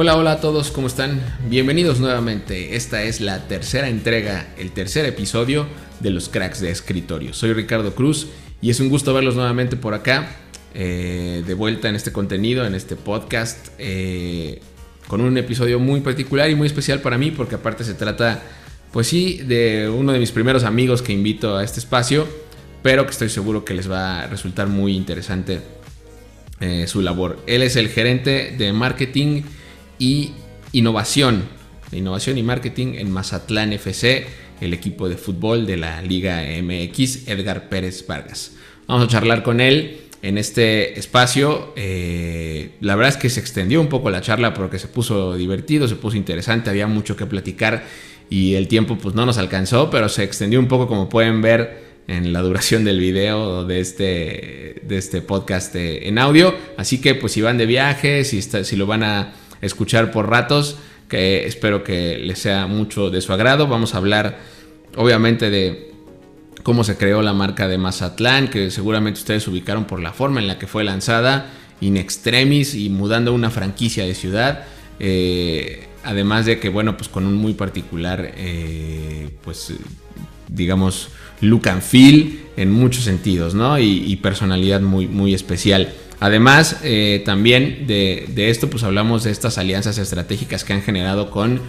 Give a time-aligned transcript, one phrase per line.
[0.00, 1.20] Hola, hola a todos, ¿cómo están?
[1.48, 2.74] Bienvenidos nuevamente.
[2.74, 5.66] Esta es la tercera entrega, el tercer episodio
[6.00, 7.34] de los cracks de escritorio.
[7.34, 8.28] Soy Ricardo Cruz
[8.62, 10.36] y es un gusto verlos nuevamente por acá,
[10.72, 14.62] eh, de vuelta en este contenido, en este podcast, eh,
[15.10, 18.44] con un episodio muy particular y muy especial para mí, porque aparte se trata,
[18.92, 22.28] pues sí, de uno de mis primeros amigos que invito a este espacio,
[22.84, 25.62] pero que estoy seguro que les va a resultar muy interesante
[26.60, 27.40] eh, su labor.
[27.48, 29.42] Él es el gerente de marketing
[29.98, 30.30] y
[30.70, 31.42] innovación,
[31.90, 34.28] innovación y marketing en Mazatlán FC,
[34.60, 38.52] el equipo de fútbol de la Liga MX, Edgar Pérez Vargas.
[38.86, 41.72] Vamos a charlar con él en este espacio.
[41.76, 45.88] Eh, la verdad es que se extendió un poco la charla porque se puso divertido,
[45.88, 47.84] se puso interesante, había mucho que platicar
[48.28, 51.90] y el tiempo pues no nos alcanzó, pero se extendió un poco como pueden ver
[52.06, 56.54] en la duración del video de este, de este podcast eh, en audio.
[56.76, 60.76] Así que pues si van de viaje, si, si lo van a escuchar por ratos,
[61.08, 63.66] que espero que les sea mucho de su agrado.
[63.66, 64.38] Vamos a hablar
[64.96, 65.89] obviamente de
[66.62, 70.46] cómo se creó la marca de Mazatlán, que seguramente ustedes ubicaron por la forma en
[70.46, 74.64] la que fue lanzada, in extremis y mudando una franquicia de ciudad.
[74.98, 79.72] Eh, además de que, bueno, pues con un muy particular, eh, pues
[80.48, 81.08] digamos,
[81.40, 83.78] look and feel en muchos sentidos, ¿no?
[83.78, 85.92] Y, personalidad muy, muy especial.
[86.18, 91.60] Además, eh, también de, esto, pues hablamos de estas alianzas estratégicas que han generado con,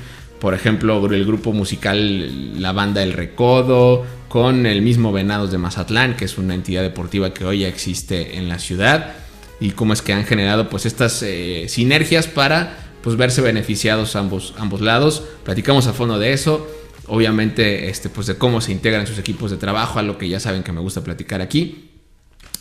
[0.42, 6.17] por ejemplo, el grupo musical La Banda El Recodo, con el mismo Venados de Mazatlán,
[6.17, 9.14] que es una entidad deportiva que hoy ya existe en la ciudad,
[9.59, 14.56] y cómo es que han generado pues estas eh, sinergias para pues verse beneficiados ambos,
[14.58, 15.22] ambos lados.
[15.44, 16.67] Platicamos a fondo de eso.
[17.05, 20.39] Obviamente, este, pues de cómo se integran sus equipos de trabajo, a lo que ya
[20.39, 21.92] saben que me gusta platicar aquí.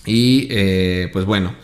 [0.04, 1.54] Y eh, pues bueno,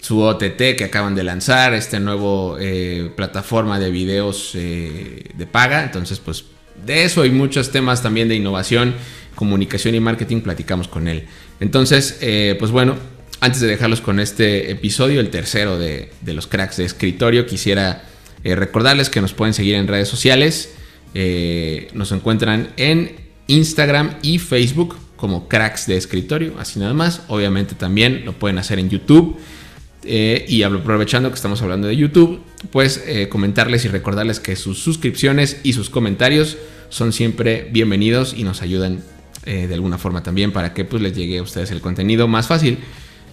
[0.00, 5.84] su OTT que acaban de lanzar, este nuevo eh, plataforma de videos eh, de paga.
[5.84, 6.44] Entonces, pues
[6.84, 8.94] de eso y muchos temas también de innovación,
[9.34, 11.26] comunicación y marketing platicamos con él.
[11.60, 12.96] Entonces, eh, pues bueno,
[13.40, 18.04] antes de dejarlos con este episodio, el tercero de, los cracks de escritorio, quisiera
[18.44, 20.74] recordarles que nos pueden seguir en redes sociales.
[21.92, 23.16] nos encuentran en
[23.48, 27.22] Instagram y Facebook como cracks de escritorio, así nada más.
[27.28, 29.36] Obviamente también lo pueden hacer en YouTube.
[30.10, 34.78] Eh, y aprovechando que estamos hablando de YouTube, pues eh, comentarles y recordarles que sus
[34.78, 36.56] suscripciones y sus comentarios
[36.88, 39.02] son siempre bienvenidos y nos ayudan
[39.44, 42.46] eh, de alguna forma también para que pues, les llegue a ustedes el contenido más
[42.46, 42.78] fácil.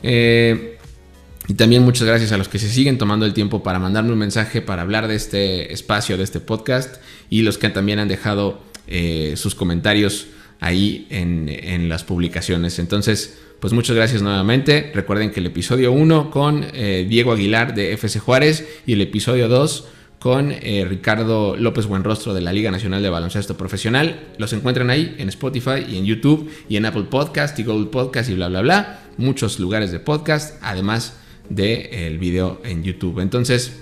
[0.04, 4.20] y también muchas gracias a los que se siguen tomando el tiempo para mandarme un
[4.20, 6.98] mensaje, para hablar de este espacio, de este podcast
[7.30, 8.62] y los que también han dejado
[9.36, 10.28] sus comentarios
[10.60, 12.80] ahí en, en las publicaciones.
[12.80, 14.92] Entonces, pues muchas gracias nuevamente.
[14.94, 19.50] Recuerden que el episodio 1 con eh, Diego Aguilar de FC Juárez y el episodio
[19.50, 19.88] 2
[20.20, 24.20] con eh, Ricardo López Buenrostro de la Liga Nacional de Baloncesto Profesional.
[24.38, 28.30] Los encuentran ahí en Spotify y en YouTube y en Apple Podcast y Google Podcast
[28.30, 29.00] y bla, bla, bla.
[29.18, 31.18] Muchos lugares de podcast, además
[31.50, 33.20] del el video en YouTube.
[33.20, 33.78] Entonces,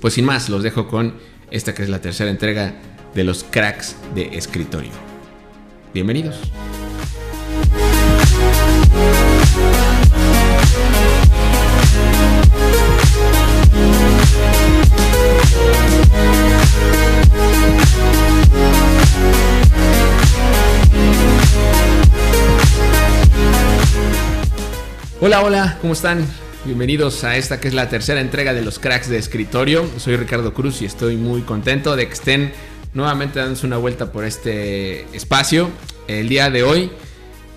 [0.00, 1.12] pues sin más, los dejo con
[1.50, 2.76] esta que es la tercera entrega
[3.14, 4.92] de los cracks de escritorio.
[5.92, 6.36] Bienvenidos.
[25.20, 26.26] Hola, hola, ¿cómo están?
[26.66, 29.88] Bienvenidos a esta que es la tercera entrega de los cracks de escritorio.
[29.96, 32.52] Soy Ricardo Cruz y estoy muy contento de que estén
[32.92, 35.70] nuevamente dándose una vuelta por este espacio.
[36.08, 36.90] El día de hoy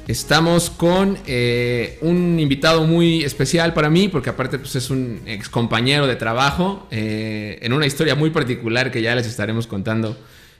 [0.07, 5.49] Estamos con eh, un invitado muy especial para mí, porque aparte pues, es un ex
[5.49, 10.17] compañero de trabajo, eh, en una historia muy particular que ya les estaremos contando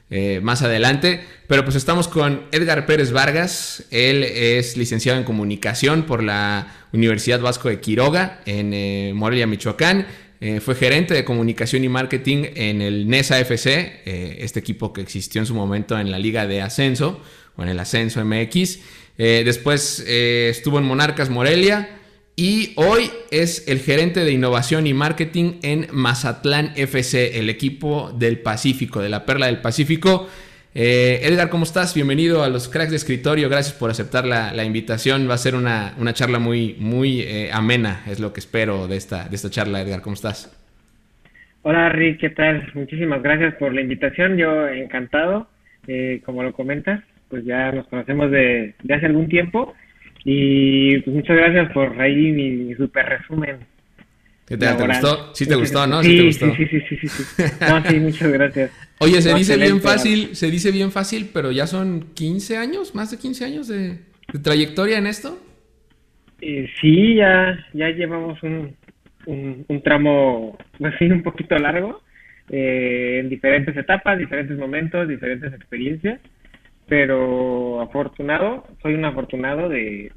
[0.09, 1.21] eh, más adelante.
[1.47, 7.39] Pero pues estamos con Edgar Pérez Vargas, él es licenciado en comunicación por la Universidad
[7.39, 10.07] Vasco de Quiroga en Morelia, Michoacán.
[10.59, 14.01] fue gerente de comunicación y marketing en el NESA FC,
[14.43, 17.21] este equipo que existió en su momento en la Liga de Ascenso
[17.55, 18.79] o en el Ascenso MX.
[19.17, 21.89] Eh, después eh, estuvo en Monarcas Morelia
[22.35, 28.39] y hoy es el gerente de innovación y marketing en Mazatlán FC, el equipo del
[28.39, 30.29] Pacífico, de la Perla del Pacífico.
[30.75, 31.95] Eh, Edgar, ¿cómo estás?
[31.95, 33.49] Bienvenido a los cracks de escritorio.
[33.49, 35.27] Gracias por aceptar la, invitación.
[35.27, 39.35] Va a ser una, charla muy, muy amena, es lo que espero de esta, de
[39.35, 40.01] esta charla, Edgar.
[40.01, 40.53] ¿Cómo estás?
[41.63, 42.71] Hola Rick, ¿qué tal?
[42.75, 45.49] Muchísimas gracias por la invitación, yo encantado,
[46.23, 49.73] como lo comentas, pues ya nos conocemos de, hace algún tiempo
[50.23, 53.57] y pues muchas gracias por ahí mi, super resumen.
[54.45, 54.77] ¿Qué tal?
[54.77, 55.35] ¿Te gustó?
[55.35, 56.01] Sí te gustó, ¿no?
[56.01, 57.43] Sí, sí, sí, sí, sí, sí, sí.
[57.67, 58.71] No, sí, muchas gracias.
[58.99, 63.11] Oye, se dice bien fácil, se dice bien fácil, pero ya son 15 años, más
[63.11, 63.99] de 15 años de,
[64.41, 65.37] trayectoria en esto.
[66.41, 68.75] Eh, sí, ya, ya llevamos un,
[69.27, 72.01] un, tramo así un poquito largo,
[72.49, 76.19] eh, en diferentes etapas, diferentes momentos, diferentes experiencias,
[76.87, 80.11] pero afortunado, soy un afortunado de,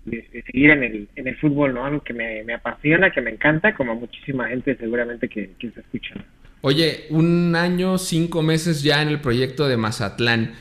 [0.46, 1.84] seguir en el, en el fútbol, ¿no?
[1.84, 6.14] Algo que me, apasiona, que me encanta, como muchísima gente seguramente que, que se escucha.
[6.60, 10.54] Oye, un año, cinco meses ya en el proyecto de Mazatlán.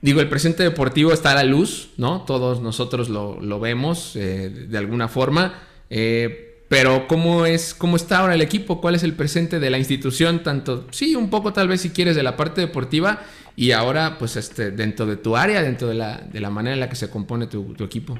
[0.00, 2.24] Digo, el presente deportivo está a la luz, ¿no?
[2.24, 5.62] Todos nosotros lo, lo vemos eh, de alguna forma.
[5.90, 8.80] Eh, pero ¿cómo es, cómo está ahora el equipo?
[8.80, 10.44] ¿Cuál es el presente de la institución?
[10.44, 13.18] Tanto, sí, un poco tal vez si quieres de la parte deportiva
[13.56, 16.78] y ahora pues este, dentro de tu área, dentro de la, de la manera en
[16.78, 18.16] la que se compone tu, equipo.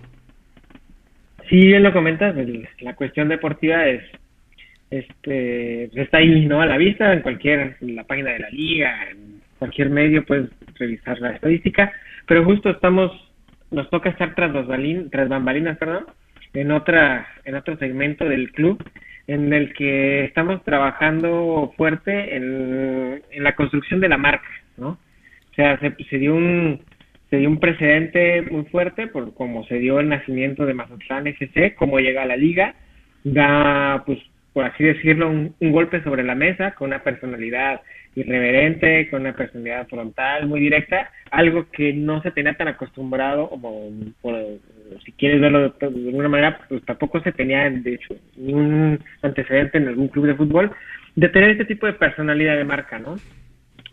[1.49, 2.35] Sí, bien lo comentas,
[2.81, 4.02] la cuestión deportiva es,
[4.91, 6.61] este, está ahí, ¿no?
[6.61, 10.50] A la vista, en cualquier, en la página de la liga, en cualquier medio puedes
[10.75, 11.93] revisar la estadística,
[12.26, 13.12] pero justo estamos,
[13.70, 14.67] nos toca estar tras, los
[15.08, 16.06] tras bambalinas, perdón,
[16.55, 18.82] en otra en otro segmento del club
[19.26, 24.91] en el que estamos trabajando fuerte en, la construcción de la marca, ¿no?
[24.91, 26.81] O sea, se, dio un
[27.29, 31.75] se dio un precedente muy fuerte por cómo se dio el nacimiento de Mazatlán FC,
[31.76, 32.75] cómo llega a la liga,
[33.23, 34.19] da, pues,
[34.52, 37.82] por así decirlo, un, un golpe sobre la mesa con una personalidad
[38.17, 43.91] irreverente, con una personalidad frontal muy directa, algo que no se tenía tan acostumbrado, como
[45.04, 49.78] si quieres verlo de, alguna manera, pues tampoco se tenía, de hecho, ni un antecedente
[49.78, 50.70] en algún club de fútbol,
[51.16, 53.16] de tener este tipo de personalidad de marca, ¿no?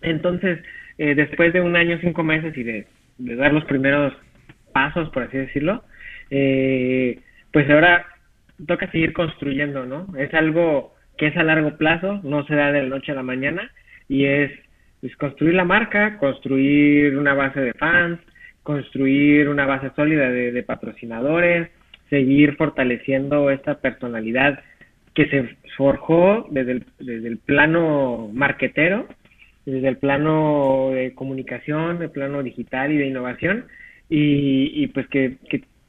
[0.02, 0.60] Entonces,
[0.98, 4.14] eh, después de un año, cinco meses y de, dar los primeros
[4.74, 5.84] pasos, por así decirlo,
[6.30, 7.20] eh,
[7.52, 8.06] pues ahora
[8.68, 10.08] toca seguir construyendo, ¿no?
[10.18, 13.24] Es algo que es a largo plazo, no se da de la noche a la
[13.24, 13.72] mañana,
[14.08, 14.52] y es
[15.02, 18.20] pues, construir la marca, construir una base de fans,
[18.68, 21.70] construir una base sólida de, patrocinadores,
[22.10, 24.60] seguir fortaleciendo esta personalidad
[25.14, 29.08] que se forjó desde el, desde el plano marquetero,
[29.66, 33.68] desde el plano de comunicación, el plano digital y de innovación,
[34.10, 35.38] y, pues que,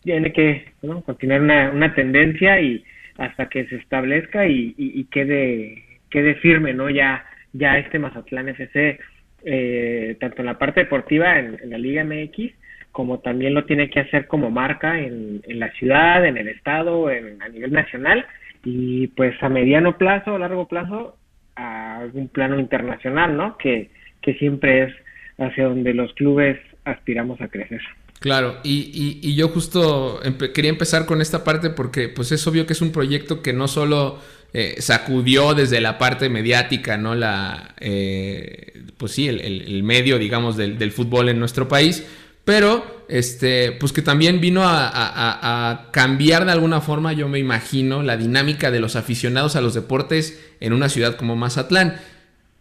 [0.04, 0.66] tiene que
[1.04, 2.84] continuar una, una tendencia y
[3.16, 6.88] hasta que se establezca y, y, y quede, quede firme, ¿no?
[6.90, 9.00] Ya ya este Mazatlán FC,
[9.44, 12.52] eh, tanto en la parte deportiva en, la Liga MX,
[12.98, 17.40] como también lo tiene que hacer como marca en, la ciudad, en el estado, en,
[17.40, 18.26] a nivel nacional,
[18.64, 21.16] y pues a mediano plazo, largo plazo,
[21.54, 23.56] a un plano internacional, ¿no?
[23.56, 24.94] Que, que siempre es
[25.38, 27.80] hacia donde los clubes aspiramos a crecer.
[28.18, 30.18] Claro, y, y, yo justo
[30.52, 33.68] quería empezar con esta parte porque pues es obvio que es un proyecto que no
[33.68, 34.18] solo
[34.52, 37.14] eh, sacudió desde la parte mediática, ¿no?
[37.14, 42.04] La, eh, pues sí, el, medio, digamos, del, fútbol en nuestro país,
[42.48, 48.16] pero este, pues que también vino a, cambiar de alguna forma, yo me imagino, la
[48.16, 52.00] dinámica de los aficionados a los deportes en una ciudad como Mazatlán.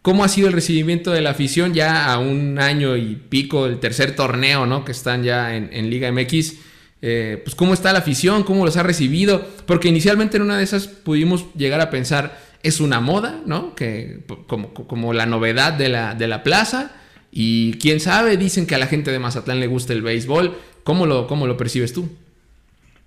[0.02, 3.80] ¿Cómo ha sido el recibimiento de la afición ya a un año y pico, el
[3.80, 4.84] tercer torneo, ¿no?
[4.84, 6.56] Que están ya en, en Liga MX.
[7.00, 10.64] Eh, pues cómo está la afición, cómo los ha recibido, porque inicialmente en una de
[10.64, 13.74] esas pudimos llegar a pensar, es una moda, ¿no?
[13.74, 16.92] Que, como, como la novedad de la, de la plaza,
[17.30, 21.06] y quién sabe, dicen que a la gente de Mazatlán le gusta el béisbol, ¿cómo
[21.06, 22.08] lo, cómo lo percibes tú?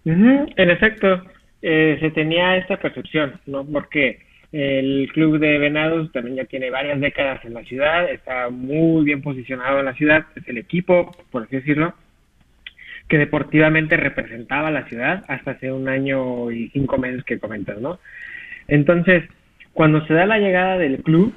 [0.06, 1.24] En efecto,
[1.62, 3.66] eh, se tenía esta percepción, ¿no?
[3.66, 4.20] Porque
[4.52, 9.22] el club de Venados también ya tiene varias décadas en la ciudad, está muy bien
[9.22, 11.94] posicionado en la ciudad, es el equipo, por así decirlo,
[13.08, 17.80] que deportivamente representaba a la ciudad hasta hace un año y cinco meses que comentas,
[17.80, 18.00] ¿no?
[18.68, 19.24] Entonces,
[19.74, 21.34] cuando se da la llegada del club,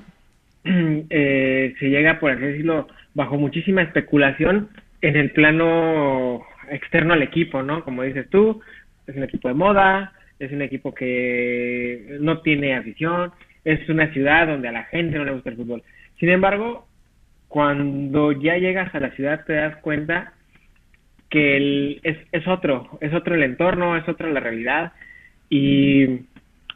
[1.11, 4.69] eh, se llega, por así decirlo, bajo muchísima especulación
[5.01, 7.85] en el plano externo al equipo, ¿no?
[7.85, 8.61] Como dices tú,
[9.07, 13.33] es un equipo de moda, es un equipo que no tiene afición,
[13.65, 15.83] es una ciudad donde a la gente no le gusta el fútbol.
[16.19, 16.87] Sin embargo,
[17.49, 20.33] cuando ya llegas a la ciudad te das cuenta
[21.29, 24.93] que el, es, es otro, es otro el entorno, es otra la realidad
[25.51, 26.21] y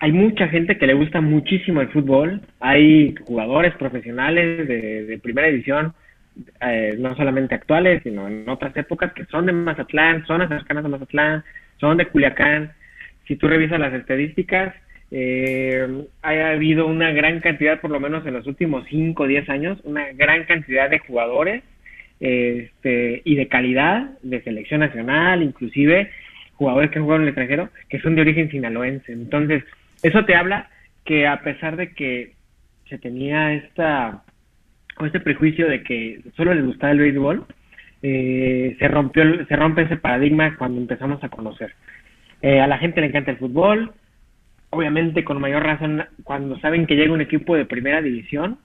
[0.01, 5.93] hay mucha gente que le gusta muchísimo el fútbol, hay jugadores profesionales de, primera división,
[6.61, 10.89] eh, no solamente actuales, sino en otras épocas que son de Mazatlán, zonas cercanas a
[10.89, 11.45] Mazatlán,
[11.81, 12.73] son de Culiacán.
[13.27, 14.75] Si tú revisas las estadísticas,
[15.11, 19.49] eh, ha habido una gran cantidad, por lo menos en los últimos 5 o 10
[19.49, 21.65] años, una gran cantidad de jugadores
[22.21, 26.11] este, y de calidad de selección nacional, inclusive
[26.55, 29.13] jugadores que jugado en el extranjero, que son de origen sinaloense.
[29.13, 29.65] Entonces,
[30.03, 30.71] eso te habla
[31.05, 32.35] que a pesar de que
[32.89, 34.23] se tenía esta
[34.99, 37.47] o este prejuicio de que solo les gustaba el béisbol,
[38.03, 41.75] eh, se rompió se rompe ese paradigma cuando empezamos a conocer.
[42.43, 43.93] Eh, a la gente le encanta el fútbol,
[44.71, 48.59] obviamente con mayor razón cuando saben que llega un equipo de primera división,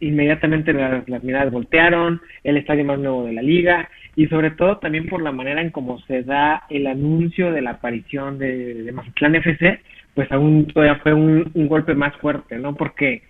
[0.00, 5.06] inmediatamente las, miradas voltearon, el estadio más nuevo de la liga y sobre todo también
[5.06, 9.36] por la manera en cómo se da el anuncio de la aparición de, de Mazatlán
[9.36, 9.80] FC,
[10.14, 12.74] pues aún todavía fue un, golpe más fuerte, ¿no?
[12.74, 13.22] Porque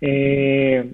[0.00, 0.92] eh,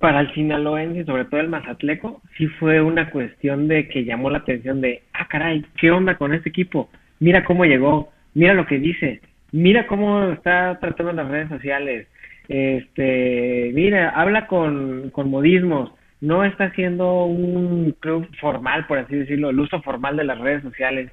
[0.00, 4.38] para el sinaloense, sobre todo el mazatleco, sí fue una cuestión de que llamó la
[4.38, 6.90] atención de, ah, caray, ¿qué onda con este equipo?
[7.20, 9.20] Mira cómo llegó, mira lo que dice,
[9.52, 12.06] mira cómo está tratando las redes sociales,
[12.48, 19.50] este, mira, habla con, con modismos, no está haciendo un club formal, por así decirlo,
[19.50, 21.10] el uso formal de las redes sociales.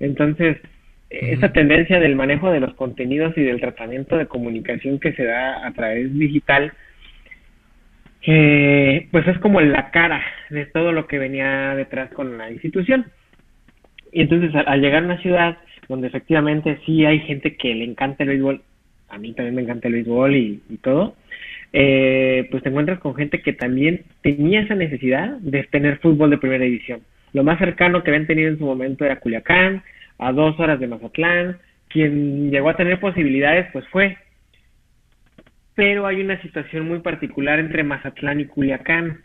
[0.00, 0.58] Entonces,
[1.10, 5.66] esa tendencia del manejo de los contenidos y del tratamiento de comunicación que se da
[5.66, 6.72] a través digital,
[8.22, 13.06] eh, pues es como la cara de todo lo que venía detrás con la institución.
[14.12, 18.22] Y entonces al, llegar a una ciudad donde efectivamente sí hay gente que le encanta
[18.22, 18.62] el béisbol,
[19.08, 21.16] a mí también me encanta el béisbol y, todo,
[21.72, 26.38] eh, pues te encuentras con gente que también tenía esa necesidad de tener fútbol de
[26.38, 27.00] primera división.
[27.32, 29.82] Lo más cercano que habían tenido en su momento era Culiacán,
[30.20, 31.58] a dos horas de Mazatlán,
[31.88, 34.16] quien llegó a tener posibilidades pues fue.
[35.74, 39.20] Pero hay una situación muy particular entre Mazatlán y Culiacán,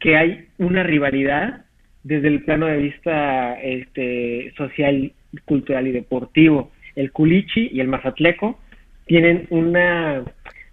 [0.00, 1.64] que hay una rivalidad
[2.02, 5.12] desde el plano de vista este, social,
[5.44, 6.72] cultural y deportivo.
[6.96, 8.58] El Culichi y el Mazatleco
[9.06, 10.22] tienen una,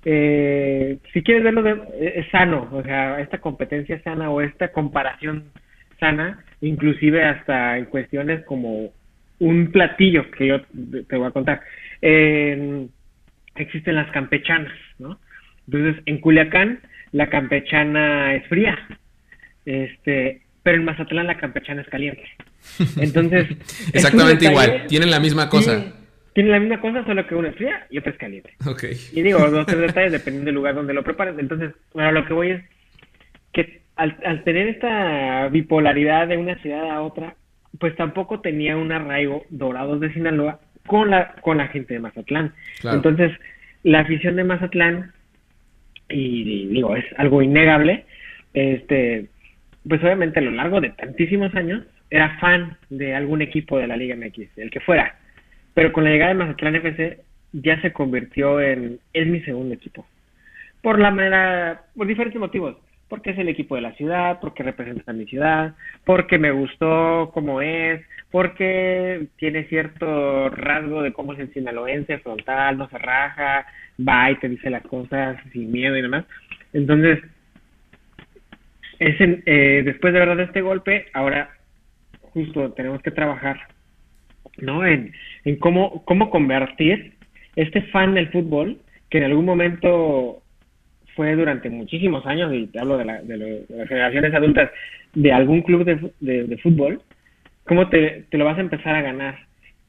[0.05, 1.77] eh, si quieres verlo, de,
[2.15, 5.51] es sano, o sea, esta competencia sana o esta comparación
[5.99, 8.91] sana, inclusive hasta en cuestiones como
[9.39, 10.61] un platillo que yo
[11.07, 11.61] te voy a contar.
[12.01, 15.19] existen las campechanas, ¿no?
[15.67, 16.79] Entonces, en Culiacán,
[17.11, 18.77] la campechana es fría,
[19.65, 22.23] este, pero en Mazatlán la campechana es caliente.
[22.97, 23.47] Entonces,
[23.93, 25.93] exactamente igual, tienen la misma cosa.
[26.33, 28.51] tienen la misma cosa, solo que una es fría y otra es caliente.
[28.65, 28.95] Okay.
[29.13, 31.39] Y digo, dos tres detalles dependiendo del lugar donde lo preparen.
[31.39, 32.63] Entonces, bueno, lo que voy es
[33.53, 37.35] que al, al tener esta bipolaridad de una ciudad a otra,
[37.79, 42.53] pues tampoco tenía un arraigo Dorados de Sinaloa con la, con la gente de Mazatlán.
[42.83, 43.31] Entonces,
[43.83, 45.11] la afición de Mazatlán,
[46.09, 48.05] y, digo, es algo innegable,
[48.53, 49.27] este,
[49.87, 53.97] pues obviamente a lo largo de tantísimos años era fan de algún equipo de la
[53.97, 55.17] Liga MX, el que fuera.
[55.73, 57.19] Pero con la llegada de Mazatlán FC
[57.51, 60.05] ya se convirtió en, es mi segundo equipo.
[60.81, 62.77] Por la manera, por diferentes motivos
[63.09, 67.31] porque es el equipo de la ciudad, porque representa a mi ciudad, porque me gustó
[67.33, 73.65] cómo es, porque tiene cierto rasgo de cómo es el sinaloense, frontal, no se raja,
[73.99, 76.25] va y te dice las cosas sin miedo y demás.
[76.73, 77.19] Entonces,
[78.99, 81.49] es eh, después de verdad de este golpe, ahora
[82.21, 83.59] justo tenemos que trabajar,
[84.57, 84.85] ¿no?
[84.85, 87.13] En, en cómo, cómo convertir
[87.55, 90.41] este fan del fútbol, que en algún momento
[91.15, 94.71] fue durante muchísimos años, y te hablo de, la, de, las generaciones adultas,
[95.13, 97.01] de algún club de, de, fútbol,
[97.65, 99.39] ¿cómo te, te, lo vas a empezar a ganar?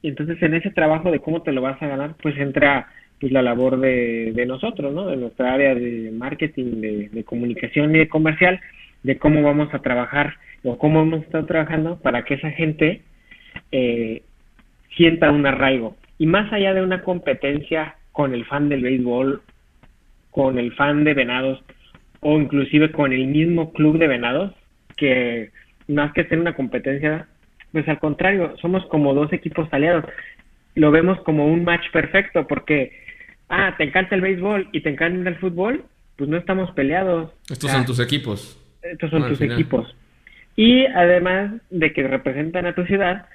[0.01, 2.87] Y entonces en ese trabajo de cómo te lo vas a ganar, pues entra
[3.19, 5.07] pues la labor de, de nosotros, ¿no?
[5.07, 8.59] De nuestra área de marketing, de, de comunicación y de comercial,
[9.03, 13.01] de cómo vamos a trabajar o cómo hemos estado trabajando para que esa gente
[13.71, 14.21] eh,
[14.95, 15.95] sienta un arraigo.
[16.17, 19.41] Y más allá de una competencia con el fan del béisbol
[20.37, 21.59] con el fan de Venados
[22.19, 24.53] o inclusive con el mismo club de Venados,
[24.95, 25.49] que
[25.87, 27.25] más que ser una competencia,
[27.71, 30.05] pues al contrario, somos como dos equipos aliados.
[30.75, 32.91] Lo vemos como un match perfecto porque,
[33.49, 35.85] ah, te encanta el béisbol y te encanta el fútbol,
[36.17, 37.31] pues no estamos peleados.
[37.49, 38.63] Estos son tus equipos.
[38.83, 39.95] Estos son tus equipos.
[40.55, 43.25] Y además de que representan a tu ciudad,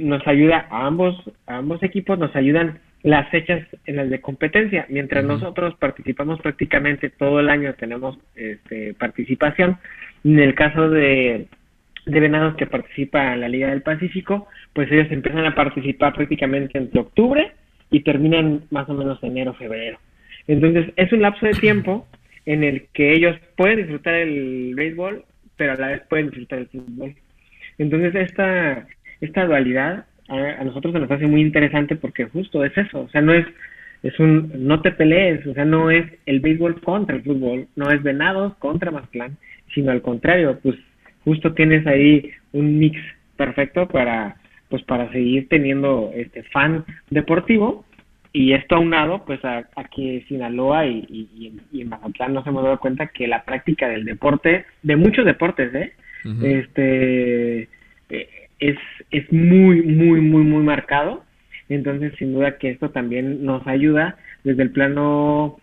[0.00, 4.86] nos ayuda a ambos, a ambos equipos, nos ayudan las fechas en las de competencia.
[4.88, 9.78] Mientras nosotros participamos prácticamente todo el año, tenemos este, participación.
[10.24, 11.46] En el caso de,
[12.06, 16.78] de Venados que participa en la Liga del Pacífico, pues ellos empiezan a participar prácticamente
[16.78, 17.52] entre octubre
[17.90, 19.98] y terminan más o menos enero, febrero.
[20.46, 22.06] Entonces es un lapso de tiempo
[22.46, 25.24] en el que ellos pueden disfrutar el béisbol,
[25.56, 27.14] pero a la vez pueden disfrutar el fútbol.
[27.76, 28.86] Entonces esta,
[29.20, 33.20] esta dualidad a, nosotros se nos hace muy interesante porque justo es eso, o sea,
[33.20, 33.46] no es,
[34.02, 37.90] es un, no te pelees, o sea, no es el béisbol contra el fútbol, no
[37.90, 39.36] es Venados contra Mazatlán,
[39.74, 40.76] sino al contrario, pues
[41.24, 42.98] justo tienes ahí un mix
[43.36, 44.36] perfecto para,
[44.68, 47.84] pues para seguir teniendo este fan deportivo
[48.32, 52.78] y esto aunado pues a, que Sinaloa y, y, y, en Mazatlán nos hemos dado
[52.78, 55.92] cuenta que la práctica del deporte, de muchos deportes, ¿eh?
[56.42, 57.68] este
[58.58, 58.76] es,
[59.10, 61.24] es muy, muy, muy, muy marcado.
[61.68, 65.58] Entonces, sin duda que esto también nos ayuda desde el plano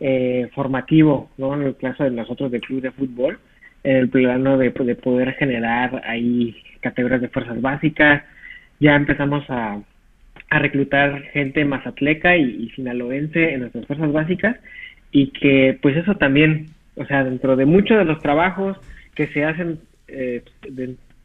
[0.00, 1.54] eh, formativo, ¿no?
[1.54, 3.38] En el caso de nosotros del club de fútbol,
[3.82, 8.22] en el plano de, de poder generar ahí categorías de fuerzas básicas,
[8.78, 9.80] ya empezamos a,
[10.50, 14.56] a reclutar gente mazatleca y, y sinaloense en nuestras fuerzas básicas
[15.10, 18.78] y que pues eso también, o sea, dentro de muchos de los trabajos
[19.14, 20.42] que se hacen eh,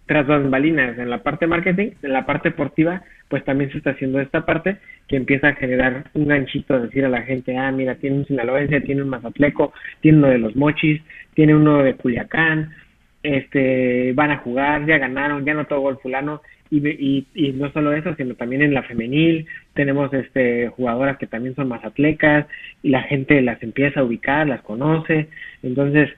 [0.06, 4.20] tras bambalinas en la parte marketing, en la parte deportiva, pues también se está haciendo
[4.20, 8.18] esta parte que empieza a generar un ganchito, decir a la gente, ah, mira, tiene
[8.18, 11.02] un sinaloense, tiene un mazatleco, tiene uno de los mochis,
[11.34, 12.74] tiene uno de Culiacán,
[13.22, 17.94] este, van a jugar, ya ganaron, ya no todo gol fulano, y, y, no solo
[17.94, 19.46] eso, sino también en la femenil
[19.76, 22.48] tenemos este jugadoras que también son mazatlecas
[22.82, 25.30] y la gente las empieza a ubicar, las conoce,
[25.62, 26.10] entonces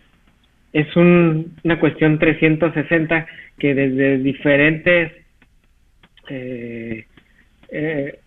[0.76, 3.26] es un, una cuestión 360
[3.58, 5.14] que desde diferentes
[6.28, 7.06] eh,
[7.70, 8.20] eh,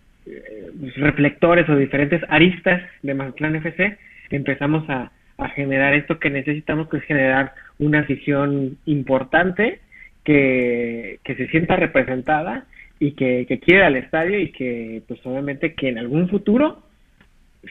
[0.95, 3.97] reflectores o diferentes aristas de Mazatlán FC
[4.31, 5.11] empezamos a,
[5.55, 9.79] generar esto que necesitamos, que es generar una afición importante
[10.25, 12.65] que, que se sienta representada
[12.99, 16.83] y que, que quiera al estadio y que pues obviamente que en algún futuro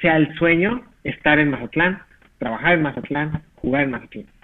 [0.00, 1.98] sea el sueño estar en Mazatlán,
[2.38, 4.37] trabajar en Mazatlán, jugar en Mazatlán.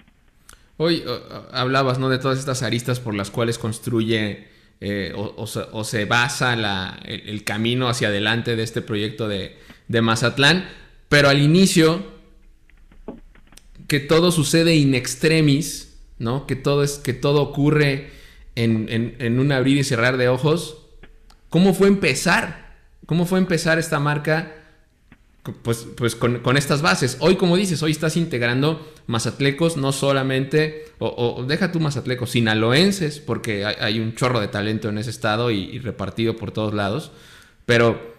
[0.77, 1.03] Hoy
[1.51, 2.09] hablabas ¿no?
[2.09, 4.47] de todas estas aristas por las cuales construye
[4.81, 10.67] eh, o, se basa la, el, camino hacia adelante de este proyecto de, de Mazatlán,
[11.07, 12.15] pero al inicio
[13.87, 16.47] que todo sucede in extremis, ¿no?
[16.47, 18.09] Que todo, es, que todo ocurre
[18.55, 20.77] en, un abrir y cerrar de ojos.
[21.49, 22.75] ¿Cómo fue empezar?
[23.05, 24.51] ¿Cómo fue empezar esta marca?
[25.61, 27.17] Pues, pues con, estas bases.
[27.19, 33.63] Hoy, como dices, hoy estás integrando mazatlecos, no solamente, o, deja tú mazatlecos, sinaloenses, porque
[33.65, 37.11] hay, un chorro de talento en ese estado y repartido por todos lados.
[37.65, 38.15] Pero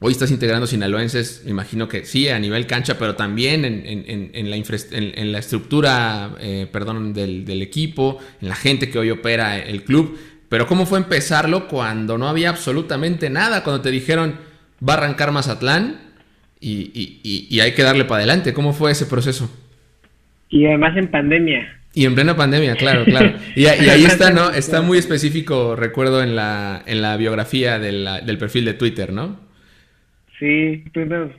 [0.00, 4.56] Hoy estás integrando sinaloenses, me imagino que sí, a nivel cancha, pero también en, la,
[4.56, 10.16] en la, estructura eh, perdón, del, equipo, en la gente que hoy opera el club.
[10.48, 13.64] Pero ¿cómo fue empezarlo cuando no había absolutamente nada?
[13.64, 14.36] Cuando te dijeron,
[14.88, 16.07] va a arrancar Mazatlán
[16.60, 18.52] y, y, hay que darle para adelante.
[18.52, 19.50] ¿Cómo fue ese proceso?
[20.48, 21.78] Y además en pandemia.
[21.94, 23.34] Y en plena pandemia, claro, claro.
[23.54, 24.50] Y, ahí está, ¿no?
[24.50, 29.40] Está muy específico, recuerdo, en la, en la biografía del perfil de Twitter, ¿no?
[30.38, 31.30] Sí, tú nos,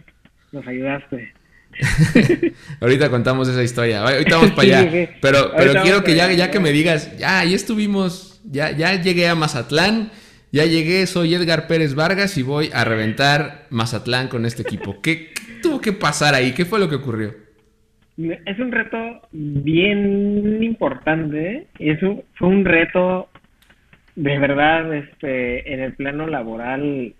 [0.68, 1.34] ayudaste.
[2.82, 4.02] Ahorita contamos esa historia.
[4.02, 5.10] Ahorita vamos para allá.
[5.22, 9.30] Pero, pero quiero que ya, ya que me digas, ya, ya estuvimos, ya, ya llegué
[9.30, 10.12] a Mazatlán,
[10.52, 15.02] ya llegué, soy Edgar Pérez Vargas y voy a reventar Mazatlán con este equipo.
[15.02, 15.30] ¿Qué,
[15.62, 16.54] tuvo que pasar ahí?
[16.54, 17.34] ¿Qué fue lo que ocurrió?
[18.18, 18.98] Es un reto
[19.32, 21.68] bien importante.
[21.78, 23.30] Es fue un reto
[24.16, 27.14] de verdad este, en el plano laboral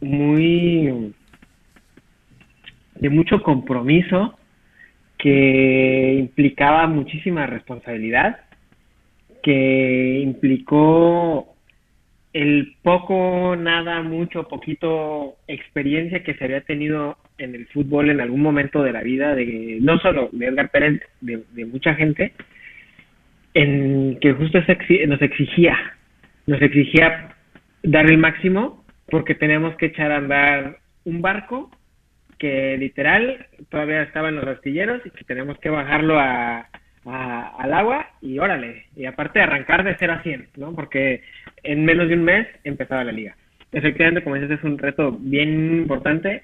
[0.00, 1.14] muy
[2.96, 4.38] de mucho compromiso
[5.18, 8.40] que implicaba muchísima responsabilidad,
[9.42, 11.54] que implicó
[12.32, 18.42] el poco, nada, mucho, poquito experiencia que se había tenido en el fútbol en algún
[18.42, 22.32] momento de la vida, de no solo de Edgar Pérez, de, mucha gente,
[23.54, 25.76] en que justo nos exigía,
[26.46, 27.34] nos exigía
[27.82, 31.70] dar el máximo porque tenemos que echar a andar un barco
[32.38, 36.68] que literal todavía estaba en los astilleros y que tenemos que bajarlo a,
[37.04, 40.74] al agua y órale, y aparte arrancar de 0 a 100, ¿no?
[40.74, 41.22] Porque
[41.62, 43.36] en menos de un mes empezaba la liga.
[43.72, 46.42] Efectivamente, como dices, es un reto bien importante,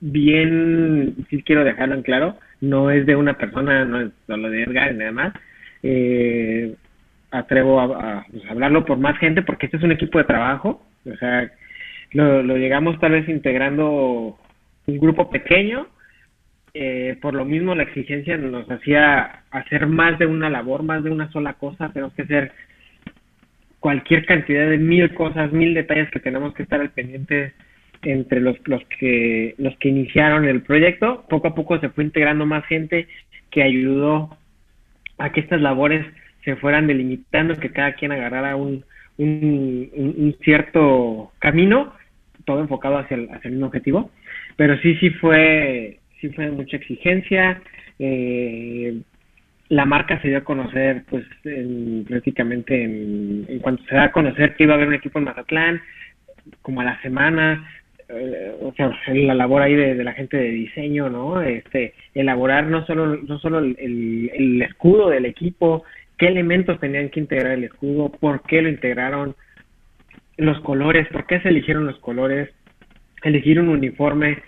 [0.00, 4.62] bien, sí quiero dejarlo en claro, no es de una persona, no es solo de
[4.64, 5.34] Edgar y nada más.
[5.82, 6.74] Eh,
[7.30, 11.16] atrevo a, pues, hablarlo por más gente porque este es un equipo de trabajo, o
[11.16, 11.50] sea,
[12.12, 14.38] lo, lo llegamos tal vez integrando
[14.86, 15.86] un grupo pequeño,
[16.74, 21.10] eh, por lo mismo la exigencia nos hacía hacer más de una labor, más de
[21.10, 22.52] una sola cosa, tenemos que hacer
[23.82, 27.52] cualquier cantidad de mil cosas, mil detalles que tenemos que estar al pendiente
[28.02, 31.24] entre los, los que los que iniciaron el proyecto.
[31.28, 33.08] Poco a poco se fue integrando más gente
[33.50, 34.38] que ayudó
[35.18, 36.06] a que estas labores
[36.44, 38.84] se fueran delimitando, que cada quien agarrara un,
[39.18, 41.92] un, cierto camino,
[42.44, 44.12] todo enfocado hacia el, hacia el objetivo,
[44.56, 47.60] pero sí, sí fue, sí fue mucha exigencia,
[47.98, 49.00] eh,
[49.72, 51.24] la marca se dio a conocer, pues,
[52.06, 55.24] prácticamente en, en, cuanto se da a conocer que iba a haber un equipo en
[55.24, 55.80] Mazatlán,
[56.60, 57.66] como a la semana,
[58.10, 61.40] eh, o sea, la labor ahí de, la gente de diseño, ¿no?
[61.40, 65.84] Este, elaborar no solo, no solo el, el, escudo del equipo,
[66.18, 69.34] qué elementos tenían que integrar el escudo, por qué lo integraron,
[70.36, 72.50] los colores, por qué se eligieron los colores,
[73.22, 74.42] elegir un uniforme,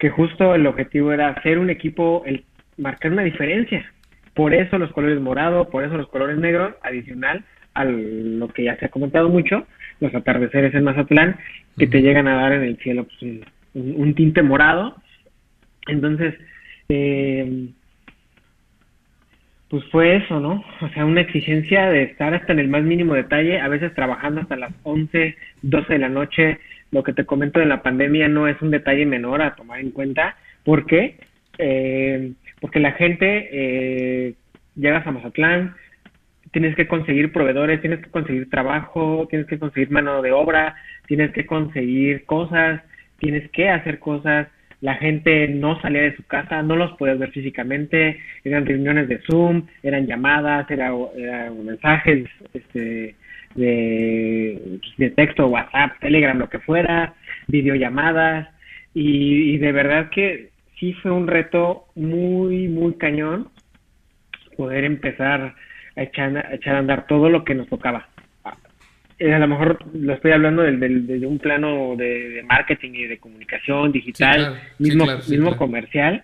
[0.00, 2.42] que justo el objetivo era hacer un equipo, el
[2.76, 3.88] marcar una diferencia,
[4.34, 7.44] por eso los colores morado, por eso los colores negros, adicional
[7.74, 9.66] a lo que ya se ha comentado mucho,
[10.00, 11.36] los atardeceres en Mazatlán,
[11.76, 13.40] que te llegan a dar en el cielo pues,
[13.74, 14.96] un, tinte morado.
[15.88, 16.34] Entonces,
[16.88, 17.68] eh,
[19.68, 20.64] pues fue eso, ¿no?
[20.80, 24.40] O sea, una exigencia de estar hasta en el más mínimo detalle, a veces trabajando
[24.40, 26.58] hasta las 11, 12 de la noche.
[26.92, 29.90] Lo que te comento de la pandemia no es un detalle menor a tomar en
[29.90, 30.36] cuenta.
[30.64, 31.16] ¿Por qué?
[31.58, 32.32] Eh,
[32.64, 34.34] porque la gente eh,
[34.74, 35.74] llegas a Mazatlán,
[36.50, 40.74] tienes que conseguir proveedores, tienes que conseguir trabajo, tienes que conseguir mano de obra,
[41.06, 42.80] tienes que conseguir cosas,
[43.18, 44.48] tienes que hacer cosas.
[44.80, 49.18] La gente no salía de su casa, no los podías ver físicamente, eran reuniones de
[49.26, 53.14] Zoom, eran llamadas, eran mensajes este,
[53.56, 57.12] de, de texto, WhatsApp, Telegram, lo que fuera,
[57.46, 58.48] videollamadas,
[58.94, 60.53] y, y de verdad que
[60.84, 63.48] sí fue un reto muy, muy cañón
[64.56, 65.54] poder empezar
[65.96, 68.08] a echar, a echar a andar todo lo que nos tocaba.
[69.18, 73.92] Eh, a lo mejor lo estoy hablando de un plano de, marketing y de comunicación
[73.92, 76.22] digital, mismo, mismo comercial,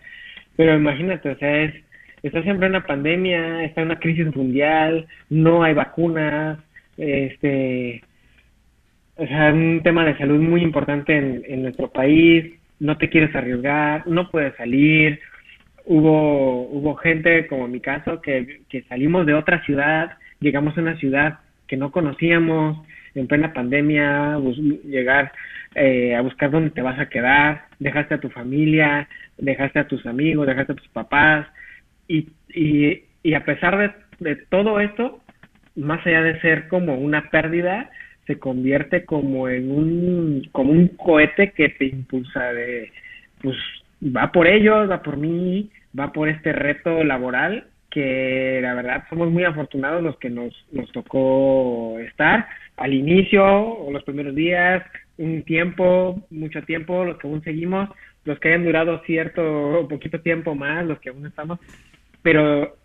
[0.57, 1.75] pero imagínate, o sea, es,
[2.23, 6.59] está siempre una pandemia, está una crisis mundial, no hay vacunas,
[6.97, 8.03] este,
[9.15, 13.35] o sea, un tema de salud muy importante en, en nuestro país, no te quieres
[13.35, 15.21] arriesgar, no puedes salir.
[15.85, 20.81] Hubo, hubo gente, como en mi caso, que, que salimos de otra ciudad, llegamos a
[20.81, 24.39] una ciudad que no conocíamos, en plena pandemia,
[24.85, 25.33] llegar
[25.75, 30.05] eh, a buscar dónde te vas a quedar, dejaste a tu familia, dejaste a tus
[30.07, 31.47] amigos, dejaste a tus papás,
[32.09, 35.21] y, y, y a pesar de, de todo esto,
[35.77, 37.91] más allá de ser como una pérdida,
[38.31, 42.93] se convierte como en un, como un cohete que te impulsa de,
[43.43, 43.57] pues
[44.05, 49.33] va por ellos, va por mí, va por este reto laboral que la verdad somos
[49.33, 54.85] muy afortunados los que nos, nos tocó estar al inicio o los primeros días,
[55.19, 57.89] un tiempo, mucho tiempo, los que aún seguimos,
[58.25, 61.59] los que hayan durado cierto, poquito tiempo más, los que aún estamos,
[62.23, 62.77] pero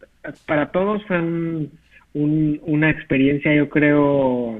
[0.48, 1.70] para todos fue un,
[2.16, 4.60] una experiencia, yo creo,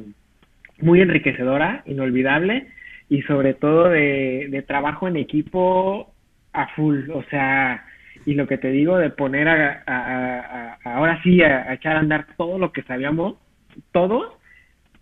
[0.80, 2.68] muy enriquecedora, inolvidable
[3.10, 6.14] y sobre todo de, trabajo en equipo
[6.54, 7.86] a full, o sea,
[8.26, 12.58] y lo que te digo de poner a, ahora sí a, echar a andar todo
[12.58, 13.36] lo que sabíamos,
[13.92, 14.34] todos,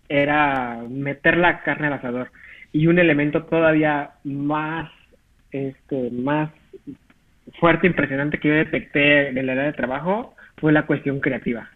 [0.08, 2.30] era meter la carne al asador.
[2.72, 4.90] Y un elemento todavía más,
[5.52, 6.50] este, más
[7.58, 11.70] fuerte, impresionante que yo detecté en la área de trabajo fue la cuestión creativa.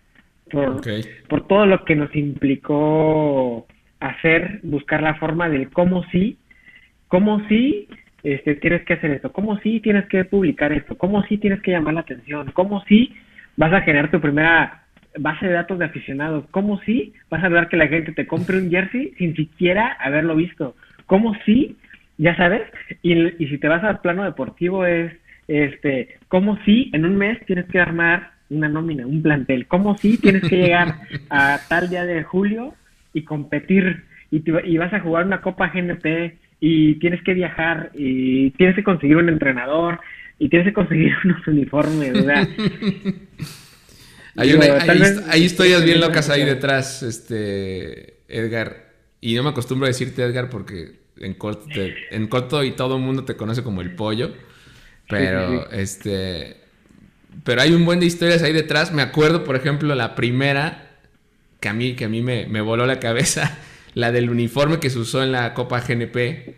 [0.50, 0.80] Por,
[1.28, 3.66] por todo lo que nos implicó
[4.00, 6.38] hacer, buscar la forma del cómo sí,
[7.08, 7.88] cómo sí
[8.22, 11.72] este, tienes que hacer esto, cómo sí tienes que publicar esto, cómo sí tienes que
[11.72, 13.14] llamar la atención, cómo sí
[13.56, 14.82] vas a generar tu primera
[15.18, 18.58] base de datos de aficionados, cómo sí vas a lograr que la gente te compre
[18.58, 21.76] un jersey sin siquiera haberlo visto, cómo sí,
[22.18, 22.62] ya sabes,
[23.02, 25.12] y, y si te vas al plano deportivo es,
[25.48, 30.18] este, cómo sí en un mes tienes que armar una nómina, un plantel, cómo sí
[30.18, 30.94] tienes que llegar
[31.30, 32.74] a tal día de julio
[33.12, 38.50] y competir y, y vas a jugar una Copa GNP y tienes que viajar y
[38.52, 40.00] tienes que conseguir un entrenador
[40.38, 42.48] y tienes que conseguir unos uniformes, sea,
[44.36, 44.52] hay,
[45.28, 48.88] hay, historias bien locas ahí detrás, este Edgar.
[49.20, 51.66] Y no me acostumbro a decirte Edgar porque en corto,
[52.10, 54.32] en corto y todo el mundo te conoce como el pollo.
[55.08, 56.58] Pero este.
[57.44, 58.92] Pero hay un buen de historias ahí detrás.
[58.92, 60.87] Me acuerdo, por ejemplo, la primera
[61.60, 63.58] que a mí, que a mí me, voló la cabeza,
[63.94, 66.56] la del uniforme que se usó en la Copa GNP.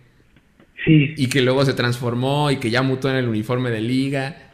[0.84, 1.14] Sí.
[1.16, 4.52] Y que luego se transformó y que ya mutó en el uniforme de liga.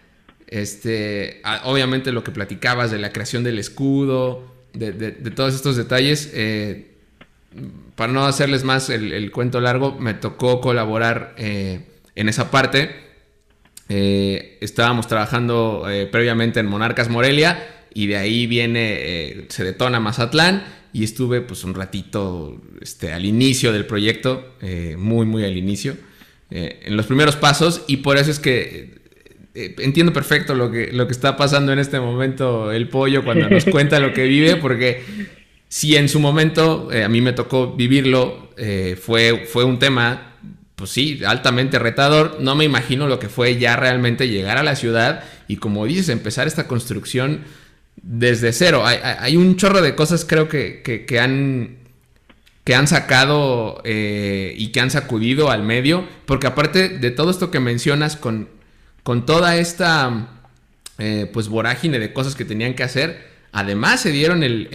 [0.49, 6.33] Este, obviamente lo que platicabas de la creación del escudo, de, todos estos detalles.
[6.35, 6.93] Eh,
[7.95, 11.81] para no hacerles más el, cuento largo, me tocó colaborar eh,
[12.17, 12.91] en esa parte.
[13.89, 20.65] Eh, estábamos trabajando previamente en Monarcas Morelia y de ahí viene, eh, se detona Mazatlán
[20.93, 25.97] y estuve pues un ratito este, al inicio del proyecto, eh, muy, muy al inicio,
[26.51, 29.07] eh, en los primeros pasos y por eso es que
[29.55, 33.65] entiendo perfecto lo que, lo que está pasando en este momento el pollo cuando nos
[33.71, 35.03] cuenta lo que vive, porque
[35.67, 38.51] si en su momento a mí me tocó vivirlo,
[39.01, 40.35] fue, fue un tema
[40.75, 42.37] pues sí, altamente retador.
[42.41, 46.11] No me imagino lo que fue ya realmente llegar a la ciudad y como dices,
[46.11, 47.45] empezar esta construcción
[47.97, 48.85] desde cero.
[48.85, 51.79] Hay, un chorro de cosas creo que, que, han,
[52.65, 57.51] que han sacado eh, y que han sacudido al medio, porque aparte de todo esto
[57.51, 58.49] que mencionas con,
[59.03, 60.29] con toda esta
[60.99, 64.69] eh, pues vorágine de cosas que tenían que hacer, además se dieron el,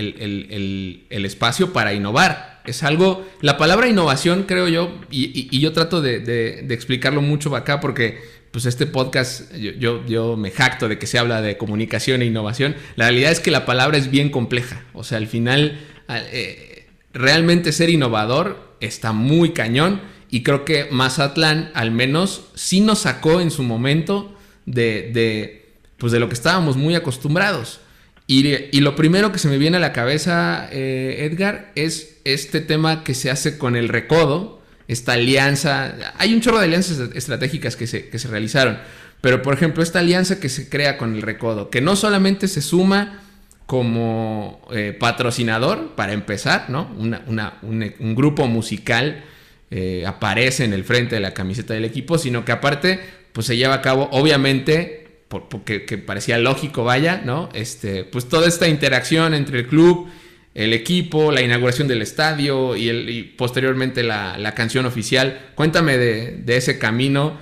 [1.09, 6.65] el espacio para innovar es algo, la palabra innovación creo yo, y, yo trato de,
[6.69, 8.19] explicarlo mucho acá porque
[8.51, 12.75] pues este podcast, yo, yo, me jacto de que se habla de comunicación e innovación,
[12.95, 17.71] la realidad es que la palabra es bien compleja, o sea, al final eh, realmente
[17.71, 23.51] ser innovador está muy cañón y creo que Mazatlán al menos sí nos sacó en
[23.51, 24.35] su momento
[24.65, 27.81] de, de, pues de lo que estábamos muy acostumbrados.
[28.27, 33.03] Y, lo primero que se me viene a la cabeza, eh, Edgar, es este tema
[33.03, 34.60] que se hace con el recodo,
[34.91, 35.95] esta alianza.
[36.17, 38.77] Hay un chorro de alianzas estratégicas que se, que se realizaron,
[39.21, 42.61] pero por ejemplo, esta alianza que se crea con el recodo, que no solamente se
[42.61, 43.21] suma
[43.65, 46.91] como eh, patrocinador, para empezar, ¿no?
[46.93, 49.23] un, grupo musical
[49.69, 52.99] eh, aparece en el frente de la camiseta del equipo, sino que aparte,
[53.31, 57.47] pues se lleva a cabo, obviamente, porque que parecía lógico, vaya, ¿no?
[57.53, 60.09] Este, pues toda esta interacción entre el club,
[60.53, 65.39] el equipo, la inauguración del estadio y, el, posteriormente la, canción oficial.
[65.55, 67.37] Cuéntame de, ese camino,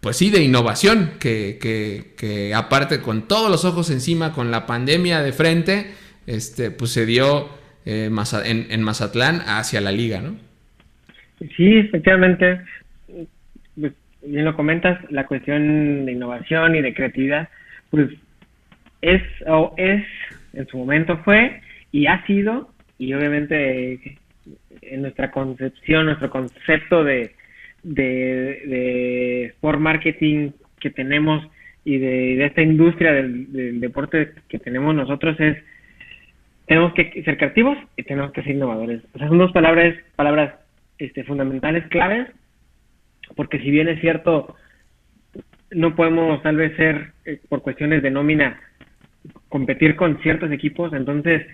[0.00, 5.22] pues sí, de innovación, que, que, aparte con todos los ojos encima, con la pandemia
[5.22, 5.86] de frente,
[6.26, 7.48] este, pues se dio
[7.84, 8.10] eh,
[8.44, 10.36] en, en Mazatlán hacia la liga, ¿no?
[11.56, 12.60] Sí, efectivamente
[14.22, 17.48] bien lo comentas, la cuestión de innovación y de creatividad,
[17.90, 18.10] pues
[19.00, 20.04] es o es,
[20.54, 21.60] en su momento fue
[21.92, 24.18] y ha sido, y obviamente
[24.82, 27.32] en nuestra concepción, nuestro concepto de,
[27.82, 31.46] de, de sport marketing que tenemos
[31.84, 35.56] y de, esta industria del, deporte que tenemos nosotros es
[36.66, 39.02] tenemos que ser creativos y tenemos que ser innovadores.
[39.14, 40.54] O sea, son dos palabras, palabras
[40.98, 42.28] este, fundamentales, claves,
[43.34, 44.54] porque si bien es cierto,
[45.70, 48.60] no podemos tal vez ser, eh, por cuestiones de nómina,
[49.48, 51.46] competir con ciertos equipos, entonces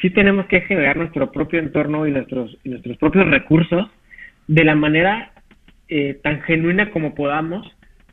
[0.00, 3.90] sí tenemos que generar nuestro propio entorno y nuestros, nuestros propios recursos
[4.48, 5.32] de la manera
[5.88, 7.70] eh, tan genuina como podamos,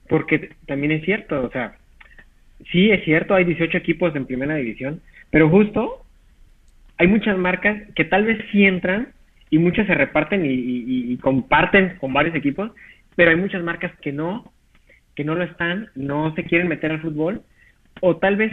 [0.08, 1.78] porque también es cierto, o sea,
[2.72, 6.06] sí es cierto, hay 18 equipos en primera división, pero justo
[6.98, 9.14] hay muchas marcas que tal vez sí entran
[9.50, 12.72] y muchas se reparten y, comparten con varios equipos,
[13.16, 14.52] pero hay muchas marcas que no,
[15.16, 17.42] que no lo están, no se quieren meter al fútbol,
[18.02, 18.52] o tal vez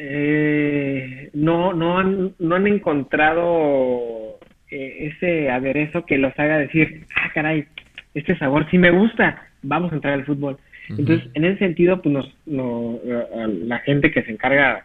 [0.00, 4.38] eh, no, no, han, no han encontrado
[4.70, 7.66] eh, ese aderezo que los haga decir, ah, caray,
[8.14, 10.56] este sabor sí me gusta, vamos a entrar al fútbol.
[10.88, 14.84] Entonces, en ese sentido, pues nos, la gente que se encarga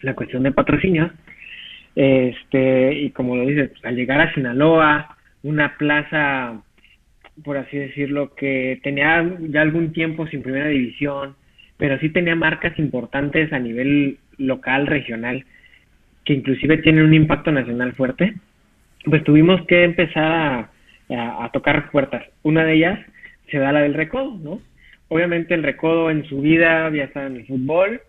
[0.00, 1.10] la cuestión de patrocinios,
[1.94, 6.62] este, y como lo dices, pues, al llegar a Sinaloa, una plaza,
[7.44, 11.34] por así decirlo, que tenía ya algún tiempo sin primera división,
[11.76, 15.44] pero sí tenía marcas importantes a nivel local, regional,
[16.24, 18.34] que inclusive tienen un impacto nacional fuerte,
[19.04, 20.70] pues tuvimos que empezar
[21.10, 22.24] a, tocar puertas.
[22.42, 22.98] Una de ellas
[23.50, 24.60] se da la del recodo, ¿no?
[25.08, 28.02] Obviamente el recodo en su vida había estado en el fútbol,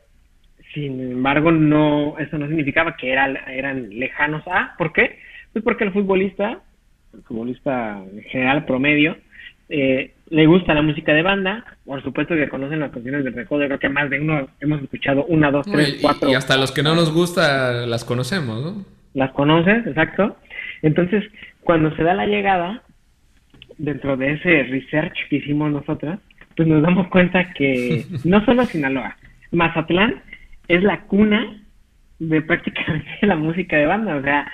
[0.74, 4.76] sin embargo, no, eso no significaba que eran, eran lejanos a.
[4.78, 5.18] ¿Por qué?
[5.54, 6.60] Pues porque el futbolista,
[7.14, 9.18] el futbolista en general promedio,
[9.70, 13.66] eh, le gusta la música de banda, por supuesto que conocen las canciones del recodo,
[13.66, 16.30] creo que más de uno hemos escuchado una, dos, tres, cuatro.
[16.30, 18.86] Y hasta los que no nos gusta las conocemos, ¿no?
[19.14, 20.38] Las conoces, exacto.
[20.82, 21.24] Entonces,
[21.62, 22.84] cuando se da la llegada,
[23.78, 26.20] dentro de ese research que hicimos nosotras,
[26.56, 29.18] pues nos damos cuenta que no solo Sinaloa,
[29.52, 30.22] Mazatlán
[30.68, 31.64] es la cuna
[32.20, 34.16] de prácticamente la música de banda.
[34.18, 34.52] O sea,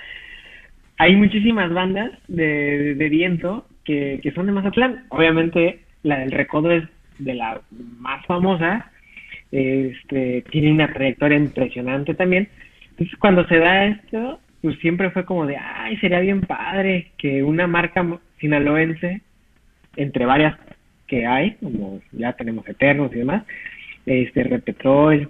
[0.98, 5.06] hay muchísimas bandas de, de viento que, son de Mazatlán.
[5.10, 6.84] Obviamente, la del Recodo es
[7.20, 7.62] de la
[8.00, 8.92] más famosa.
[9.52, 12.50] Este, tiene una trayectoria impresionante también.
[12.92, 17.44] Entonces, cuando se da esto, pues siempre fue como de, ay, sería bien padre que
[17.44, 18.06] una marca
[18.40, 19.22] sinaloense,
[19.96, 20.58] entre varias
[21.08, 23.44] que hay, como ya tenemos Eternos y demás,
[24.06, 25.30] este, Repetrol,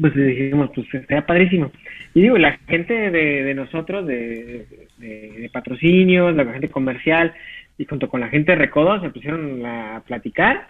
[0.00, 1.70] pues dijimos, pues sería padrísimo.
[2.14, 4.66] Y digo, la gente de, de nosotros, de,
[4.98, 7.32] de, patrocinios, la gente comercial,
[7.80, 10.68] y junto con la gente de Recodo se pusieron a platicar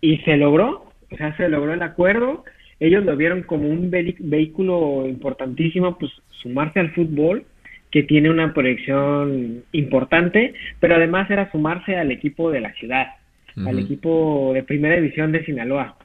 [0.00, 2.44] y se logró, o sea, se logró el acuerdo.
[2.78, 7.44] Ellos lo vieron como un vehículo importantísimo, pues sumarse al fútbol,
[7.90, 13.08] que tiene una proyección importante, pero además era sumarse al equipo de la ciudad,
[13.56, 15.96] al equipo de primera división de Sinaloa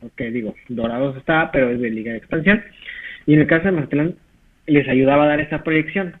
[0.00, 2.62] porque digo, Dorados está, pero es de Liga de Expansión.
[3.26, 4.14] Y en el caso de Mazatlán,
[4.66, 6.16] les ayudaba a dar esa proyección,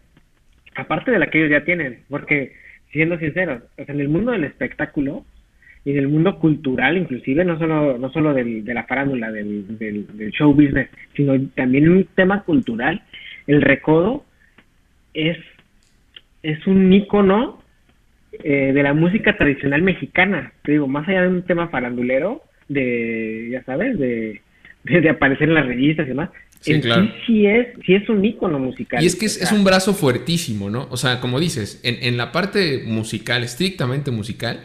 [0.76, 2.54] aparte de la que ellos ya tienen, porque
[2.90, 5.24] siendo sinceros, en el mundo del espectáculo
[5.84, 9.78] y en el mundo cultural, inclusive, no solo, no solo del, de la farándula, del,
[9.78, 13.02] del, show business, sino también un tema cultural,
[13.46, 14.24] el recodo
[15.14, 15.38] es,
[16.42, 17.62] es un ícono
[18.32, 20.52] eh, de la música tradicional mexicana.
[20.62, 24.40] Te digo, más allá de un tema farandulero, de, ya sabes, de,
[24.84, 26.30] de, aparecer en las revistas y demás.
[26.74, 27.12] Sí, claro.
[27.26, 29.02] sí, es, sí es un ícono musical.
[29.02, 30.88] Y es que es, un brazo fuertísimo, ¿no?
[30.90, 34.60] O sea, como dices, en, en la parte musical, estrictamente musical,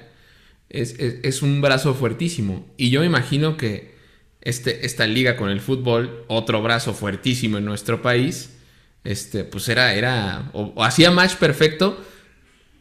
[0.71, 2.65] es, es, un brazo fuertísimo.
[2.77, 3.95] Y yo me imagino que
[4.41, 8.57] este, esta liga con el fútbol, otro brazo fuertísimo en nuestro país,
[9.03, 12.03] este, pues era, era, o hacía match perfecto,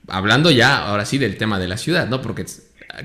[0.08, 2.22] hablando ya ahora sí del tema de la ciudad, ¿no?
[2.22, 2.44] Porque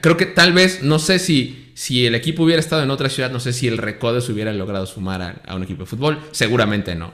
[0.01, 3.31] creo que tal vez, no sé si, si el equipo hubiera estado en otra ciudad,
[3.31, 6.17] no sé si el Recodo se hubiera logrado sumar a, un equipo de fútbol.
[6.31, 7.13] Seguramente no.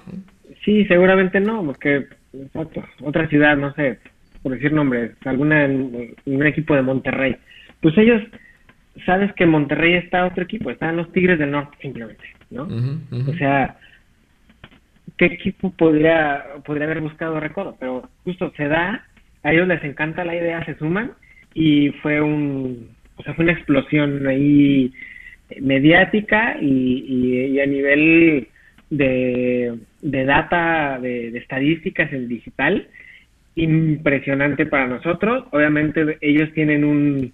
[0.63, 2.07] Sí, seguramente no, porque
[3.03, 3.99] otra ciudad, no sé,
[4.41, 7.35] por decir nombres, alguna un equipo de Monterrey.
[7.81, 8.21] Pues ellos,
[9.05, 12.67] sabes que Monterrey está otro equipo, están los Tigres del Norte simplemente, ¿no?
[13.27, 13.77] O sea,
[15.17, 17.75] ¿qué equipo podría, podría haber buscado Recodo?
[17.79, 19.05] Pero justo se da,
[19.43, 21.13] a ellos les encanta la idea, se suman
[21.53, 24.91] y fue un, o sea, fue una explosión ahí
[25.59, 28.47] mediática y, a nivel
[28.89, 32.87] de, de data, de, estadísticas en digital,
[33.55, 35.45] impresionante para nosotros.
[35.51, 37.33] Obviamente ellos tienen un,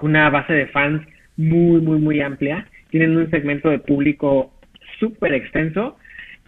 [0.00, 1.02] una base de fans
[1.36, 4.52] muy, muy, muy amplia, tienen un segmento de público
[4.98, 5.96] súper extenso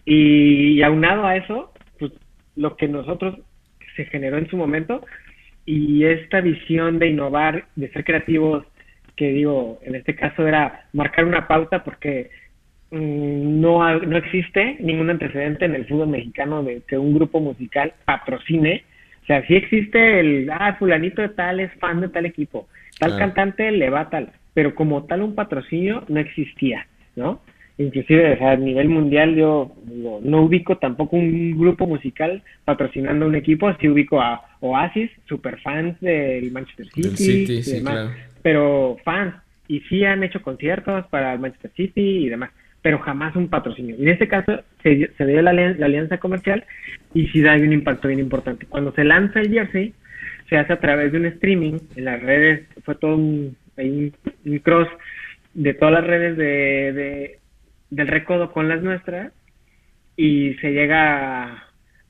[0.05, 2.11] y, y aunado a eso, pues
[2.55, 3.39] lo que nosotros
[3.95, 5.03] se generó en su momento
[5.65, 8.65] y esta visión de innovar, de ser creativos,
[9.15, 12.31] que digo, en este caso era marcar una pauta porque
[12.91, 17.93] mm, no, no existe ningún antecedente en el fútbol mexicano de que un grupo musical
[18.05, 18.83] patrocine.
[19.23, 22.67] O sea, sí existe el, ah, fulanito de tal es fan de tal equipo,
[22.99, 27.39] tal cantante le va tal, pero como tal un patrocinio no existía, ¿no?
[27.83, 29.71] Inclusive a nivel mundial yo
[30.23, 35.99] no, ubico tampoco un grupo musical patrocinando un equipo, así ubico a Oasis, super fans
[36.01, 39.35] del Manchester City, y demás, pero fans,
[39.67, 43.95] y sí han hecho conciertos para el Manchester City y demás, pero jamás un patrocinio.
[43.97, 46.65] en este caso se, se dio la, alianza comercial
[47.13, 48.65] y sí da un impacto bien importante.
[48.65, 49.93] Cuando se lanza el jersey,
[50.49, 54.89] se hace a través de un streaming en las redes, fue todo un, un, cross
[55.53, 57.39] de todas las redes de
[57.95, 59.31] del recodo con las nuestras
[60.17, 61.63] y se llega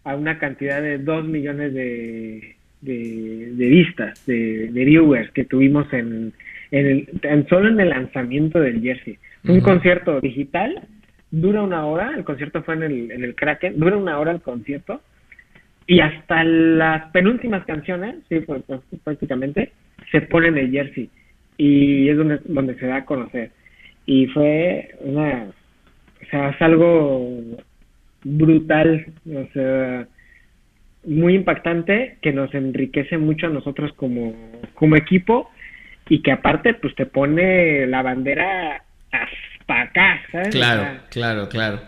[0.04, 6.34] a, una cantidad de 2 millones de, de, vistas, de, viewers que tuvimos en,
[6.72, 9.18] en el, tan solo en el lanzamiento del jersey.
[9.46, 10.88] Un concierto digital,
[11.32, 14.42] dura una hora, el concierto fue en el, en el Kraken, dura una hora el
[14.42, 15.02] concierto
[15.86, 19.74] y hasta las penúltimas canciones, sí, pues, pues, prácticamente,
[20.12, 21.10] se pone en el jersey
[21.58, 23.52] y es donde, donde se da a conocer.
[24.06, 25.48] Y fue una
[26.26, 27.40] o sea, es algo
[28.24, 30.08] brutal, o sea,
[31.06, 34.34] muy impactante que nos enriquece mucho a nosotros como,
[34.74, 35.50] como equipo
[36.10, 40.50] y que aparte pues te pone la bandera hasta acá, ¿sabes?
[40.50, 41.82] Claro, claro, claro.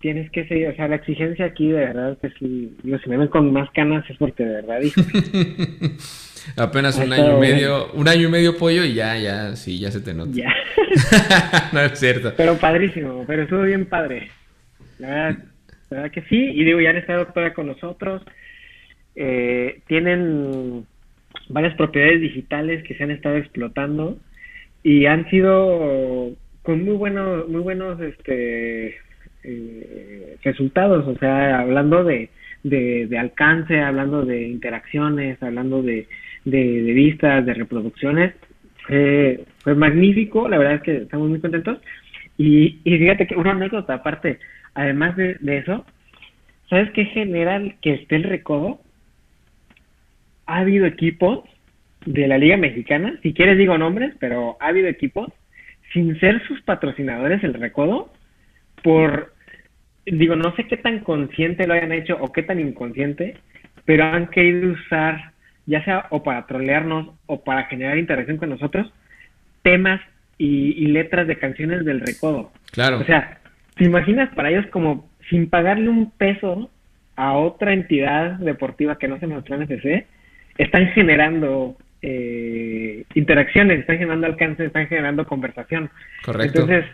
[0.00, 3.28] Tienes que seguir, o sea, la exigencia aquí de verdad que si, si me ven
[3.28, 4.80] con más canas es porque de verdad
[6.56, 9.90] Apenas un año y medio, un año y medio pollo y ya, ya, sí, ya
[9.90, 10.32] se te nota.
[10.32, 10.54] Ya.
[11.72, 12.32] no es cierto.
[12.36, 14.30] Pero padrísimo, pero estuvo bien padre.
[14.98, 15.36] La
[15.90, 18.22] verdad, que sí, y digo, ya han estado todavía con nosotros.
[19.14, 20.86] Eh, tienen
[21.48, 24.18] varias propiedades digitales que se han estado explotando
[24.82, 26.30] y han sido
[26.62, 28.96] con muy buenos, muy buenos este
[29.44, 32.30] eh, resultados, o sea, hablando de,
[32.62, 36.06] de, de alcance, hablando de interacciones, hablando de,
[36.44, 38.34] de, vistas, de reproducciones.
[38.86, 41.78] fue magnífico, la verdad es que estamos muy contentos.
[42.38, 44.38] Y, y fíjate que una anécdota aparte,
[44.74, 45.84] además de, eso,
[46.68, 48.80] ¿sabes qué genera que esté el recodo?
[50.46, 51.44] Ha habido equipos
[52.06, 55.32] de la Liga Mexicana, si quieres digo nombres, pero ha habido equipos,
[55.92, 58.12] sin ser sus patrocinadores el recodo,
[58.82, 59.34] por,
[60.06, 63.36] digo, no sé qué tan consciente lo hayan hecho o qué tan inconsciente,
[63.84, 65.31] pero han querido usar,
[65.66, 68.92] ya sea o para trolearnos o para generar interacción con nosotros,
[69.62, 70.00] temas
[70.38, 72.50] y, letras de canciones del recodo.
[72.72, 72.98] Claro.
[72.98, 73.38] O sea,
[73.76, 76.68] ¿te imaginas para ellos como sin pagarle un peso
[77.16, 80.06] a otra entidad deportiva que no se en FC,
[80.58, 85.90] están generando eh, interacciones, están generando alcance, están generando conversación.
[86.24, 86.62] Correcto.
[86.62, 86.90] Entonces,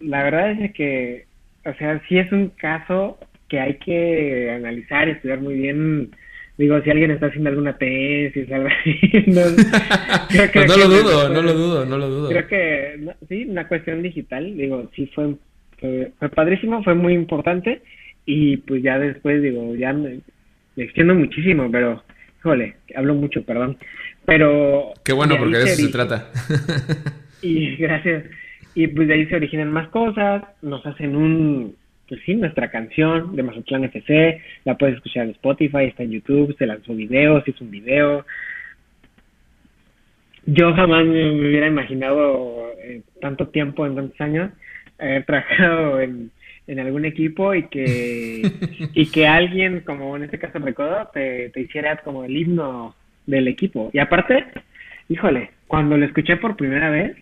[0.00, 1.26] la verdad es que,
[1.64, 3.18] o sea, sí es un caso
[3.48, 6.10] que hay que analizar y estudiar muy bien.
[6.60, 9.00] Digo, si alguien está haciendo alguna tesis, algo así.
[9.28, 9.40] No,
[10.52, 12.28] pues no lo dudo, no lo dudo, no lo dudo.
[12.28, 13.00] Creo que,
[13.30, 15.36] sí, una cuestión digital, digo, sí fue,
[15.78, 17.80] fue, fue padrísimo, fue muy importante
[18.26, 20.20] y pues ya después digo, ya me,
[20.76, 22.04] extiendo muchísimo, pero,
[22.40, 23.78] híjole, hablo mucho, perdón.
[24.26, 24.92] Pero...
[25.02, 26.28] Qué bueno, porque de eso se trata.
[27.42, 28.24] y gracias.
[28.74, 31.74] Y pues de ahí se originan más cosas, nos hacen un,
[32.10, 36.54] pues sí, nuestra canción de Mazatlán FC, la puedes escuchar en Spotify, está en YouTube,
[36.58, 38.26] se lanzó video, se hizo un video.
[40.44, 44.50] Yo jamás me hubiera imaginado eh, tanto tiempo, en tantos años,
[44.98, 46.30] haber trabajado en
[46.70, 48.42] en algún equipo y que
[48.94, 52.94] y que alguien como en este caso Recodo te, te hiciera como el himno
[53.26, 54.46] del equipo y aparte
[55.08, 57.16] híjole cuando lo escuché por primera vez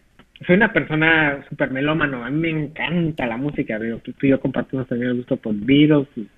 [0.46, 4.86] soy una persona súper melómano a mí me encanta la música tú y yo compartimos
[4.86, 6.28] también el gusto por Beatles y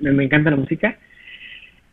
[0.00, 0.96] me, encanta la música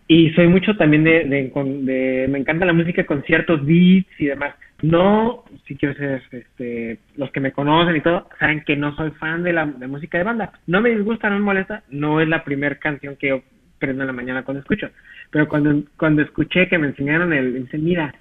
[0.07, 1.51] y soy mucho también de, de,
[1.83, 6.99] de, me encanta la música con ciertos beats y demás no, si quiero ser, este,
[7.15, 10.17] los que me conocen y todo, saben que no soy fan de la de música
[10.17, 10.51] de banda.
[10.67, 13.41] No me disgusta, no me molesta, no es la primera canción que yo
[13.79, 14.89] prendo en la mañana cuando escucho.
[15.31, 18.13] Pero cuando, cuando escuché que me enseñaron el, dice, mira,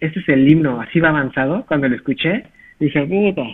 [0.00, 2.44] este es el himno, así va avanzado, cuando lo escuché,
[2.84, 3.46] dije, puta,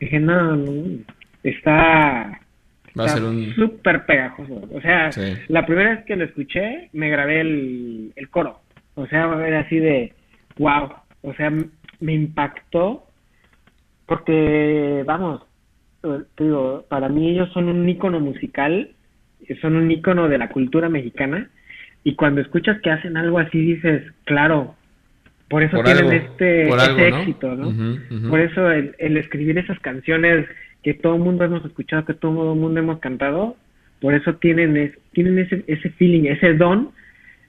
[0.00, 0.98] dije, no, no
[1.42, 2.40] está,
[2.98, 3.54] Va a ser un...
[3.54, 4.62] súper pegajoso.
[4.72, 5.10] O sea,
[5.48, 8.60] la primera vez que lo escuché, me grabé el, el coro.
[8.94, 10.12] O sea, era así de,
[10.58, 10.90] wow,
[11.22, 11.50] o sea,
[12.00, 13.04] me impactó
[14.06, 15.42] porque, vamos,
[16.02, 18.90] te digo, para mí ellos son un ícono musical,
[19.60, 21.50] son un ícono de la cultura mexicana
[22.04, 24.74] y cuando escuchas que hacen algo así dices, claro,
[25.48, 28.30] por eso tienen este, éxito, ¿no?
[28.30, 30.46] Por eso el, escribir esas canciones
[30.82, 33.56] que todo el mundo hemos escuchado, que todo el mundo hemos cantado,
[34.00, 36.90] por eso tienen, tienen ese, ese feeling, ese don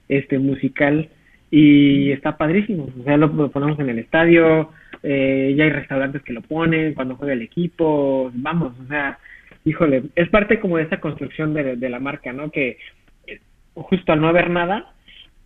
[0.08, 1.08] este musical
[1.50, 2.88] y está padrísimo.
[3.00, 4.70] O sea, lo, ponemos en el estadio,
[5.02, 9.18] eh, ya hay restaurantes que lo ponen cuando juega el equipo, vamos, o sea,
[9.64, 12.50] híjole, es parte como de esa construcción de, de la marca, ¿no?
[12.50, 12.78] Que
[13.26, 13.40] eh,
[13.74, 14.92] justo al no haber nada,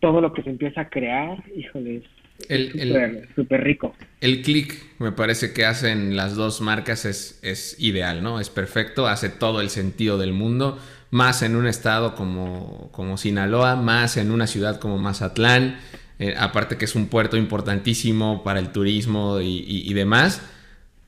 [0.01, 2.03] todo lo que se empieza a crear, híjole,
[2.49, 3.95] es súper rico.
[4.21, 8.41] El click me parece que hacen las dos marcas es, es ideal, ¿no?
[8.41, 10.79] Es perfecto, hace todo el sentido del mundo
[11.11, 15.79] más en un estado como, como Sinaloa, más en una ciudad como Mazatlán,
[16.19, 20.41] eh, aparte que es un puerto importantísimo para el turismo y, demás,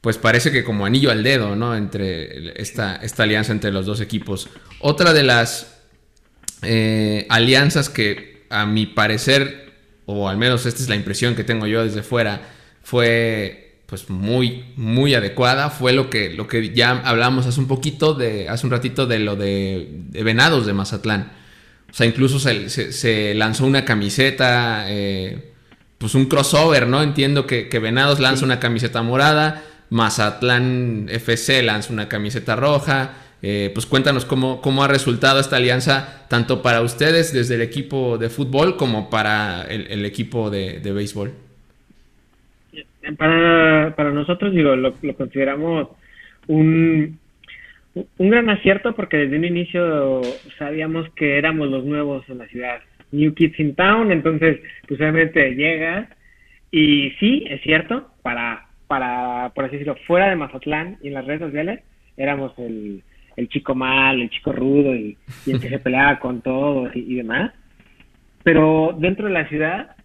[0.00, 1.76] pues parece que como anillo al dedo, ¿no?
[1.76, 4.48] Entre esta, esta alianza entre los dos equipos.
[4.80, 5.80] Otra de las
[6.62, 9.71] eh, alianzas que a mi parecer,
[10.12, 12.42] o al menos esta es la impresión que tengo yo desde fuera,
[12.82, 15.68] fue pues muy, muy adecuada.
[15.68, 19.18] Fue lo que, lo que ya hablamos hace un poquito, de, hace un ratito de
[19.18, 21.30] lo de, Venados de Mazatlán.
[21.90, 25.52] O sea, incluso se, lanzó una camiseta, eh,
[25.98, 27.02] pues un crossover, ¿no?
[27.02, 33.12] Entiendo que, Venados lanza una camiseta morada, Mazatlán FC lanza una camiseta roja.
[33.42, 38.16] Eh, pues cuéntanos cómo, cómo ha resultado esta alianza, tanto para ustedes desde el equipo
[38.16, 41.32] de fútbol como para el, equipo de, de béisbol
[43.16, 45.88] para, para nosotros, digo, lo, lo consideramos
[46.46, 47.18] un,
[47.94, 50.22] un gran acierto porque desde un inicio
[50.58, 52.80] sabíamos que éramos los nuevos en la ciudad.
[53.10, 56.08] New Kids in Town, entonces, pues obviamente llegas
[56.70, 61.26] y sí, es cierto, para, para, por así decirlo, fuera de Mazatlán y en las
[61.26, 61.80] redes sociales,
[62.16, 63.02] éramos el,
[63.36, 65.16] el chico mal, el chico rudo y,
[65.46, 67.52] el que se peleaba con todos y, demás.
[68.42, 69.96] Pero dentro de la ciudad,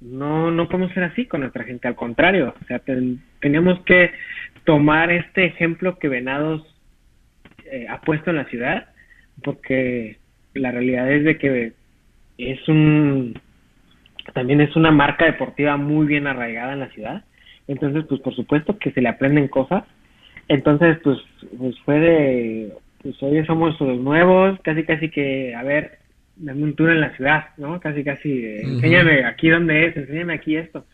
[0.00, 2.82] no, no podemos ser así con nuestra gente, al contrario, o sea,
[3.40, 4.10] teníamos que
[4.64, 6.62] tomar este ejemplo que Venados
[7.64, 8.88] eh, ha puesto en la ciudad,
[9.42, 10.18] porque
[10.54, 11.72] la realidad es de que
[12.38, 13.40] es un,
[14.34, 17.24] también es una marca deportiva muy bien arraigada en la ciudad,
[17.66, 19.84] entonces pues por supuesto que se le aprenden cosas,
[20.48, 21.18] entonces pues,
[21.58, 22.72] pues fue de,
[23.02, 25.98] pues hoy somos los nuevos, casi casi que, a ver,
[26.36, 27.80] dame un tour en la ciudad, ¿no?
[27.80, 30.84] Casi, casi, enséñame aquí dónde es, enséñame aquí esto.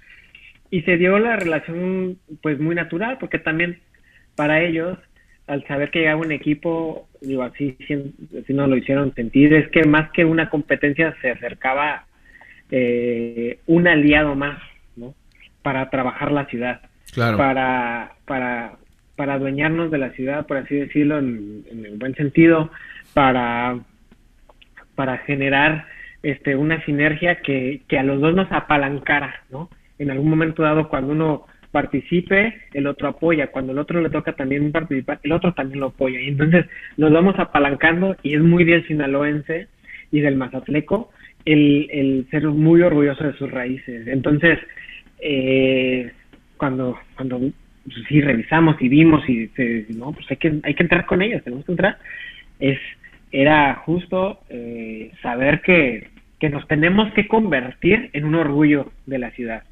[0.71, 3.81] Y se dio la relación, pues, muy natural, porque también
[4.37, 4.99] para ellos,
[5.47, 9.85] al saber que llegaba un equipo, digo, así, así nos lo hicieron sentir, es que
[9.85, 12.07] más que una competencia se acercaba
[12.71, 14.59] eh, un aliado más,
[14.97, 15.15] ¿no?
[15.63, 16.81] Para trabajar la ciudad,
[17.13, 17.37] claro.
[17.37, 18.77] para, para,
[19.17, 22.71] para adueñarnos de la ciudad, por así decirlo, en, el buen sentido,
[23.15, 23.79] para,
[24.95, 25.87] para generar
[26.23, 29.69] este, una sinergia que, que a los dos nos apalancara, ¿no?
[29.99, 33.49] En algún momento dado, cuando uno participe, el otro apoya.
[33.49, 36.21] Cuando el otro le toca también participar, el otro también lo apoya.
[36.21, 39.69] Y entonces nos vamos apalancando y es muy del sinaloense
[40.13, 41.11] y del mazatleco
[41.45, 44.07] el, el ser muy orgulloso de sus raíces.
[44.07, 44.59] Entonces,
[45.19, 46.13] eh,
[46.57, 47.41] cuando, cuando
[48.09, 49.51] sí revisamos y vimos y
[49.97, 51.99] no, pues hay que, hay que entrar con ellos, tenemos que entrar,
[52.61, 52.79] es,
[53.31, 56.09] era justo eh, saber que,
[56.39, 59.65] que nos tenemos que convertir en un orgullo de la ciudad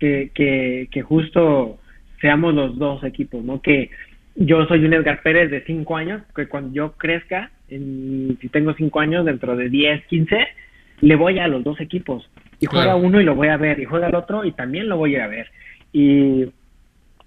[0.00, 1.78] que, que, justo
[2.20, 3.60] seamos los dos equipos, ¿no?
[3.60, 3.90] Que
[4.34, 8.74] yo soy un Edgar Pérez de 5 años, que cuando yo crezca, en, si tengo
[8.74, 10.46] 5 años, dentro de 10, 15,
[11.02, 12.28] le voy a los dos equipos.
[12.58, 14.96] Y juega uno y lo voy a ver, y juega el otro y también lo
[14.96, 15.48] voy a ver.
[15.92, 16.46] Y,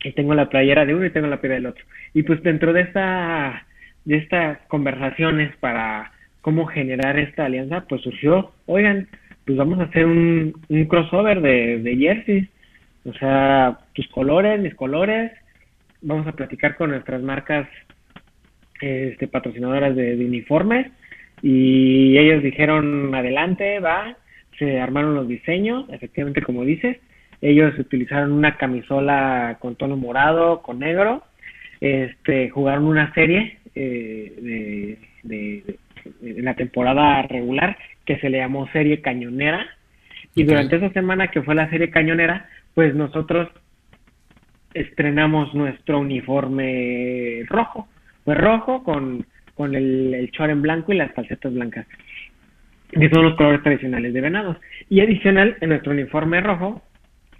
[0.04, 1.86] y tengo la playera de uno y tengo la playera del otro.
[2.14, 3.66] Y pues dentro de esta
[4.06, 9.08] de estas conversaciones para cómo generar esta alianza, pues surgió, oigan,
[9.46, 12.50] pues vamos a hacer un, un crossover de, de jerseys
[13.06, 15.32] o sea, tus colores, mis colores.
[16.02, 17.68] Vamos a platicar con nuestras marcas
[18.82, 20.88] este, patrocinadoras de, uniformes.
[21.42, 24.16] Y ellos dijeron, adelante, va.
[24.58, 26.98] Se armaron los diseños, efectivamente, como dices.
[27.44, 31.24] Ellos utilizaron una camisola con tono morado, con negro.
[31.82, 35.78] Este, jugaron una serie eh, de,
[36.22, 39.68] de, la temporada regular que se le llamó Serie Cañonera.
[40.36, 43.50] Y durante esa semana que fue la Serie Cañonera, pues nosotros
[44.74, 47.90] estrenamos nuestro uniforme rojo,
[48.24, 49.26] pues rojo con,
[49.56, 51.88] con el, el en blanco y las calcetas blancas,
[52.90, 54.56] que son los colores tradicionales de venados.
[54.90, 56.82] Y adicional, en nuestro uniforme rojo,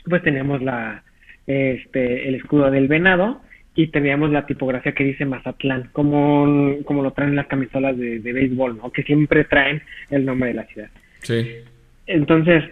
[0.06, 1.04] pues tenemos la,
[1.48, 3.42] este, el escudo del venado
[3.76, 8.34] y teníamos la tipografía que dice Mazatlán, como, como lo traen las camisolas de, de
[8.34, 8.92] béisbol, ¿no?
[8.92, 10.90] Que siempre traen el nombre de la ciudad.
[11.20, 11.58] Sí.
[12.06, 12.64] Entonces,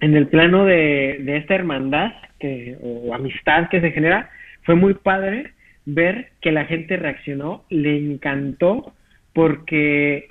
[0.00, 4.30] en el plano de, de esta hermandad que, o amistad que se genera,
[4.62, 5.52] fue muy padre
[5.86, 8.92] ver que la gente reaccionó, le encantó,
[9.32, 10.28] porque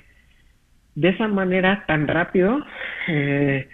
[0.94, 2.64] de esa manera tan rápido
[3.08, 3.68] eh,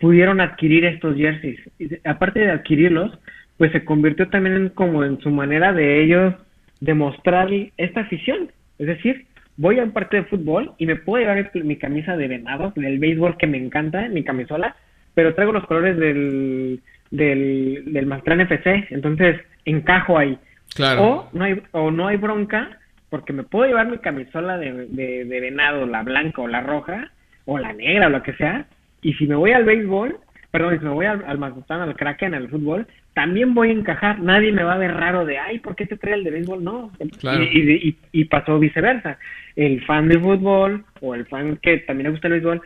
[0.00, 1.60] pudieron adquirir estos jerseys.
[2.04, 3.18] aparte de adquirirlos,
[3.56, 6.34] pues se convirtió también en, como en su manera de ellos
[6.80, 8.50] demostrar esta afición.
[8.78, 9.26] Es decir,
[9.56, 12.72] voy a un partido de fútbol y me puedo llevar mi, mi camisa de venado,
[12.76, 14.76] del béisbol que me encanta, mi camisola,
[15.14, 16.80] pero traigo los colores del,
[17.10, 20.38] del, del FC, entonces encajo ahí.
[20.74, 21.02] Claro.
[21.02, 22.78] O no hay, o no hay bronca,
[23.10, 27.10] porque me puedo llevar mi camisola de, de, venado, la blanca o la roja,
[27.46, 28.66] o la negra o lo que sea,
[29.02, 30.18] y si me voy al béisbol,
[30.50, 34.20] perdón, si me voy al, al Mazatlán, al Kraken, al fútbol, también voy a encajar,
[34.20, 36.62] nadie me va a ver raro de, ay, ¿por qué te trae el de béisbol?
[36.62, 37.42] No, claro.
[37.42, 39.18] y, y, y, pasó viceversa.
[39.56, 42.62] El fan de fútbol o el fan que también le gusta el béisbol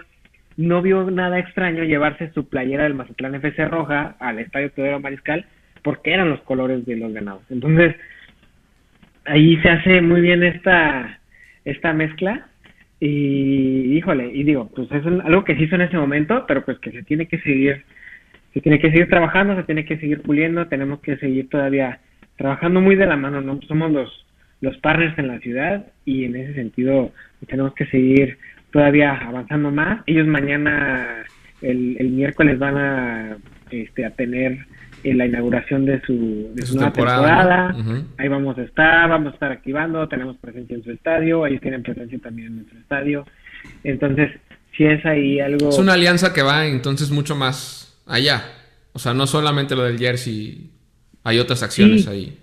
[0.57, 5.47] no vio nada extraño llevarse su playera del Mazatlán FC roja al Estadio Teodoro Mariscal
[5.83, 7.43] porque eran los colores de los ganados.
[7.51, 7.97] Entonces,
[9.25, 11.19] ahí se hace muy bien esta,
[11.65, 12.47] esta mezcla
[13.05, 16.79] y híjole, y digo, pues es algo que se hizo en ese momento, pero pues
[16.79, 17.83] que se tiene que seguir,
[18.55, 21.99] se tiene que seguir trabajando, se tiene que seguir puliendo, tenemos que seguir todavía
[22.37, 23.61] trabajando muy de la mano, ¿no?
[23.63, 24.27] Somos los,
[24.61, 27.11] los partners en la ciudad y en ese sentido
[27.49, 28.39] tenemos que seguir
[28.71, 30.05] todavía avanzando más.
[30.07, 31.25] Ellos mañana,
[31.61, 33.37] el, el miércoles, van a,
[33.73, 34.59] este, a tener
[35.05, 37.75] eh, la inauguración de su, de su, nueva temporada.
[38.19, 41.83] Ahí vamos a estar, vamos a estar activando, tenemos presencia en su estadio, ellos tienen
[41.83, 43.27] presencia también en nuestro estadio.
[43.85, 44.31] Entonces,
[44.77, 45.69] si es ahí algo...
[45.69, 48.45] Es una alianza que va entonces mucho más allá.
[48.93, 50.71] O sea, no solamente lo del jersey,
[51.25, 52.39] hay otras acciones ahí.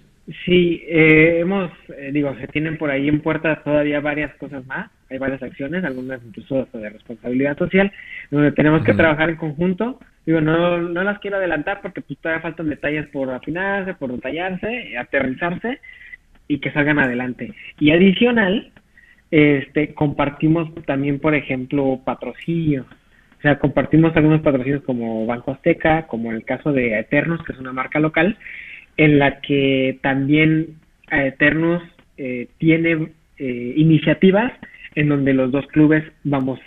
[0.46, 4.92] Sí, eh, hemos, eh, digo, se tienen por ahí en puertas todavía varias cosas más,
[5.10, 7.92] hay varias acciones, algunas incluso de responsabilidad social,
[8.30, 10.00] donde tenemos que trabajar en conjunto.
[10.28, 14.96] Digo, no, no las quiero adelantar porque pues, todavía faltan detalles por afinarse, por detallarse,
[14.98, 15.80] aterrizarse
[16.48, 17.52] y que salgan adelante.
[17.80, 18.72] Y adicional,
[19.32, 22.86] este, compartimos también, por ejemplo, patrocinio.
[23.40, 27.60] O sea, compartimos algunos patrocinios como Banco Azteca, como el caso de Eternos, que es
[27.60, 28.38] una marca local,
[29.00, 30.76] en la que también
[31.10, 31.82] Eternos
[32.18, 34.52] eh, tiene eh, iniciativas
[34.94, 36.60] en donde los dos clubes vamos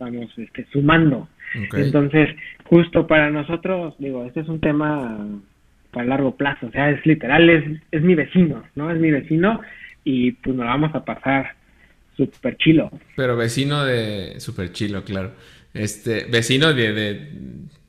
[0.00, 1.28] vamos este, sumando.
[1.72, 2.28] Entonces,
[2.64, 5.26] justo para nosotros, digo, este es un tema
[5.92, 8.90] para largo plazo, o sea, es literal, es, es mi vecino, ¿no?
[8.90, 9.60] Es mi vecino
[10.02, 11.54] y pues nos vamos a pasar
[12.16, 12.90] súper chilo.
[13.14, 15.32] Pero vecino de súper chilo, claro.
[15.78, 16.92] Este, vecino de,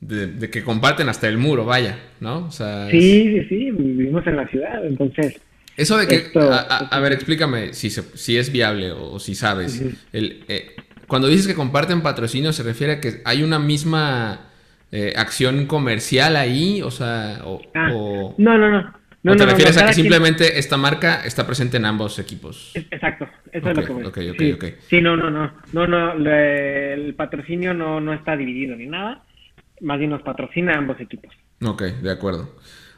[0.00, 2.46] de, que comparten hasta el muro, vaya, ¿no?
[2.46, 5.40] O sea, sí, sí, sí, vivimos en la ciudad, entonces...
[5.76, 9.80] Eso de que, a, ver, explícame si, si es viable o, si sabes.
[10.12, 10.74] el, eh,
[11.06, 14.50] cuando dices que comparten patrocinio, ¿se refiere a que hay una misma
[14.90, 16.82] eh, acción comercial ahí?
[16.82, 17.90] O sea, o, ah,
[18.36, 18.97] no, no, no.
[19.26, 22.70] ¿O te refieres a que simplemente esta marca está presente en ambos equipos?
[22.74, 24.04] Exacto, eso es lo que voy.
[24.04, 28.76] Okay, okay, sí, sí, no, no, no, no, no, el patrocinio no, no está dividido
[28.76, 29.24] ni nada,
[29.80, 31.32] más bien nos patrocina ambos equipos.
[31.62, 32.56] Ok, de acuerdo.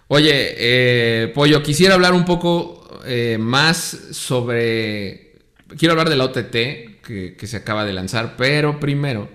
[0.09, 3.77] Oye, eh, Pollo, quisiera hablar un poco eh, más
[4.11, 5.37] sobre,
[5.79, 6.53] quiero hablar de la OTT
[7.03, 9.29] que, que se acaba de lanzar, pero primero,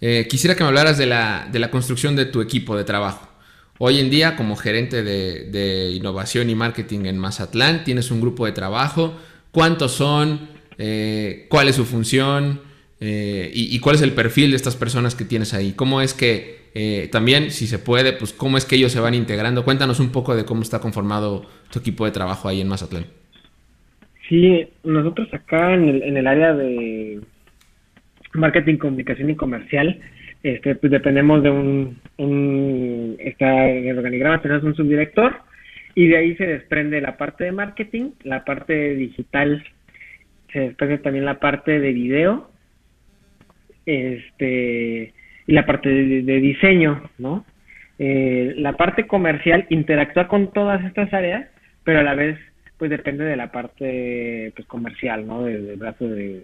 [0.00, 3.33] eh, quisiera que me hablaras de la, de la construcción de tu equipo de trabajo.
[3.78, 8.52] Hoy en día, como gerente de, innovación y marketing en Mazatlán, tienes un grupo de
[8.52, 9.18] trabajo.
[9.50, 10.48] ¿Cuántos son?
[10.78, 12.60] Eh, ¿Cuál es su función?
[13.00, 15.72] Eh, y, cuál es el perfil de estas personas que tienes ahí?
[15.72, 19.14] ¿Cómo es que eh, también, si se puede, pues cómo es que ellos se van
[19.14, 19.64] integrando?
[19.64, 23.06] Cuéntanos un poco de cómo está conformado tu equipo de trabajo ahí en Mazatlán.
[24.28, 27.20] Sí, nosotros acá en el área de
[28.32, 30.00] marketing, comunicación y comercial,
[30.44, 35.36] este, pues dependemos de un, está en el organigrama tenemos un subdirector
[35.94, 39.64] y de ahí se desprende la parte de marketing, la parte digital,
[40.52, 42.50] se desprende también la parte de video,
[43.86, 45.14] este
[45.46, 47.46] y la parte de, diseño, ¿no?
[47.98, 51.48] Eh, la parte comercial interactúa con todas estas áreas,
[51.84, 52.38] pero a la vez
[52.76, 55.44] pues depende de la parte pues comercial, ¿no?
[55.44, 56.42] Del brazo de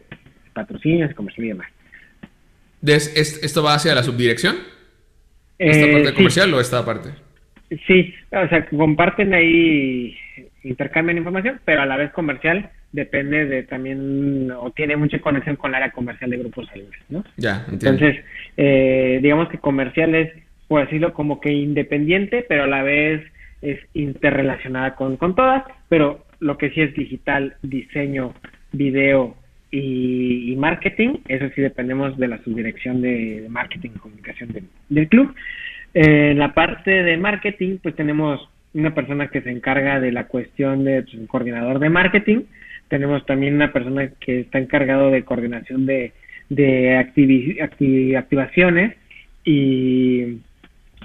[0.54, 1.79] patrocinios, comercial y demás.
[2.82, 4.56] ¿Esto va hacia la subdirección?
[5.58, 7.10] ¿Esta eh, parte comercial o esta parte?
[7.86, 10.16] Sí, o sea, comparten ahí,
[10.64, 15.70] intercambian información, pero a la vez comercial depende de también, o tiene mucha conexión con
[15.70, 17.24] el área comercial de grupos salientes, ¿no?
[17.36, 18.04] Ya, entiendo.
[18.04, 18.24] Entonces,
[18.56, 20.32] eh, digamos que comercial es,
[20.66, 23.22] por decirlo, como que independiente, pero a la vez
[23.62, 28.34] es interrelacionada con, con todas, pero lo que sí es digital, diseño,
[28.72, 29.36] video,
[29.70, 34.50] y, marketing, eso sí dependemos de la subdirección de, marketing y comunicación
[34.88, 35.34] del club.
[35.94, 40.84] en la parte de marketing, pues tenemos una persona que se encarga de la cuestión
[40.84, 42.42] de pues, coordinador de marketing,
[42.88, 46.12] tenemos también una persona que está encargado de coordinación de,
[46.48, 48.96] de activaciones
[49.44, 50.38] y,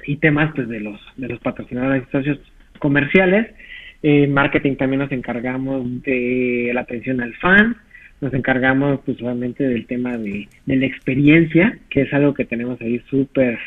[0.05, 2.39] y temas pues de los de los patrocinadores y socios
[2.79, 3.53] comerciales.
[4.01, 7.77] En marketing también nos encargamos de la atención al fan,
[8.21, 13.01] nos encargamos pues solamente del tema de, la experiencia, que es algo que tenemos ahí
[13.09, 13.59] súper,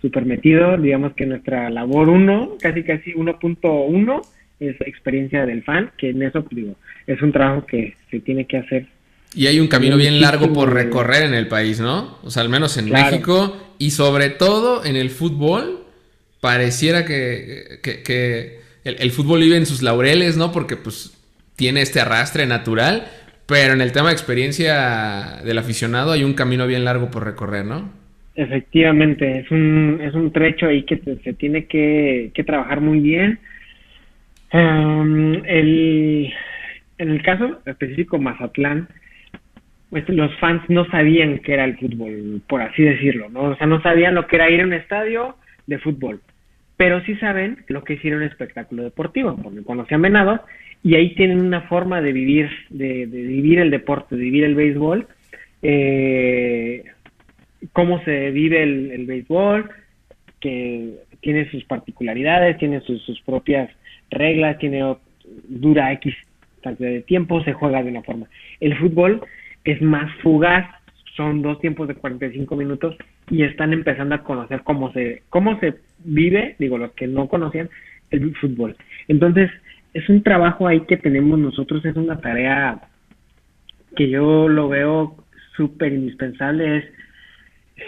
[0.00, 0.76] súper metido.
[0.76, 4.22] Digamos que nuestra labor 1, casi casi 1.1,
[4.60, 6.76] es experiencia del fan, que en eso pues, digo,
[7.06, 8.86] es un trabajo que se tiene que hacer.
[9.34, 12.18] Y hay un camino bien largo por recorrer en el país, ¿no?
[12.22, 15.84] O sea, al menos en México y sobre todo en el fútbol,
[16.40, 20.52] pareciera que, que, el, el fútbol vive en sus laureles, ¿no?
[20.52, 21.16] Porque pues
[21.56, 23.06] tiene este arrastre natural,
[23.52, 27.66] pero en el tema de experiencia del aficionado hay un camino bien largo por recorrer,
[27.66, 27.92] ¿no?
[28.34, 33.38] Efectivamente, es un, es un trecho ahí que se tiene que, que, trabajar muy bien.
[34.52, 36.32] el,
[36.96, 38.88] en el caso específico Mazatlán,
[39.90, 43.50] pues los fans no sabían qué era el fútbol, por así decirlo, ¿no?
[43.50, 45.36] O sea, no sabían lo que era ir a un estadio
[45.66, 46.22] de fútbol,
[46.78, 50.40] pero sí saben lo que a un espectáculo deportivo, porque conocían Venado
[50.82, 55.06] y ahí tienen una forma de vivir, de, vivir el deporte, de vivir el béisbol,
[55.62, 56.84] eh,
[57.72, 59.70] cómo se vive el, béisbol,
[60.40, 63.70] que tiene sus particularidades, tiene sus, propias
[64.10, 64.96] reglas, tiene
[65.48, 66.14] dura X
[66.62, 68.26] cantidad de tiempo, se juega de una forma.
[68.60, 69.22] El fútbol
[69.64, 70.66] es más fugaz,
[71.16, 72.96] son dos tiempos de 45 minutos
[73.30, 75.74] y están empezando a conocer cómo se cómo se
[76.04, 77.68] vive, digo los que no conocían
[78.10, 78.76] el fútbol.
[79.08, 79.50] Entonces,
[79.94, 82.80] es un trabajo ahí que tenemos nosotros, es una tarea
[83.96, 85.16] que yo lo veo
[85.56, 86.78] súper indispensable.
[86.78, 86.84] Es,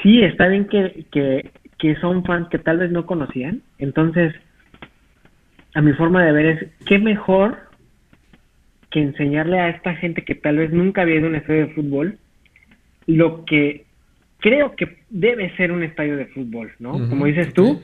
[0.03, 4.35] sí, está bien que, que, que son fans que tal vez no conocían, entonces,
[5.75, 7.59] a mi forma de ver es, ¿qué mejor
[8.91, 11.75] que enseñarle a esta gente que tal vez nunca había ido a un estadio de
[11.75, 12.19] fútbol
[13.07, 13.85] lo que
[14.39, 16.93] creo que debe ser un estadio de fútbol, ¿no?
[17.09, 17.83] Como dices tú,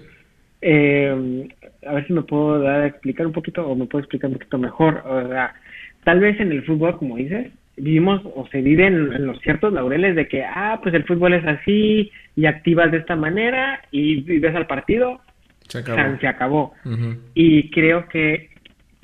[0.61, 1.49] eh,
[1.87, 4.35] a ver si me puedo dar a explicar un poquito o me puedo explicar un
[4.35, 5.03] poquito mejor.
[5.07, 5.55] O sea,
[6.05, 10.15] tal vez en el fútbol, como dices, vivimos o se viven en, los ciertos laureles
[10.15, 14.55] de que, ah, pues el fútbol es así y activas de esta manera y, ves
[14.55, 15.21] al partido
[15.69, 16.19] se acabó.
[16.21, 16.75] se acabó.
[17.35, 18.51] Y creo que,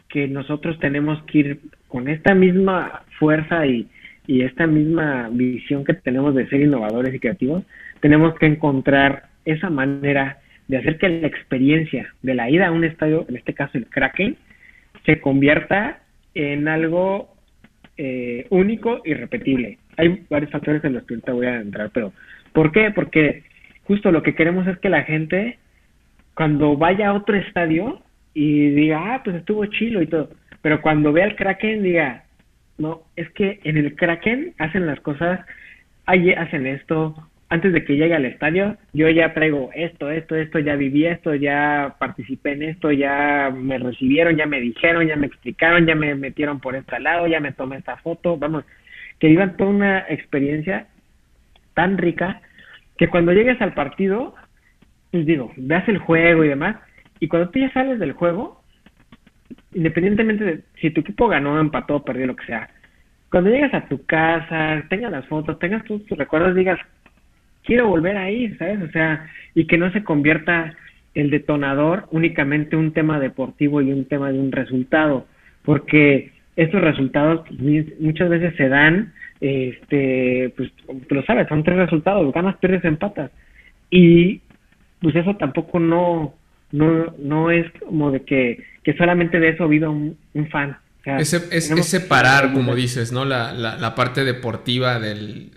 [0.09, 3.87] que nosotros tenemos que ir con esta misma fuerza y,
[4.27, 7.63] y esta misma visión que tenemos de ser innovadores y creativos,
[8.01, 10.39] tenemos que encontrar esa manera
[10.69, 13.87] de hacer que la experiencia de la ida a un estadio, en este caso el
[13.87, 14.37] Kraken,
[15.05, 16.01] se convierta
[16.35, 17.35] en algo
[17.97, 19.79] eh, único y repetible.
[19.97, 22.13] Hay varios factores en los que ahorita voy a entrar, pero
[22.53, 22.91] ¿por qué?
[22.91, 23.45] Porque
[23.85, 25.59] justo lo que queremos es que la gente,
[26.35, 28.03] cuando vaya a otro estadio
[28.35, 32.25] y diga, ah, pues estuvo chilo y todo, pero cuando vea el Kraken diga,
[32.77, 35.41] no, es que en el Kraken hacen las cosas,
[36.05, 37.15] ahí hacen esto,
[37.49, 41.35] antes de que llegue al estadio, yo ya traigo esto, esto, esto, ya viví esto,
[41.35, 46.15] ya participé en esto, ya me recibieron, ya me dijeron, ya me explicaron, ya me
[46.17, 48.65] metieron por este lado, ya me tomé esta foto, vamos,
[49.21, 50.89] que vivan toda una experiencia
[51.75, 52.41] tan rica
[52.99, 54.35] que cuando llegues al partido,
[55.13, 56.77] pues digo, veas el juego y demás,
[57.21, 58.61] y cuando tú ya sales del juego,
[59.73, 62.71] independientemente de si tu equipo ganó, empató, perdió, lo que sea,
[63.31, 66.79] cuando llegas a tu casa, tengas las fotos, tengas tus, tus recuerdos, digas,
[67.67, 68.81] quiero volver a ir, ¿sabes?
[68.83, 70.75] O sea, y que no se convierta
[71.15, 75.27] el detonador únicamente un tema deportivo y un tema de un resultado,
[75.65, 77.45] porque estos resultados
[77.99, 80.71] muchas veces se dan, este, pues
[81.09, 83.31] tú lo sabes, son tres resultados, ganas, pierdes, empatas,
[83.91, 84.41] y
[85.01, 86.35] pues eso tampoco no,
[86.73, 90.17] no, no es como de que, que solamente de eso viva un,
[90.51, 90.77] fan.
[91.05, 91.31] es,
[91.89, 93.25] separar, como dices, ¿no?
[93.25, 95.51] La, la, la parte deportiva del,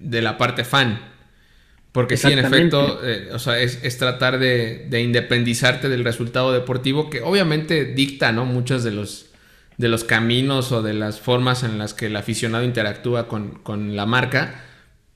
[0.00, 0.98] de la parte fan.
[1.96, 7.22] Porque sí, en efecto, eh, o sea, es, tratar de, independizarte del resultado deportivo que
[7.22, 8.44] obviamente dicta, ¿no?
[8.44, 9.30] Muchos de los,
[9.78, 14.04] de los caminos o de las formas en las que el aficionado interactúa con, la
[14.04, 14.62] marca.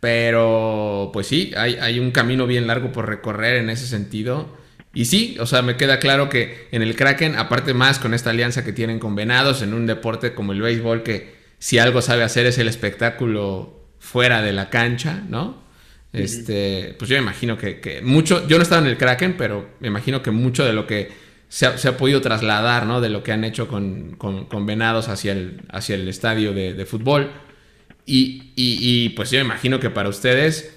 [0.01, 4.57] Pero, pues sí, hay, hay, un camino bien largo por recorrer en ese sentido.
[4.95, 8.31] Y sí, o sea, me queda claro que en el Kraken, aparte más con esta
[8.31, 12.23] alianza que tienen con Venados, en un deporte como el béisbol, que si algo sabe
[12.23, 15.69] hacer es el espectáculo fuera de la cancha, ¿no?
[16.13, 19.89] Este, pues yo me imagino que, mucho, yo no estaba en el Kraken, pero me
[19.89, 21.09] imagino que mucho de lo que
[21.49, 23.01] se ha, podido trasladar, ¿no?
[23.01, 24.17] De lo que han hecho con,
[24.67, 27.31] Venados hacia el, hacia el estadio de, fútbol.
[28.07, 30.77] Y, pues yo me imagino que para ustedes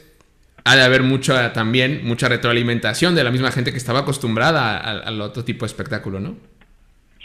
[0.65, 5.19] ha de haber mucha también, mucha retroalimentación de la misma gente que estaba acostumbrada al
[5.21, 6.37] otro tipo de espectáculo, ¿no?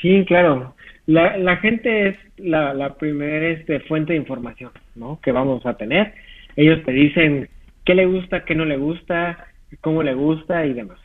[0.00, 0.74] Sí, claro.
[1.06, 5.18] La, gente es la, la primera este, fuente de información, ¿no?
[5.22, 6.12] Que vamos a tener.
[6.54, 7.48] Ellos te dicen
[7.88, 9.46] qué le gusta, qué no le gusta,
[9.80, 10.98] cómo le gusta y demás.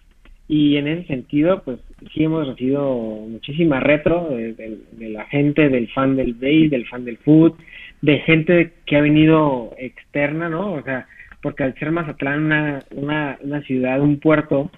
[0.49, 1.79] Y en ese sentido, pues
[2.13, 2.93] sí hemos recibido
[3.29, 7.53] muchísima retro de, la gente, del fan del base, del fan del food,
[8.01, 10.73] de gente que ha venido externa, ¿no?
[10.73, 11.07] O sea,
[11.41, 14.69] porque al ser Mazatlán una, una, una ciudad, un puerto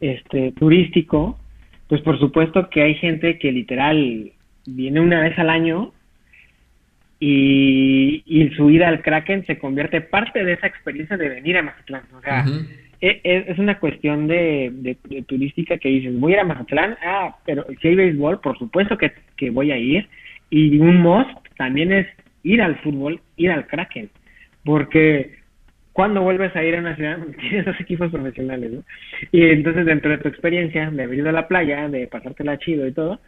[0.00, 1.38] este turístico,
[1.86, 4.32] pues por supuesto que hay gente que literal
[4.64, 5.92] viene una vez al año
[7.18, 11.62] y, y su ida al Kraken se convierte parte de esa experiencia de venir a
[11.62, 12.02] Mazatlán.
[12.14, 12.44] O sea,
[13.00, 16.96] e, e, es, una cuestión de, de, turística que dices, voy a ir a Mazatlán,
[17.02, 20.08] ah, pero si hay béisbol, por supuesto que, que voy a ir.
[20.50, 22.06] Y un must también es
[22.42, 24.10] ir al fútbol, ir al Kraken,
[24.64, 25.36] porque
[25.92, 28.82] cuando vuelves a ir a una ciudad tienes dos equipos profesionales, ¿no?
[29.32, 32.86] Y entonces dentro de tu experiencia de haber ido a la playa, de pasártela chido
[32.86, 33.18] y todo,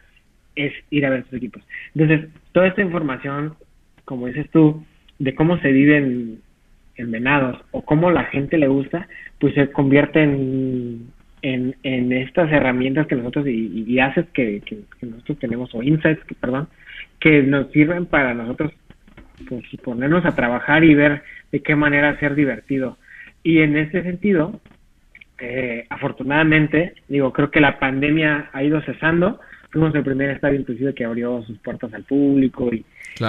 [0.55, 1.63] es ir a ver tus equipos.
[1.95, 3.55] Entonces, toda esta información
[4.09, 4.83] como dices tú,
[5.19, 6.39] de cómo se viven
[6.95, 9.07] en, venados o cómo la gente le gusta,
[9.39, 11.11] pues se convierte en,
[11.43, 16.33] en, estas herramientas que nosotros y, y haces que, que, nosotros tenemos, o insights, que,
[16.33, 16.69] perdón,
[17.19, 18.73] que nos sirven para nosotros
[19.47, 22.97] pues, ponernos a trabajar y ver de qué manera ser divertido.
[23.43, 24.59] Y en ese sentido,
[25.37, 29.39] eh, afortunadamente, digo, creo que la pandemia ha ido cesando,
[29.69, 32.83] fuimos el primer estadio inclusive que abrió sus puertas al público y,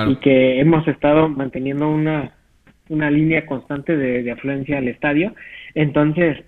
[0.08, 2.32] y que hemos estado manteniendo una,
[2.88, 5.34] una línea constante de, afluencia al estadio.
[5.74, 6.38] Entonces,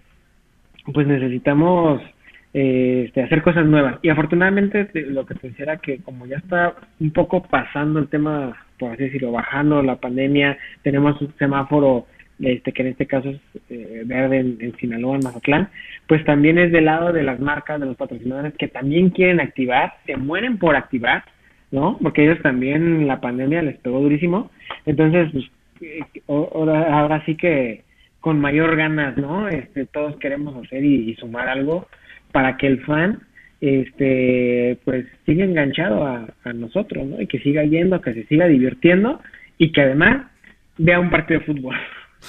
[0.92, 2.02] pues necesitamos
[2.54, 3.98] eh, este, hacer cosas nuevas.
[4.02, 8.08] Y afortunadamente lo que te decía era que como ya está un poco pasando el
[8.08, 12.06] tema, por así decirlo, bajando la pandemia, tenemos un semáforo
[12.40, 13.40] este que en este caso es
[13.70, 15.68] eh, verde en, Sinaloa, en Mazatlán,
[16.08, 19.94] pues también es del lado de las marcas, de los patrocinadores que también quieren activar,
[20.06, 21.24] se mueren por activar,
[21.72, 21.98] ¿no?
[22.00, 24.50] Porque ellos también la pandemia les pegó durísimo,
[24.86, 25.44] entonces pues
[25.80, 27.82] eh, ahora, ahora sí que
[28.20, 29.48] con mayor ganas, ¿no?
[29.48, 31.88] Este, todos queremos hacer y, sumar algo
[32.30, 33.20] para que el fan
[33.60, 37.20] este pues siga enganchado a, a nosotros, ¿no?
[37.20, 39.20] Y que siga yendo, que se siga divirtiendo
[39.58, 40.26] y que además
[40.78, 41.76] vea un partido de fútbol.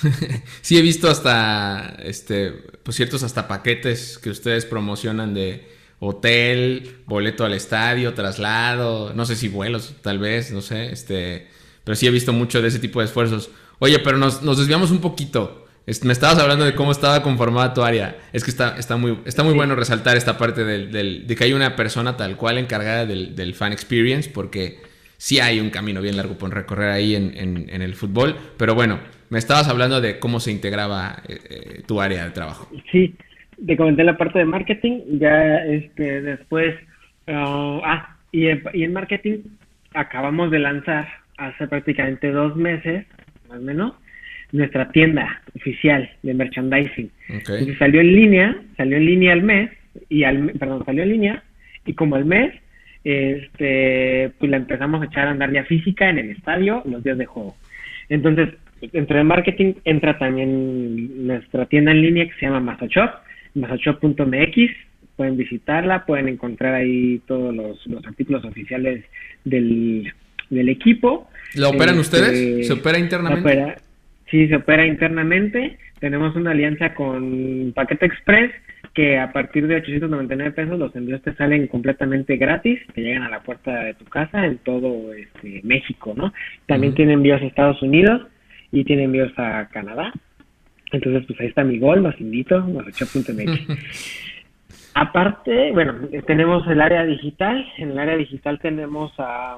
[0.61, 2.51] sí he visto hasta, este,
[2.83, 5.63] pues ciertos hasta paquetes que ustedes promocionan de
[6.05, 11.47] hotel, boleto al estadio, traslado, no sé si vuelos, tal vez, no sé, este,
[11.83, 13.49] pero sí he visto mucho de ese tipo de esfuerzos.
[13.79, 15.65] Oye, pero nos, nos desviamos un poquito.
[16.03, 18.17] Me estabas hablando de cómo estaba conformada tu área.
[18.31, 21.51] Es que está, está muy, está muy bueno resaltar esta parte del, de que hay
[21.51, 24.79] una persona tal cual encargada del, fan experience, porque
[25.17, 28.37] sí hay un camino bien largo por recorrer ahí en, en, el fútbol.
[28.55, 28.99] Pero bueno,
[29.29, 32.69] me estabas hablando de cómo se integraba eh, eh, tu área de trabajo.
[32.89, 33.13] Sí,
[33.65, 36.75] te comenté la parte de marketing, ya este, después,
[37.27, 39.39] uh, ah, y y en marketing
[39.93, 43.05] acabamos de lanzar hace prácticamente dos meses,
[43.49, 43.93] más o menos,
[44.51, 47.09] nuestra tienda oficial de merchandising.
[47.29, 49.71] Entonces salió en línea, salió en línea al mes,
[50.09, 51.43] y al, perdón, salió en línea,
[51.85, 52.53] y como al mes,
[53.03, 57.17] este, pues la empezamos a echar a andar ya física en el estadio los días
[57.17, 57.55] de juego.
[58.09, 58.49] Entonces,
[58.91, 63.11] dentro de marketing entra también nuestra tienda en línea que se llama Masashop,
[63.55, 64.71] masashop.mx,
[65.15, 69.03] pueden visitarla, pueden encontrar ahí todos los, los artículos oficiales
[69.43, 70.11] del,
[70.49, 71.29] del equipo.
[71.55, 72.67] ¿Lo operan este, ustedes?
[72.67, 73.75] ¿Se opera internamente?
[74.29, 75.77] Sí, se opera internamente.
[75.99, 78.51] Tenemos una alianza con Paquete Express
[78.93, 83.29] que a partir de 899 pesos los envíos te salen completamente gratis, te llegan a
[83.29, 86.33] la puerta de tu casa en todo este, México, ¿no?
[86.67, 88.21] También tiene envíos a Estados Unidos
[88.71, 90.13] y tiene envíos a Canadá.
[90.93, 92.65] Entonces, pues ahí está mi gol, los invito,
[94.95, 95.95] Aparte, bueno,
[96.27, 97.65] tenemos el área digital.
[97.77, 99.57] En el área digital tenemos a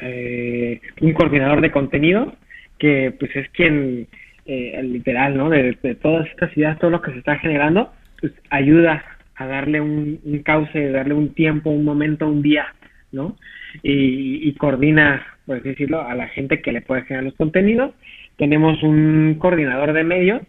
[0.00, 2.32] eh, un coordinador de contenido
[2.78, 4.06] que pues es quien
[4.46, 5.50] eh, literal, ¿no?
[5.50, 9.02] De, todas estas ideas, todo lo que se está generando, pues ayuda
[9.36, 12.66] a darle un, cauce, darle un tiempo, un momento, un día,
[13.10, 13.36] ¿no?
[13.82, 17.92] Y, coordina, por así decirlo, a la gente que le puede generar los contenidos.
[18.36, 20.42] Tenemos un coordinador de medios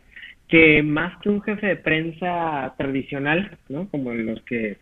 [0.47, 3.89] que más que un jefe de prensa tradicional, ¿no?
[3.89, 4.77] Como los que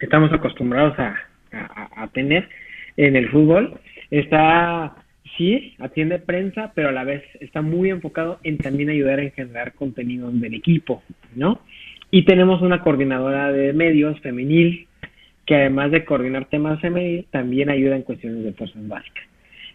[0.00, 1.16] estamos acostumbrados a,
[2.12, 2.48] tener
[2.96, 3.78] en el fútbol,
[4.10, 4.96] está
[5.36, 9.72] sí, atiende prensa, pero a la vez está muy enfocado en también ayudar a generar
[9.74, 11.02] contenido del equipo,
[11.34, 11.60] ¿no?
[12.10, 14.86] Y tenemos una coordinadora de medios femenil
[15.46, 19.24] que además de coordinar temas femenil, también ayuda en cuestiones de fuerzas básicas.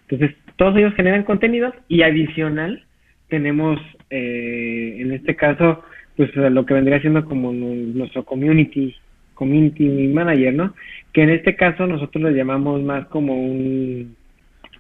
[0.08, 2.84] Entonces, todos ellos generan contenidos y adicional
[3.30, 3.80] tenemos,
[4.10, 5.82] eh, en este caso,
[6.18, 8.93] pues lo que vendría siendo como nuestro community,
[9.36, 10.76] community manager, ¿no?
[11.14, 14.18] Que en este caso nosotros lo llamamos más como un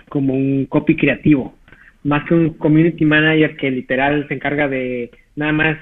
[0.09, 1.55] como un copy creativo,
[2.03, 5.77] más que un community manager que literal se encarga de nada más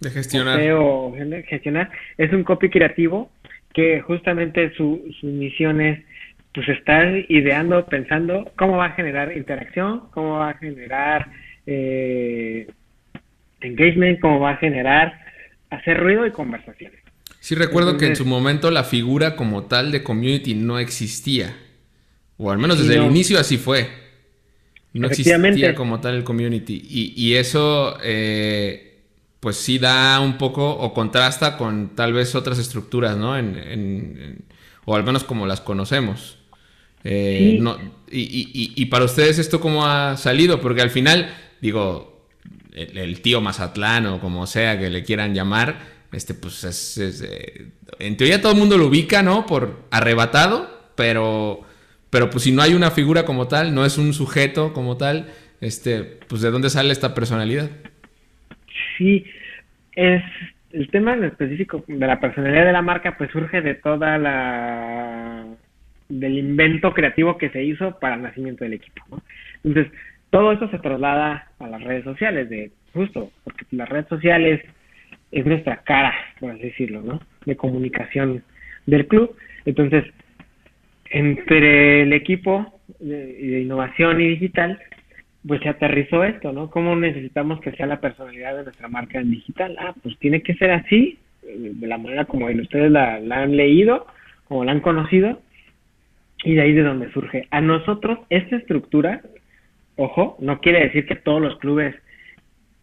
[0.00, 0.60] de gestionar.
[0.72, 1.14] O
[1.48, 3.30] gestionar, es un copy creativo
[3.72, 6.00] que justamente su, su misión es
[6.58, 11.30] pues estar ideando, pensando cómo va a generar interacción, cómo va a generar
[11.66, 12.66] eh,
[13.60, 15.20] engagement, cómo va a generar
[15.70, 16.98] hacer ruido y conversaciones.
[17.38, 21.56] Sí recuerdo que en su momento la figura como tal de community no existía.
[22.38, 23.88] O al menos desde el inicio así fue.
[24.92, 26.82] No existía como tal el community.
[26.90, 29.04] Y, eso, eh,
[29.38, 33.38] pues sí da un poco o contrasta con tal vez otras estructuras, ¿no?
[33.38, 34.44] En,
[34.86, 36.37] o al menos como las conocemos.
[37.04, 37.60] Eh,
[38.10, 40.60] y, para ustedes esto cómo ha salido?
[40.60, 42.26] Porque al final, digo,
[42.74, 45.78] el, tío Mazatlán o como sea que le quieran llamar,
[46.12, 47.66] este pues es, eh,
[47.98, 49.46] en teoría todo el mundo lo ubica, ¿no?
[49.46, 51.66] Por arrebatado, pero
[52.10, 55.28] pero pues si no hay una figura como tal, no es un sujeto como tal,
[55.60, 57.70] este, pues de dónde sale esta personalidad.
[58.96, 59.24] Sí,
[59.92, 60.22] es
[60.72, 65.46] el tema en específico de la personalidad de la marca, pues surge de toda la
[66.08, 69.04] del invento creativo que se hizo para el nacimiento del equipo.
[69.64, 69.92] Entonces,
[70.30, 74.62] todo eso se traslada a las redes sociales, de justo, porque las redes sociales
[75.30, 77.20] es nuestra cara, por así decirlo, ¿no?
[77.44, 78.42] De comunicación
[78.86, 79.36] del club.
[79.64, 80.04] Entonces,
[81.10, 84.78] entre el equipo de, innovación y digital,
[85.46, 86.70] pues se aterrizó esto, ¿no?
[86.70, 89.76] ¿Cómo necesitamos que sea la personalidad de nuestra marca en digital?
[89.78, 94.06] Ah, pues tiene que ser así, de la manera como ustedes la, han leído,
[94.44, 95.40] como la han conocido,
[96.44, 97.46] y de ahí de donde surge.
[97.50, 99.22] A nosotros, esta estructura,
[99.96, 101.94] ojo, no quiere decir que todos los clubes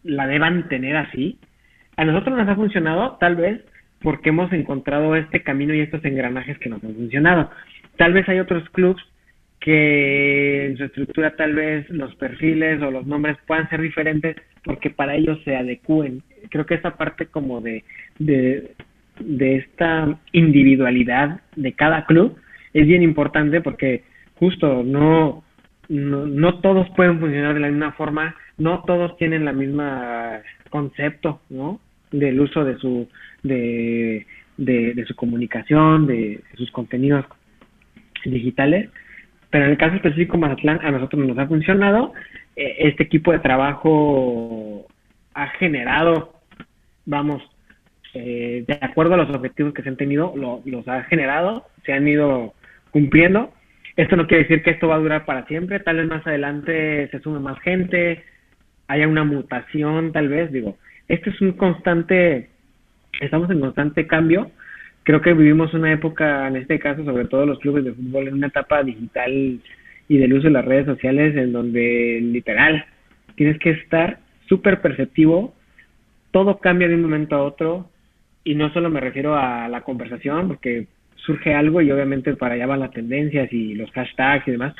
[0.02, 1.38] la deban tener así.
[1.96, 3.64] A nosotros nos ha funcionado, tal vez,
[4.00, 7.50] porque hemos encontrado este camino y estos engranajes que nos han funcionado.
[7.96, 9.02] Tal vez hay otros clubs
[9.60, 14.90] que en su estructura tal vez los perfiles o los nombres puedan ser diferentes porque
[14.90, 16.22] para ellos se adecúen.
[16.50, 17.82] Creo que esa parte como de,
[18.18, 22.36] de, esta individualidad de cada club
[22.80, 24.04] es bien importante porque
[24.34, 25.44] justo no,
[25.88, 31.40] no, no todos pueden funcionar de la misma forma no todos tienen la misma concepto,
[31.50, 31.80] ¿no?
[32.10, 33.08] Del uso de su,
[33.42, 37.26] de, de, su comunicación, de, sus contenidos
[38.24, 38.90] digitales.
[39.50, 42.12] Pero en el caso específico Mazatlán, a nosotros nos ha funcionado.
[42.56, 44.86] Eh, este equipo de trabajo
[45.34, 46.32] ha generado,
[47.04, 47.42] vamos,
[48.14, 52.08] eh, de acuerdo a los objetivos que se han tenido, los ha generado, se han
[52.08, 52.54] ido
[52.96, 53.52] cumpliendo.
[53.94, 57.08] Esto no quiere decir que esto va a durar para siempre, tal vez más adelante
[57.10, 58.24] se sume más gente,
[58.88, 62.48] haya una mutación, tal vez, digo, esto es un constante,
[63.20, 64.50] estamos en constante cambio.
[65.02, 68.34] Creo que vivimos una época, en este caso, sobre todo los clubes de fútbol, en
[68.34, 69.60] una etapa digital
[70.08, 72.82] y del uso de las redes sociales, en donde literal
[73.34, 75.54] tienes que estar súper perceptivo,
[76.30, 77.90] todo cambia de un momento a otro,
[78.42, 80.86] y no solo me refiero a la conversación, porque
[81.26, 84.74] surge algo y obviamente para allá van las tendencias y los hashtags y demás,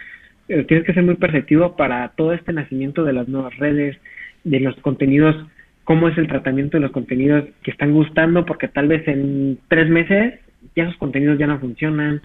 [0.47, 3.99] tienes que ser muy perceptivo para todo este nacimiento de las nuevas redes,
[4.45, 5.37] de los contenidos,
[5.85, 9.89] cómo es el tratamiento de los contenidos que están gustando, porque tal vez en tres
[9.89, 10.35] meses
[10.75, 12.21] ya esos contenidos ya no funcionan.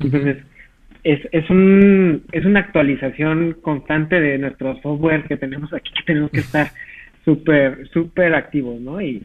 [0.00, 0.38] Entonces,
[1.04, 6.30] es, es, un, es una actualización constante de nuestro software que tenemos aquí, que tenemos
[6.30, 6.68] que estar
[7.24, 9.00] súper, súper activos, ¿no?
[9.00, 9.22] Y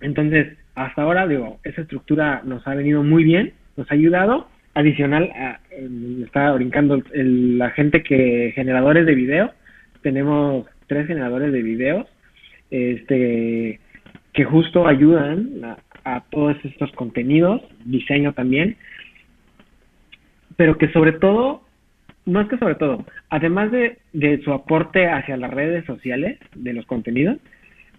[0.00, 4.48] entonces, hasta ahora, digo, esa estructura nos ha venido muy bien, nos ha ayudado.
[4.74, 5.60] Adicional, a,
[6.24, 9.52] estaba brincando la gente que generadores de video,
[10.02, 12.06] tenemos tres generadores de videos,
[12.70, 13.80] este,
[14.32, 18.76] que justo ayudan a, todos estos contenidos, diseño también,
[20.56, 21.62] pero que sobre todo,
[22.26, 26.72] no es que sobre todo, además de, de su aporte hacia las redes sociales de
[26.72, 27.38] los contenidos,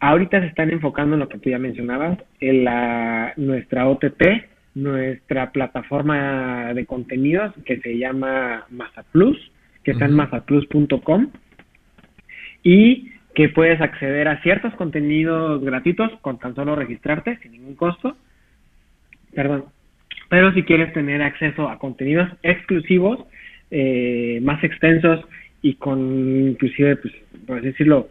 [0.02, 4.24] ahorita se están enfocando en lo que tú ya mencionabas, en la, nuestra OTT,
[4.74, 9.38] nuestra plataforma de contenidos que se llama Mazaplus,
[9.84, 11.28] que está en mazaplus.com
[12.64, 18.18] y que puedes acceder a ciertos contenidos gratuitos con tan solo registrarte sin ningún costo.
[19.34, 19.66] Perdón.
[20.30, 23.20] Pero si quieres tener acceso a contenidos exclusivos,
[23.70, 25.24] eh, más extensos
[25.62, 26.00] y con
[26.50, 27.14] inclusive, pues,
[27.46, 28.10] por así decirlo,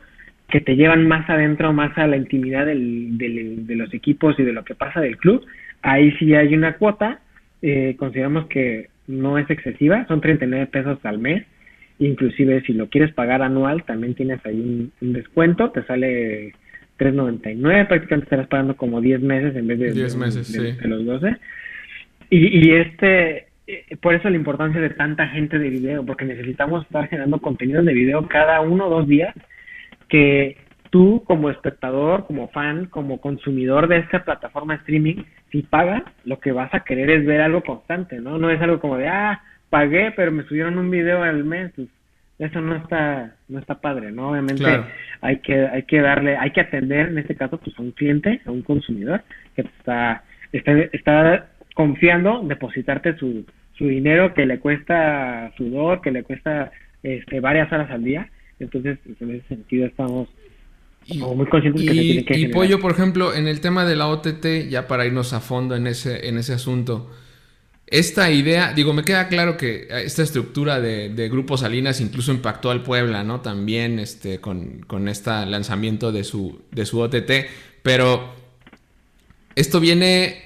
[0.51, 4.53] que te llevan más adentro, más a la intimidad del, de los equipos y de
[4.53, 5.45] lo que pasa del club,
[5.83, 7.21] ahí sí hay una cuota,
[7.63, 11.45] eh, consideramos que no es excesiva, son 39 pesos al mes,
[11.99, 16.55] inclusive si lo quieres pagar anual también tienes ahí un, descuento, te sale
[16.99, 21.37] 3.99, prácticamente estarás pagando como 10 meses en vez de, 10 meses, de, los 12.
[22.31, 26.85] Y, y este, eh, por eso la importancia de tanta gente de video, porque necesitamos
[26.85, 29.35] estar generando contenido de video cada uno o dos días
[30.11, 30.59] que
[30.91, 36.53] tú como espectador, como fan, como consumidor de esta plataforma streaming, si pagas, lo que
[36.53, 38.39] vas a querer es ver algo constante, ¿no?
[38.39, 41.89] No es algo como de, ah, pagué, pero me subieron un video al mes, pues,
[42.41, 44.31] eso no está no está padre, ¿no?
[44.31, 44.65] Obviamente
[45.21, 48.41] hay que hay que darle, hay que atender en este caso pues a un cliente,
[48.47, 49.23] a un consumidor
[49.55, 53.45] que está está, está confiando depositarte su
[53.75, 56.71] su dinero que le cuesta sudor, que le cuesta
[57.03, 58.31] este varias horas al día.
[58.61, 60.29] Entonces, pues, en ese sentido estamos
[61.09, 64.09] muy conscientes que se tiene que Y Pollo, por ejemplo, en el tema de la
[64.09, 67.11] OTT, ya para irnos a fondo en ese, en ese asunto,
[67.87, 72.71] esta idea, digo, me queda claro que esta estructura de, de Grupo Salinas incluso impactó
[72.71, 73.41] al Puebla, ¿no?
[73.41, 77.31] También este, con, con este lanzamiento de su, de su OTT,
[77.83, 78.33] pero
[79.57, 80.45] esto viene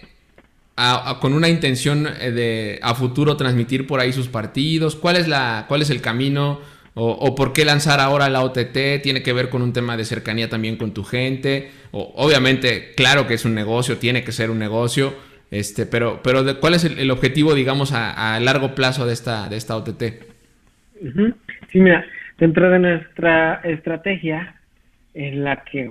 [1.20, 4.96] con una intención de a futuro transmitir por ahí sus partidos.
[4.96, 6.60] ¿Cuál es, la, cuál es el camino?
[6.96, 10.48] O, por qué lanzar ahora la OTT, tiene que ver con un tema de cercanía
[10.48, 11.70] también con tu gente.
[11.90, 15.12] O, obviamente, claro que es un negocio, tiene que ser un negocio,
[15.50, 19.76] este, pero, pero ¿cuál es el, objetivo, digamos, a, largo plazo de esta, de esta
[19.76, 20.02] OTT?
[21.72, 22.04] Sí, mira,
[22.38, 24.54] dentro de nuestra estrategia
[25.14, 25.90] en la que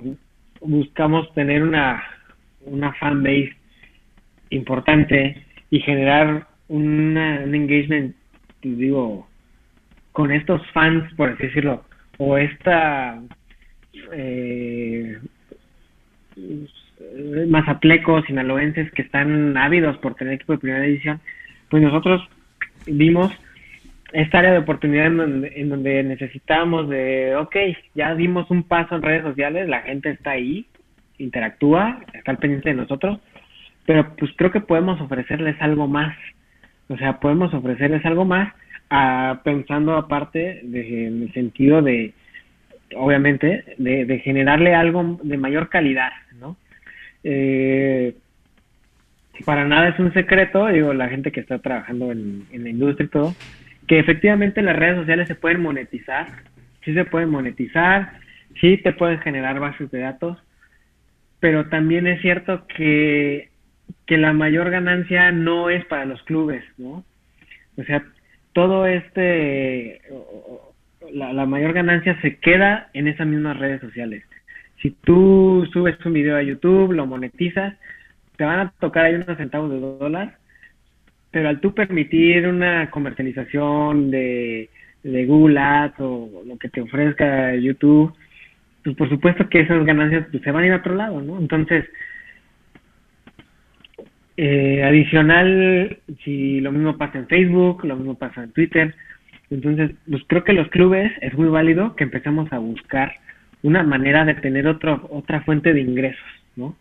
[0.60, 2.02] buscamos tener una,
[2.62, 3.54] una fan base
[4.48, 8.16] importante y generar una, un engagement,
[8.62, 9.28] pues, digo,
[10.14, 11.82] con estos fans, por así decirlo,
[12.18, 13.20] o esta
[14.12, 15.18] eh,
[17.48, 21.20] mazaplecos, sinaloenses que están ávidos por tener equipo de primera edición,
[21.68, 22.22] pues nosotros
[22.86, 23.32] vimos
[24.12, 27.56] esta área de oportunidad en donde, en donde necesitamos de, ok,
[27.96, 30.64] ya dimos un paso en redes sociales, la gente está ahí,
[31.18, 33.18] interactúa, está al pendiente de nosotros,
[33.84, 36.16] pero pues creo que podemos ofrecerles algo más,
[36.86, 38.54] o sea, podemos ofrecerles algo más
[39.42, 42.12] pensando aparte de, en el sentido de,
[42.96, 46.56] obviamente, de, generarle algo de mayor calidad, ¿no?
[47.22, 48.14] Eh,
[49.44, 53.08] para nada es un secreto, digo, la gente que está trabajando en, la industria y
[53.08, 53.34] todo,
[53.88, 56.26] que efectivamente las redes sociales se pueden monetizar
[56.84, 58.12] sí se pueden monetizar,
[58.60, 60.38] sí te pueden generar bases de datos,
[61.40, 63.48] pero también es cierto que,
[64.06, 67.04] que la mayor ganancia no es para los clubes, ¿no?
[67.76, 68.04] O sea,
[68.54, 70.00] todo este,
[71.12, 74.24] la, mayor ganancia se queda en esas mismas redes sociales.
[74.80, 77.74] Si tú subes un video a YouTube, lo monetizas,
[78.36, 80.38] te van a tocar ahí unos centavos de dólar,
[81.30, 84.70] pero al tú permitir una comercialización de,
[85.02, 88.14] de Google Ads o lo que te ofrezca YouTube,
[88.84, 91.38] pues por supuesto que esas ganancias pues, se van a ir a otro lado, ¿no?
[91.38, 91.84] Entonces,
[94.36, 98.94] eh, adicional, si lo mismo pasa en Facebook, lo mismo pasa en Twitter,
[99.50, 103.12] entonces, pues creo que los clubes es muy válido que empecemos a buscar
[103.62, 106.24] una manera de tener otro, otra fuente de ingresos,
[106.56, 106.76] ¿no?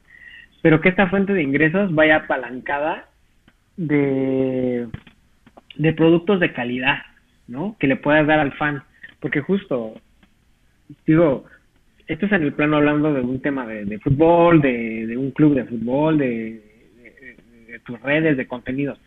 [0.61, 3.09] Pero que esta fuente de ingresos vaya apalancada
[3.77, 4.87] de,
[5.75, 6.99] de productos de calidad,
[7.47, 7.75] ¿no?
[7.79, 8.83] Que le puedas dar al fan.
[9.19, 9.93] Porque justo,
[11.05, 11.45] digo,
[12.07, 15.65] esto es en el plano hablando de un tema de, fútbol, de, un club de
[15.65, 16.61] fútbol, de,
[17.73, 18.99] de, tus redes, de contenidos.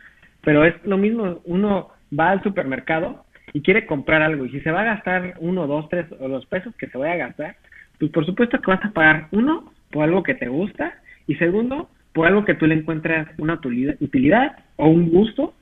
[0.42, 1.88] Pero es lo mismo, uno
[2.18, 5.88] va al supermercado y quiere comprar algo y si se va a gastar uno, dos,
[5.88, 7.56] tres o los pesos que se vaya a gastar,
[7.98, 10.94] pues por supuesto que vas a pagar uno por algo que te gusta
[11.26, 13.60] y segundo por algo que tú le encuentras una
[14.00, 15.54] utilidad, o un gusto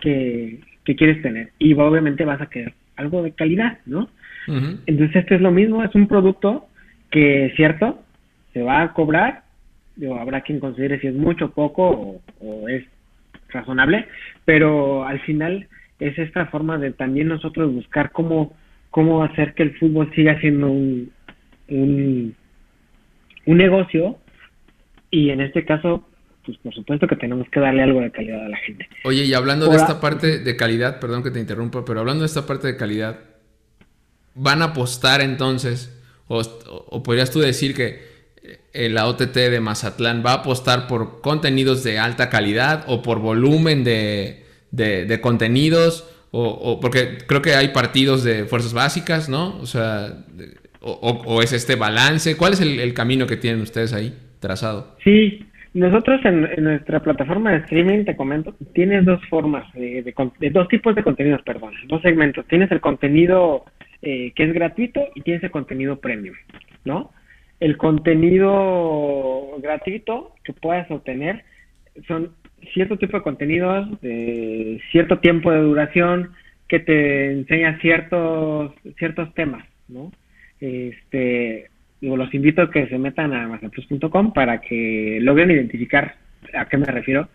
[0.00, 4.08] que, que quieres tener y obviamente vas a querer algo de calidad, ¿no?
[4.86, 6.66] Entonces esto es lo mismo, es un producto
[7.10, 8.02] que cierto,
[8.52, 9.42] se va a cobrar,
[9.96, 12.84] digo, habrá quien considere si es mucho o poco o, es
[13.48, 14.06] razonable,
[14.44, 15.68] pero al final
[15.98, 18.54] es esta forma de también nosotros buscar cómo,
[18.90, 21.10] cómo hacer que el fútbol siga siendo un,
[21.68, 22.34] un,
[23.46, 24.18] un negocio
[25.10, 26.06] y en este caso
[26.44, 28.88] pues por supuesto que tenemos que darle algo de calidad a la gente.
[29.04, 32.26] Oye, y hablando de esta parte de calidad, perdón que te interrumpa, pero hablando de
[32.26, 33.20] esta parte de calidad,
[34.34, 35.96] ¿van a apostar entonces
[36.32, 38.09] o, podrías tú decir que
[38.72, 43.84] la OTT de Mazatlán va a apostar por contenidos de alta calidad o por volumen
[43.84, 46.08] de, de, contenidos?
[46.32, 49.58] O, porque creo que hay partidos de fuerzas básicas, ¿no?
[49.60, 50.14] O sea,
[50.80, 52.36] o, es este balance.
[52.36, 54.96] ¿Cuál es el, camino que tienen ustedes ahí trazado?
[55.04, 55.44] Sí,
[55.74, 60.14] nosotros en, nuestra plataforma de streaming, te comento, tienes dos formas, de,
[60.52, 62.46] dos tipos de contenidos, perdón, dos segmentos.
[62.46, 63.64] Tienes el contenido
[64.02, 66.34] eh, que es gratuito y tienes el contenido premium,
[66.84, 67.12] ¿no?
[67.60, 71.44] El contenido gratuito que puedas obtener
[72.08, 72.32] son
[72.72, 76.32] cierto tipo de contenidos de cierto tiempo de duración
[76.68, 80.12] que te enseña ciertos ciertos temas, ¿no?
[80.60, 81.68] Este,
[82.00, 86.16] los invito a que se metan a mazaplus.com para que logren identificar
[86.54, 87.28] a qué me refiero.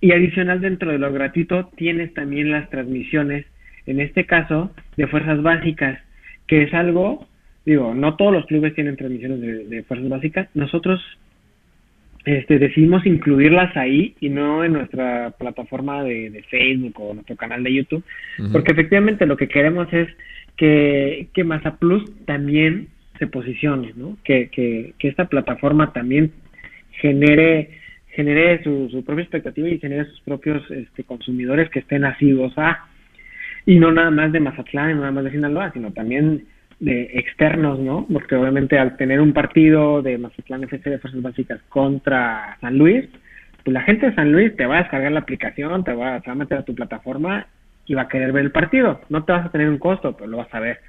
[0.00, 3.46] Y adicional dentro de lo gratuito tienes también las transmisiones
[3.86, 5.98] en este caso de fuerzas básicas,
[6.46, 7.26] que es algo,
[7.64, 11.00] digo, no todos los clubes tienen transmisiones de, fuerzas básicas, nosotros
[12.24, 17.74] este, decidimos incluirlas ahí y no en nuestra plataforma de, Facebook o nuestro canal de
[17.74, 18.04] YouTube,
[18.52, 20.08] porque efectivamente lo que queremos es
[20.56, 22.88] que, que Masa Plus también
[23.18, 24.16] se posicione, ¿no?
[24.24, 26.32] Que, que, que esta plataforma también
[26.92, 27.80] genere
[28.12, 32.86] genere su, su propia expectativa y genere sus propios este, consumidores que estén asiduos a
[33.66, 36.44] y no nada más de Mazatlán, no nada más de Sinaloa, sino también
[36.80, 38.06] de externos, ¿no?
[38.10, 43.06] Porque obviamente al tener un partido de Mazatlán FC de Fuerzas Básicas contra San Luis,
[43.62, 46.34] pues la gente de San Luis te va a descargar la aplicación, te va, a
[46.34, 47.46] meter a tu plataforma
[47.84, 49.00] y va a querer ver el partido.
[49.10, 50.80] No te vas a tener un costo, pero lo vas a ver.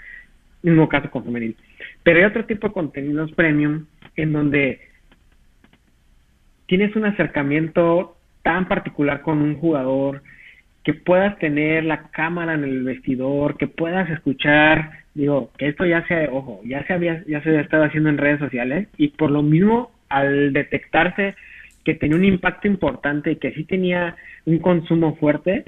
[0.63, 1.57] Mismo caso con femenil.
[2.03, 3.85] Pero hay otro tipo de contenidos premium
[4.15, 4.79] en donde
[6.67, 10.23] tienes un acercamiento tan particular con un jugador,
[10.83, 16.05] que puedas tener la cámara en el vestidor, que puedas escuchar, digo, que esto ya
[16.07, 19.43] se, ojo, ya se había, ya se estado haciendo en redes sociales y por lo
[19.43, 21.35] mismo al detectarse
[21.83, 24.15] que tenía un impacto importante y que sí tenía
[24.45, 25.65] un consumo fuerte,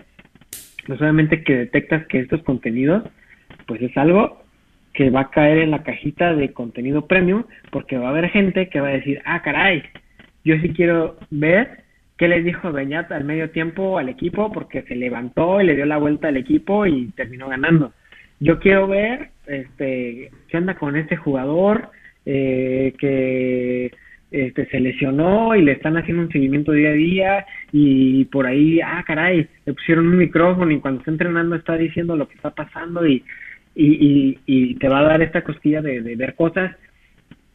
[0.85, 3.03] pues obviamente que detectas que estos contenidos,
[3.65, 4.43] pues es algo
[4.93, 8.69] que va a caer en la cajita de contenido premium, porque va a haber gente
[8.69, 9.83] que va a decir, ah, caray,
[10.43, 11.83] yo sí quiero ver
[12.17, 14.51] ¿Qué les dijo Beñat al medio tiempo al equipo?
[14.51, 17.91] Porque se levantó y le dio la vuelta al equipo y terminó ganando.
[18.43, 21.91] Yo quiero ver este, qué anda con este jugador
[22.25, 23.89] eh, que
[24.31, 28.81] este, se lesionó y le están haciendo un seguimiento día a día y por ahí,
[28.81, 32.49] ah, caray, le pusieron un micrófono y cuando está entrenando está diciendo lo que está
[32.49, 33.23] pasando y,
[33.75, 36.75] y, y, te va a dar esta costilla de, de ver cosas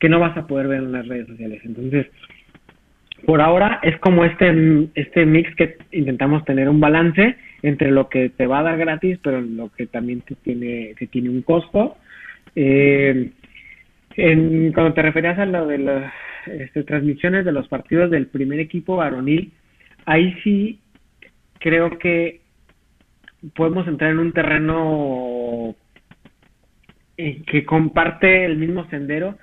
[0.01, 1.61] que no vas a poder ver en las redes sociales.
[1.67, 2.07] Entonces,
[3.27, 8.29] por ahora es como este, este mix que intentamos tener un balance entre lo que
[8.31, 11.97] te va a dar gratis, pero lo que también te tiene, te tiene un costo.
[12.55, 13.31] Eh,
[14.17, 16.13] en, cuando te referías a lo de las
[16.47, 19.53] este, transmisiones de los partidos del primer equipo varonil,
[20.07, 20.81] ahí sí
[21.59, 22.41] creo que
[23.55, 25.75] podemos entrar en un terreno
[27.17, 29.39] que comparte el mismo sendero,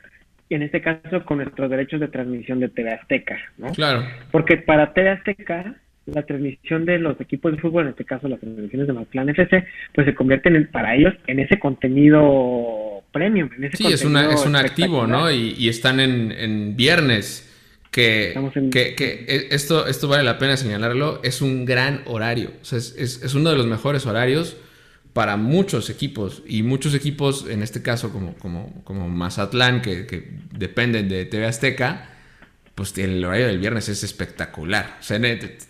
[0.50, 3.72] en este caso con nuestros derechos de transmisión de TV Azteca, ¿no?
[3.74, 4.04] Claro.
[4.32, 5.76] Porque para TV Azteca,
[6.06, 9.66] la transmisión de los equipos de fútbol, en este caso las transmisiones de Mazatlán FC,
[9.94, 13.50] pues se convierten para ellos en ese contenido premium.
[13.58, 15.32] En ese sí, es, una, es un activo, ¿no?
[15.32, 17.52] Y, están en, en viernes.
[17.92, 18.34] Que,
[18.74, 22.52] que, que, e, esto, esto vale la pena señalarlo, es un gran horario.
[22.62, 24.58] O sea, es, es, es uno de los mejores horarios
[25.16, 30.30] para muchos equipos y muchos equipos, en este caso como, como, como Mazatlán, que, que,
[30.52, 32.10] dependen de TV Azteca,
[32.76, 35.00] pues el horario del viernes es espectacular.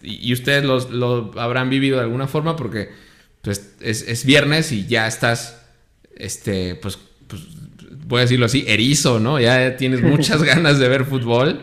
[0.01, 2.89] y ustedes lo habrán vivido de alguna forma porque
[3.41, 5.61] pues, es, viernes y ya estás,
[6.15, 7.43] este, pues, pues,
[8.07, 9.39] voy a decirlo así, erizo, ¿no?
[9.39, 11.61] Ya tienes muchas ganas de ver fútbol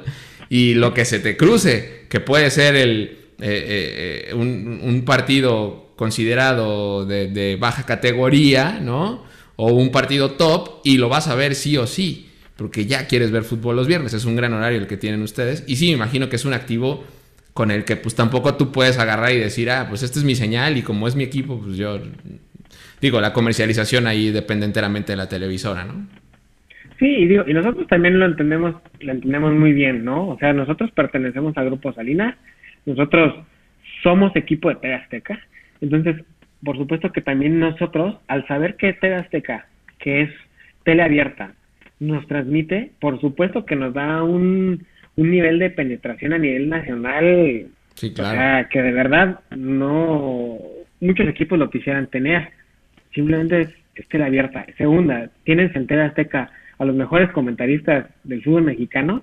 [0.48, 5.92] y lo que se te cruce, que puede ser el, eh, eh, un, un partido
[5.96, 9.24] considerado de, baja categoría, ¿no?
[9.56, 13.30] O un partido top y lo vas a ver sí o sí, porque ya quieres
[13.30, 15.64] ver fútbol los viernes, es un gran horario el que tienen ustedes.
[15.66, 17.04] Y sí, me imagino que es un activo
[17.54, 20.34] con el que pues tampoco tú puedes agarrar y decir, ah, pues este es mi
[20.34, 21.98] señal y como es mi equipo, pues yo
[23.00, 26.06] digo, la comercialización ahí depende enteramente de la televisora, ¿no?
[26.98, 30.28] Sí, y, digo, y nosotros también lo entendemos, lo entendemos muy bien, ¿no?
[30.28, 32.36] O sea, nosotros pertenecemos a Grupo Salinas,
[32.86, 33.44] nosotros
[34.02, 35.40] somos equipo de TV Azteca,
[35.80, 36.24] entonces,
[36.64, 39.66] por supuesto que también nosotros, al saber que TV Azteca,
[39.98, 40.30] que es
[40.84, 41.54] tele abierta,
[42.02, 44.84] nos transmite, por supuesto que nos da un,
[45.16, 48.68] un nivel de penetración a nivel nacional sí, claro.
[48.70, 50.58] que de verdad no
[51.00, 52.50] muchos equipos lo quisieran tener.
[53.14, 54.64] Simplemente es, tele abierta.
[54.78, 59.22] Segunda, tienes en TV Azteca a los mejores comentaristas del fútbol mexicano.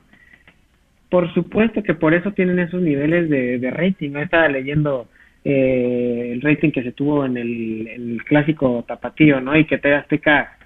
[1.09, 4.11] Por supuesto que por eso tienen esos niveles de, de rating.
[4.11, 5.07] No estaba leyendo
[5.43, 9.57] eh, el rating que se tuvo en el, clásico tapatío, ¿no?
[9.57, 10.57] Y que TV Azteca,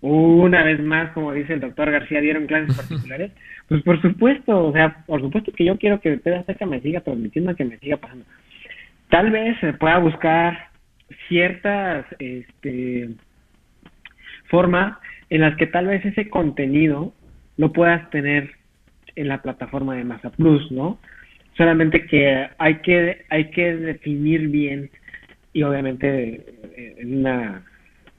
[0.00, 3.32] una vez más, como dice el doctor García, dieron clases particulares,
[3.68, 7.00] pues por supuesto, o sea, por supuesto que yo quiero que TV Azteca me siga
[7.00, 8.24] transmitiendo, que me siga pasando.
[9.10, 10.68] Tal vez se pueda buscar
[11.28, 13.10] ciertas este,
[14.46, 14.98] formas
[15.30, 17.12] en las que tal vez ese contenido
[17.56, 18.50] lo puedas tener
[19.16, 20.98] en la plataforma de Masa Plus, ¿no?
[21.58, 24.90] solamente que hay que hay que definir bien
[25.52, 26.44] y obviamente
[26.76, 27.64] eh, en una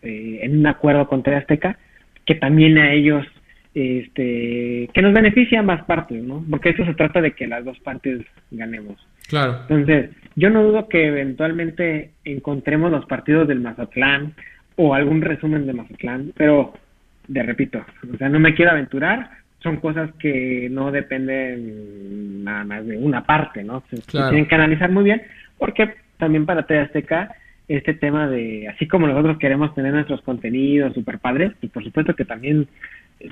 [0.01, 1.77] eh, en un acuerdo con TV Azteca
[2.25, 3.25] que también a ellos
[3.73, 7.79] este que nos beneficia ambas partes no porque eso se trata de que las dos
[7.79, 8.95] partes ganemos.
[9.27, 9.59] Claro.
[9.61, 14.33] Entonces yo no dudo que eventualmente encontremos los partidos del Mazatlán
[14.75, 16.73] o algún resumen de Mazatlán pero
[17.27, 22.85] de repito o sea no me quiero aventurar son cosas que no dependen nada más
[22.85, 23.83] de una parte, ¿no?
[23.89, 25.21] Se, tienen que analizar muy bien,
[25.57, 27.35] porque también para TV Azteca,
[27.69, 32.15] este tema de, así como nosotros queremos tener nuestros contenidos super padres, y por supuesto
[32.15, 32.67] que también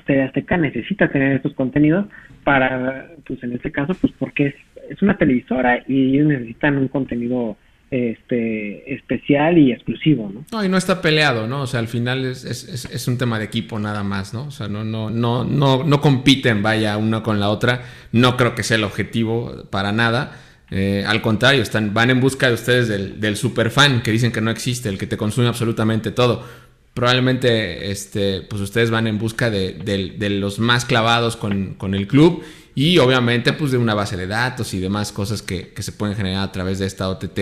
[0.06, 2.06] TV Azteca necesita tener estos contenidos
[2.44, 4.56] para, pues en este caso, pues porque es,
[4.90, 7.58] es una televisora y ellos necesitan un contenido
[7.90, 10.46] este especial y exclusivo, ¿no?
[10.52, 11.62] No, y no está peleado, ¿no?
[11.62, 14.48] O sea, al final es, es, es, un tema de equipo nada más, ¿no?
[14.48, 17.84] O sea, no, no, no, no, no compiten, vaya, una con la otra.
[18.12, 20.38] No creo que sea el objetivo para nada.
[20.70, 24.42] Eh, al contrario, están, van en busca de ustedes del, del fan que dicen que
[24.42, 26.44] no existe, el que te consume absolutamente todo.
[26.94, 32.08] Probablemente este, pues ustedes van en busca de, de los más clavados con, con, el
[32.08, 35.92] club y obviamente pues de una base de datos y demás cosas que, que se
[35.92, 37.40] pueden generar a través de esta OTT.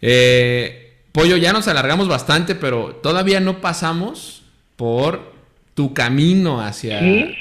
[0.00, 4.42] Eh, Pollo, ya nos alargamos bastante, pero todavía no pasamos
[4.76, 5.32] por
[5.74, 7.00] tu camino hacia...
[7.00, 7.34] ¿Sí?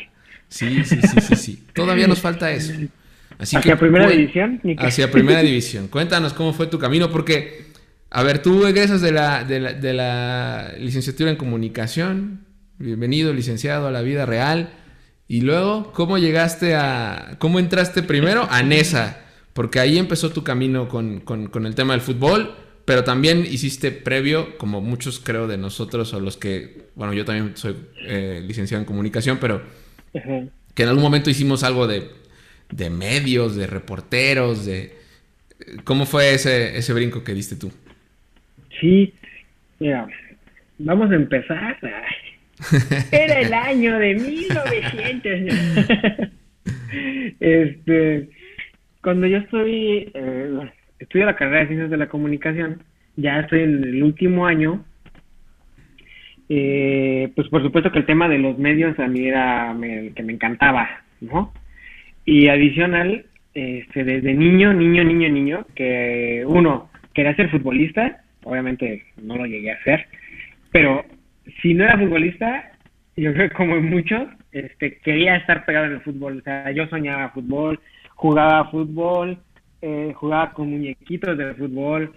[0.50, 2.72] Sí, sí, sí, sí, Todavía nos falta eso.
[3.40, 4.62] Así ¿Hacia primera división?
[4.78, 5.88] Hacia primera división.
[5.88, 7.66] Cuéntanos cómo fue tu camino, porque,
[8.10, 12.46] a ver, tú egresas de la, de la, de la licenciatura en comunicación.
[12.80, 14.70] Bienvenido, licenciado, a la vida real.
[15.28, 17.36] Y luego, ¿cómo llegaste a...
[17.40, 19.24] ¿Cómo entraste primero a NESA?
[19.58, 21.24] porque ahí empezó tu camino con,
[21.66, 22.54] el tema del fútbol,
[22.86, 27.58] pero también hiciste previo, como muchos creo de nosotros, o los que, bueno, yo también
[27.58, 29.64] soy eh, licenciado en comunicación, pero
[30.14, 32.08] que en algún momento hicimos algo de,
[32.90, 34.96] medios, de reporteros, de...
[35.84, 37.72] ¿Cómo fue ese, ese brinco que diste tú?
[38.80, 39.14] Sí,
[39.80, 40.08] mira,
[40.78, 41.78] vamos a empezar.
[43.12, 46.32] Era el año de 1900.
[47.40, 48.30] este,
[49.02, 52.84] cuando yo estoy, eh, estudio la carrera de Ciencias de la Comunicación,
[53.16, 54.86] ya estoy en el último año
[56.50, 60.24] eh, pues por supuesto que el tema de los medios a mí era el que
[60.24, 60.88] me encantaba,
[61.20, 61.52] ¿no?
[62.28, 63.24] Y adicional,
[63.54, 69.72] este, desde niño, niño, niño, niño, que uno quería ser futbolista, obviamente no lo llegué
[69.72, 70.08] a hacer,
[70.74, 71.06] pero
[71.62, 72.70] si no era futbolista,
[73.16, 76.86] yo creo que como muchos, este, quería estar pegado en el fútbol, o sea, yo
[76.88, 77.80] soñaba fútbol,
[78.16, 79.38] jugaba fútbol,
[79.82, 82.14] eh, jugaba con muñequitos de fútbol,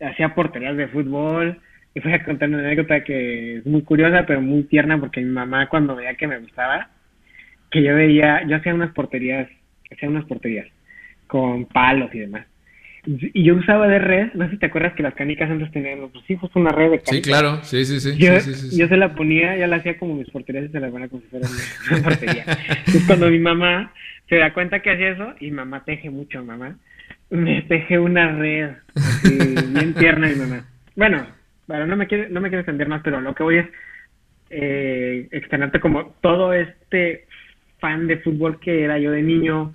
[0.00, 1.60] hacía porterías de fútbol,
[1.94, 5.30] y voy a contar una anécdota que es muy curiosa, pero muy tierna, porque mi
[5.30, 6.88] mamá cuando veía que me gustaba,
[7.72, 9.48] que yo veía, yo hacía unas porterías,
[9.90, 10.68] hacía unas porterías
[11.26, 12.46] con palos y demás.
[13.04, 16.02] Y yo usaba de red, no sé si te acuerdas que las canicas antes tenían
[16.02, 17.14] los hijos una red de canicas.
[17.16, 18.16] Sí, claro, sí, sí, sí.
[18.16, 20.78] Yo, sí, sí, yo se la ponía, ya la hacía como mis porterías y se
[20.78, 21.48] la ponía como si fuera
[21.90, 22.44] una portería.
[22.46, 23.92] Entonces cuando mi mamá
[24.28, 26.76] se da cuenta que hacía eso, y mamá teje mucho, mamá,
[27.30, 29.36] me teje una red, así,
[29.74, 30.64] bien tierna mi mamá.
[30.94, 31.26] Bueno,
[31.66, 33.66] bueno, no me quiero, no me quiero extender más, pero lo que voy es
[34.50, 37.26] eh, externarte como todo este
[37.82, 39.74] fan de fútbol que era yo de niño,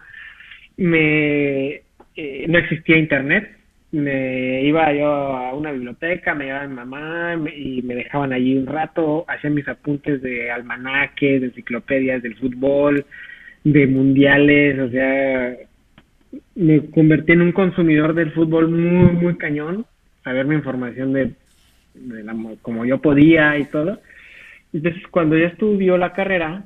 [0.77, 1.81] me
[2.15, 3.57] eh, no existía internet,
[3.91, 8.65] me iba yo a una biblioteca, me llevaba mi mamá y me dejaban allí un
[8.65, 13.05] rato, hacían mis apuntes de almanaques, de enciclopedias del fútbol,
[13.63, 15.55] de mundiales, o sea,
[16.55, 19.85] me convertí en un consumidor del fútbol muy, muy cañón,
[20.23, 21.33] saber mi información de,
[22.61, 23.99] como yo podía y todo.
[24.73, 26.65] Entonces, cuando ya estudió la carrera,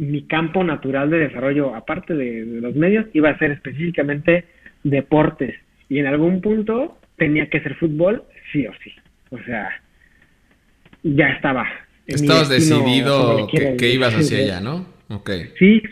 [0.00, 4.46] mi campo natural de desarrollo, aparte de, de, los medios, iba a ser específicamente
[4.82, 5.54] deportes.
[5.90, 8.92] Y en algún punto tenía que ser fútbol, sí o sí.
[9.28, 9.68] O sea,
[11.02, 11.68] ya estaba.
[12.06, 14.86] Estabas decidido que, que, ibas hacia allá, ¿no?
[15.10, 15.30] Ok.
[15.58, 15.82] Sí.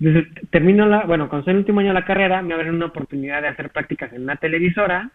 [0.00, 2.86] Entonces, termino la, bueno, cuando soy el último año de la carrera, me abren una
[2.86, 5.12] oportunidad de hacer prácticas en una televisora,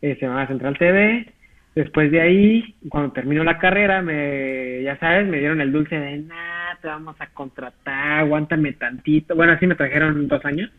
[0.00, 1.26] eh, se llama Central TV,
[1.74, 6.18] Después de ahí, cuando terminó la carrera, me, ya sabes, me dieron el dulce de,
[6.18, 9.34] nada, te vamos a contratar, aguántame tantito.
[9.34, 10.70] Bueno, así me trajeron dos años.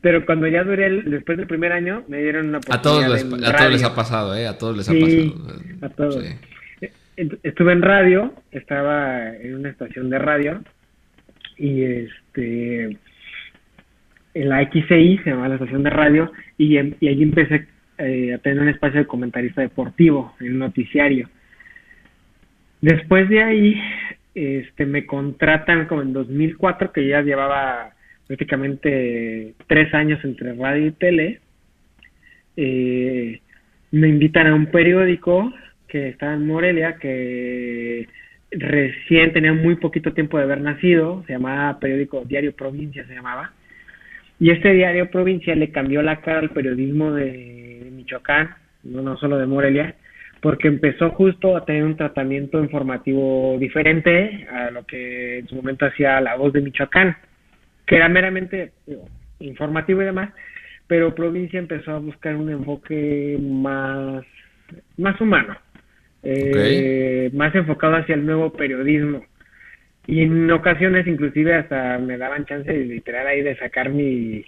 [0.00, 2.78] Pero cuando ya duré, el, después del primer año, me dieron una oportunidad.
[2.78, 4.46] A todos, les, a todos les ha pasado, ¿eh?
[4.46, 5.34] A todos les sí,
[5.82, 5.86] ha pasado.
[5.86, 6.24] A todos.
[6.24, 6.88] Sí.
[7.42, 10.62] Estuve en radio, estaba en una estación de radio,
[11.56, 12.96] y este.
[14.34, 17.66] En la XCI, se llama la estación de radio, y, y allí empecé
[17.98, 21.28] eh, a tener un espacio de comentarista deportivo en un noticiario.
[22.80, 23.82] Después de ahí,
[24.38, 27.92] este, me contratan como en 2004, que ya llevaba
[28.26, 31.40] prácticamente tres años entre radio y tele.
[32.56, 33.40] Eh,
[33.90, 35.52] me invitan a un periódico
[35.88, 38.06] que estaba en Morelia, que
[38.50, 43.52] recién tenía muy poquito tiempo de haber nacido, se llamaba periódico Diario Provincia, se llamaba.
[44.38, 48.54] Y este diario Provincia le cambió la cara al periodismo de Michoacán,
[48.84, 49.96] no, no solo de Morelia,
[50.40, 55.86] porque empezó justo a tener un tratamiento informativo diferente a lo que en su momento
[55.86, 57.16] hacía la voz de Michoacán,
[57.86, 59.08] que era meramente digo,
[59.40, 60.30] informativo y demás,
[60.86, 64.24] pero provincia empezó a buscar un enfoque más,
[64.96, 65.56] más humano,
[66.22, 67.38] eh, okay.
[67.38, 69.24] más enfocado hacia el nuevo periodismo.
[70.06, 74.42] Y en ocasiones inclusive hasta me daban chance de literal ahí de sacar mi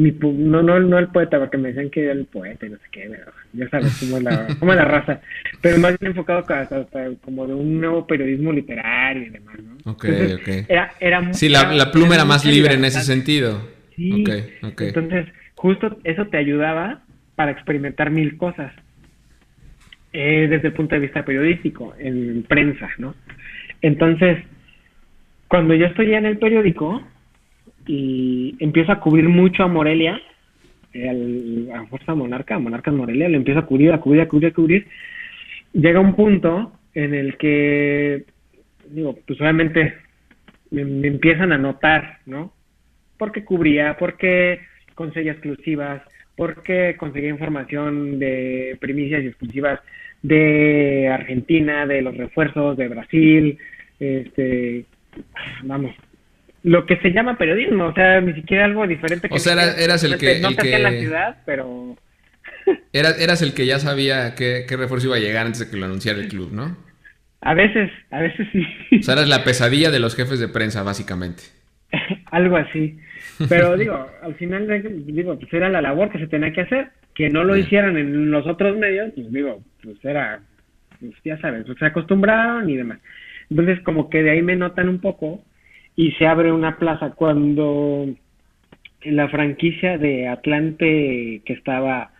[0.00, 2.76] mi, no, no, no el poeta, porque me decían que era el poeta y no
[2.76, 5.20] sé qué, pero ya sabes cómo es la, cómo es la raza,
[5.60, 9.92] pero más bien enfocado hasta, hasta, como de un nuevo periodismo literario y demás, ¿no?
[9.92, 10.70] Ok, Entonces, ok.
[10.70, 13.68] Era, era, sí, la, la pluma era, era más libre en ese sentido.
[13.94, 14.88] Sí, okay, okay.
[14.88, 17.02] entonces justo eso te ayudaba
[17.36, 18.72] para experimentar mil cosas,
[20.12, 23.14] eh, desde el punto de vista periodístico, en prensa, ¿no?
[23.82, 24.38] Entonces,
[25.48, 27.02] cuando yo estoy ya en el periódico,
[27.92, 30.22] y empiezo a cubrir mucho a Morelia,
[30.92, 34.50] el, a Fuerza Monarca, a Monarcas Morelia, le empiezo a cubrir, a cubrir, a cubrir,
[34.50, 34.86] a cubrir.
[35.72, 38.26] Llega un punto en el que,
[38.90, 39.94] digo, pues obviamente
[40.70, 42.52] me, me empiezan a notar, ¿no?
[43.18, 44.60] Porque cubría, porque
[44.94, 46.00] conseguía exclusivas,
[46.36, 49.80] porque conseguía información de primicias y exclusivas
[50.22, 53.58] de Argentina, de los refuerzos de Brasil,
[53.98, 54.84] este,
[55.64, 55.92] vamos,
[56.62, 59.28] lo que se llama periodismo, o sea, ni siquiera algo diferente.
[59.28, 60.40] Que o sea, era, eras el que...
[60.40, 60.74] No el que...
[60.74, 61.96] en la ciudad, pero...
[62.92, 65.76] Eras, eras el que ya sabía qué, qué refuerzo iba a llegar antes de que
[65.76, 66.76] lo anunciara el club, ¿no?
[67.40, 68.64] A veces, a veces sí.
[68.98, 71.44] O sea, eras la pesadilla de los jefes de prensa, básicamente.
[72.30, 72.98] algo así.
[73.48, 74.66] Pero digo, al final,
[75.06, 76.88] digo, pues era la labor que se tenía que hacer.
[77.14, 77.66] Que no lo Bien.
[77.66, 80.40] hicieran en los otros medios, pues digo, pues era,
[81.00, 83.00] pues ya sabes, pues se acostumbraron y demás.
[83.50, 85.42] Entonces, como que de ahí me notan un poco
[85.96, 88.06] y se abre una plaza cuando
[89.02, 92.12] la franquicia de Atlante que estaba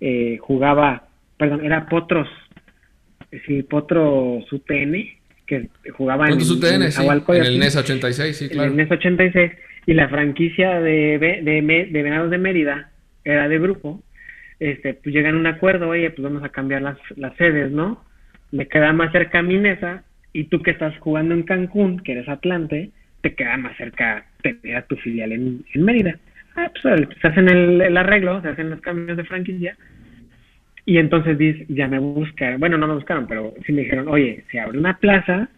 [0.00, 1.08] eh, jugaba
[1.38, 2.28] perdón era Potros
[3.46, 4.94] sí, Potro UTN,
[5.46, 8.72] que jugaba en, UTN, en el NES 86, sí, claro.
[8.72, 9.52] En el NES 86,
[9.86, 12.90] y la franquicia de, de, de Venados de Mérida
[13.24, 14.02] era de grupo,
[14.58, 18.04] este, pues llegan a un acuerdo, oye, pues vamos a cambiar las, las sedes, ¿no?
[18.50, 22.90] Me queda más cerca Minesa, y tú que estás jugando en Cancún, que eres Atlante,
[23.26, 26.16] te queda más cerca tener a tu filial en, en Mérida.
[26.54, 29.76] Ah, pues se hacen el, arreglo, se hacen los cambios de franquicia,
[30.84, 34.44] y entonces dice, ya me buscaron, bueno, no me buscaron, pero sí me dijeron, oye,
[34.50, 35.48] se abre una plaza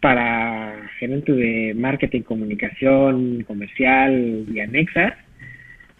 [0.00, 5.14] para gerente de marketing, comunicación, comercial y anexas,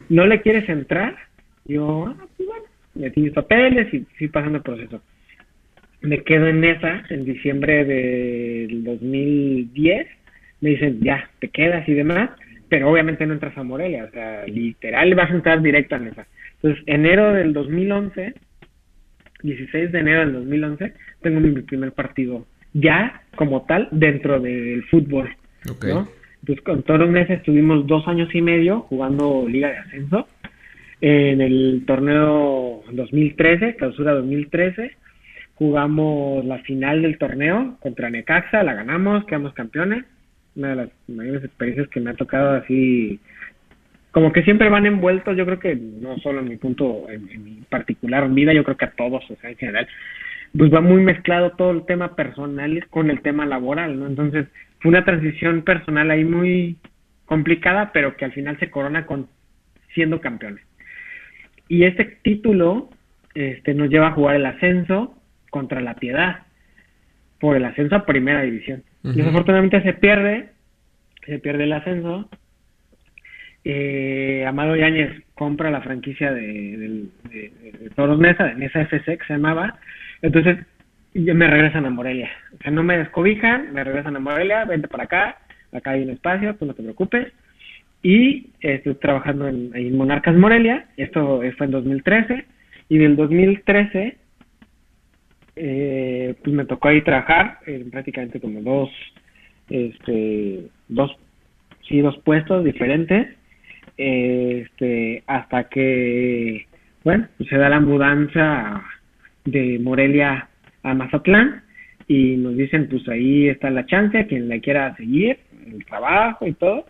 [0.09, 1.16] ¿no le quieres entrar?
[1.65, 2.65] Yo, ah, pues bueno,
[2.97, 5.01] metí mis papeles y fui pasando el proceso.
[6.01, 10.18] Me quedo en esa en diciembre del 2010.
[10.60, 12.30] Me dicen, ya, te quedas y demás,
[12.68, 16.26] pero obviamente no entras a Morelia, o sea, literal vas a entrar directo a esa.
[16.56, 18.35] Entonces, enero del 2011,
[19.43, 25.30] 16 de enero del 2011, tengo mi primer partido ya como tal dentro del fútbol.
[25.66, 26.09] ¿no?
[26.40, 30.28] Entonces con Toros Meses estuvimos dos años y medio jugando Liga de Ascenso.
[31.01, 34.93] En el torneo 2013, clausura 2013,
[35.55, 40.05] jugamos la final del torneo contra Necaxa, la ganamos, quedamos campeones.
[40.59, 43.18] Una de las mayores experiencias que me ha tocado así,
[44.10, 47.44] como que siempre van envueltos, yo creo que no solo en mi punto, en, en
[47.44, 49.89] mi particular vida, yo creo que a todos, o sea, en general,
[50.56, 54.06] pues va muy mezclado todo el tema personal con el tema laboral, ¿no?
[54.06, 54.47] Entonces,
[54.80, 56.76] fue una transición personal ahí muy
[57.26, 59.28] complicada, pero que al final se corona con
[59.94, 60.64] siendo campeones.
[61.68, 62.90] Y este título
[63.35, 65.14] este, nos lleva a jugar el ascenso
[65.51, 66.47] contra la Piedad,
[67.40, 68.82] por el ascenso a Primera División.
[69.03, 70.51] Desafortunadamente se pierde,
[71.25, 72.29] se pierde el ascenso.
[73.65, 79.35] Eh, Amado Yáñez compra la franquicia de, de, Toros Mesa, de Mesa FC que se
[79.35, 79.79] llamaba,
[80.23, 80.59] entonces,
[81.15, 82.31] me regresan a Morelia.
[82.55, 85.39] O sea, no me descobijan, me regresan a Morelia, vente para acá,
[85.73, 87.33] acá hay un espacio, pues no te preocupes.
[88.03, 92.45] Y estoy trabajando en, en Monarcas Morelia, esto fue en 2013,
[92.89, 94.16] y del 2013,
[95.59, 98.90] eh, pues me tocó ahí trabajar en prácticamente como dos,
[99.68, 101.16] este, dos,
[101.89, 103.28] sí, dos puestos diferentes,
[103.97, 106.66] este, hasta que,
[107.05, 108.82] bueno, pues se da la mudanza
[109.44, 110.48] de Morelia
[110.82, 111.62] a Mazatlán
[112.06, 116.55] y nos dicen pues ahí está la chance quien la quiera seguir el trabajo y
[116.55, 116.86] todo.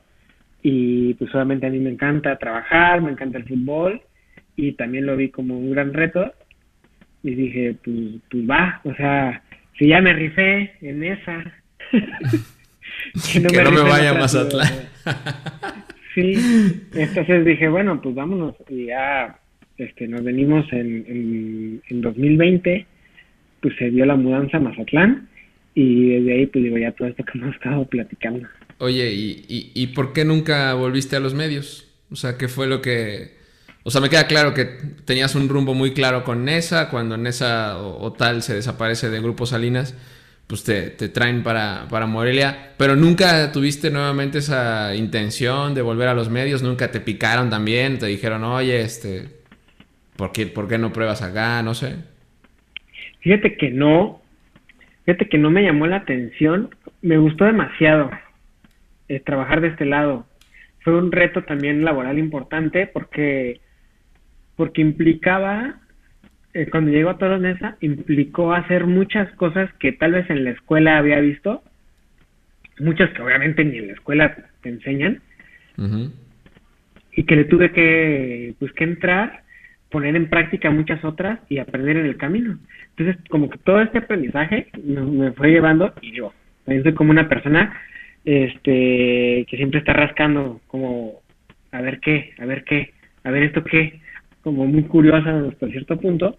[0.62, 4.00] Y pues obviamente a mí me encanta trabajar me encanta el fútbol
[4.56, 6.32] y también lo vi como un gran reto
[7.22, 7.96] y dije pues
[8.30, 9.42] pues va o sea
[9.78, 11.44] si ya me rifé en esa
[13.32, 14.72] que no, me, vaya a Mazatlán
[16.14, 16.34] sí
[16.94, 19.38] entonces dije bueno pues vámonos y ya
[19.78, 22.84] este, nos venimos en, en, 2020,
[23.62, 25.28] pues se dio la mudanza a Mazatlán
[25.74, 28.48] y desde ahí pues digo ya todo esto que hemos estado platicando.
[28.78, 31.96] Oye, ¿y, y, por qué nunca volviste a los medios?
[32.10, 33.37] O sea, ¿qué fue lo que...
[33.88, 34.66] O sea, me queda claro que
[35.04, 39.46] tenías un rumbo muy claro con Nesa, cuando Nesa o, tal se desaparece de Grupo
[39.46, 39.96] Salinas,
[40.46, 46.08] pues te, te, traen para, para Morelia, pero nunca tuviste nuevamente esa intención de volver
[46.08, 49.38] a los medios, nunca te picaron también, te dijeron, oye, este,
[50.18, 51.62] ¿Por qué, ¿Por qué no pruebas acá?
[51.62, 51.94] No sé.
[53.20, 54.20] Fíjate que no,
[55.04, 56.74] fíjate que no me llamó la atención.
[57.02, 58.10] Me gustó demasiado
[59.08, 60.26] eh, trabajar de este lado.
[60.80, 63.60] Fue un reto también laboral importante porque,
[64.58, 65.76] porque implicaba,
[66.52, 70.50] eh, cuando llegó a Toros Mesa, implicó hacer muchas cosas que tal vez en la
[70.50, 71.62] escuela había visto,
[72.80, 75.22] muchas que obviamente ni en la escuela te enseñan,
[77.12, 79.44] y que le tuve que, pues, que entrar
[79.90, 82.58] poner en práctica muchas otras y aprender en el camino.
[82.96, 87.28] Entonces, como que todo este aprendizaje me, fue llevando y yo también soy como una
[87.28, 87.80] persona
[88.24, 91.22] este que siempre está rascando como
[91.70, 94.00] a ver qué, a ver qué, a ver esto qué,
[94.48, 96.36] como muy curiosa hasta cierto punto.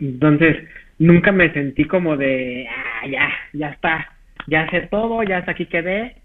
[0.00, 0.56] Entonces,
[0.98, 4.08] nunca me sentí como de, ah, ya, ya está,
[4.46, 6.16] ya sé todo, ya hasta aquí quedé,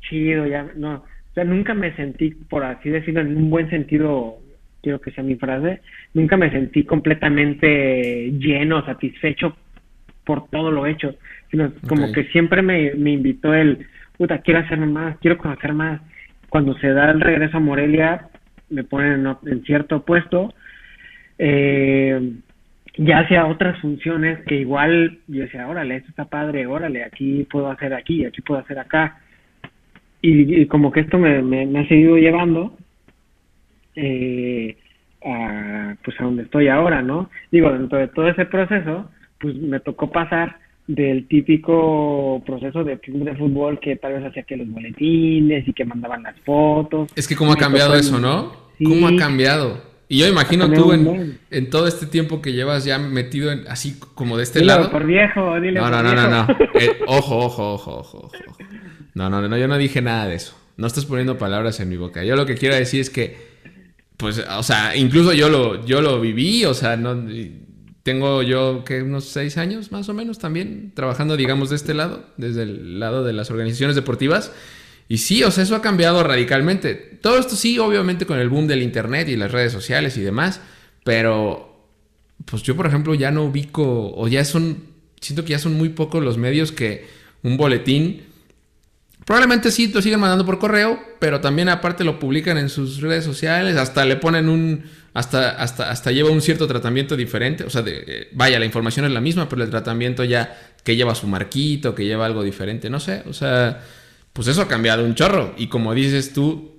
[0.00, 0.94] chido, ya, no.
[0.94, 4.38] O sea, nunca me sentí, por así decirlo, en un buen sentido
[4.82, 5.80] quiero que sea mi frase,
[6.14, 9.56] nunca me sentí completamente lleno, satisfecho
[10.24, 11.14] por todo lo hecho,
[11.50, 13.86] sino como que siempre me, me invitó el,
[14.16, 16.00] puta, quiero hacerme más, quiero conocer más.
[16.48, 18.28] Cuando se da el regreso a Morelia,
[18.74, 20.52] me ponen en, cierto puesto,
[21.38, 22.32] eh,
[22.96, 27.70] ya hacía otras funciones que igual yo decía, órale, esto está padre, órale, aquí puedo
[27.70, 29.20] hacer aquí, aquí puedo hacer acá.
[30.20, 32.76] Y, como que esto me, me ha seguido llevando
[33.96, 34.76] eh,
[35.24, 37.30] a, pues a donde estoy ahora, ¿no?
[37.50, 39.10] Digo, dentro de todo ese proceso,
[39.40, 44.42] pues me tocó pasar del típico proceso de club de fútbol que tal vez hacía
[44.42, 47.10] que los boletines y que mandaban las fotos.
[47.16, 48.63] Es que cómo ha cambiado eso, ¿no?
[48.82, 49.82] ¿Cómo ha cambiado?
[50.08, 53.98] Y yo imagino tú en, en, todo este tiempo que llevas ya metido en, así
[54.14, 54.90] como de este lado.
[54.90, 56.46] por viejo, dile no, no, no, no, no,
[56.80, 58.32] eh, ojo, ojo, ojo, ojo, ojo.
[59.14, 60.56] No, no, no, yo no dije nada de eso.
[60.76, 62.22] No estás poniendo palabras en mi boca.
[62.24, 63.36] Yo lo que quiero decir es que,
[64.16, 67.24] pues, o sea, incluso yo lo, yo lo viví, o sea, no,
[68.04, 72.26] tengo yo que unos seis años más o menos también trabajando, digamos, de este lado,
[72.36, 74.52] desde el lado de las organizaciones deportivas.
[75.08, 76.94] Y sí, o sea, eso ha cambiado radicalmente.
[76.94, 80.60] Todo esto sí, obviamente con el boom del Internet y las redes sociales y demás,
[81.04, 81.88] pero
[82.44, 84.84] pues yo, por ejemplo, ya no ubico, o ya son,
[85.20, 87.06] siento que ya son muy pocos los medios que
[87.42, 88.22] un boletín,
[89.24, 93.24] probablemente sí lo siguen mandando por correo, pero también aparte lo publican en sus redes
[93.24, 97.82] sociales, hasta le ponen un, hasta, hasta, hasta lleva un cierto tratamiento diferente, o sea,
[97.86, 101.94] eh, vaya, la información es la misma, pero el tratamiento ya que lleva su marquito,
[101.94, 103.82] que lleva algo diferente, no sé, o sea
[104.34, 105.54] pues eso ha cambiado un chorro.
[105.56, 106.74] Y como dices tú,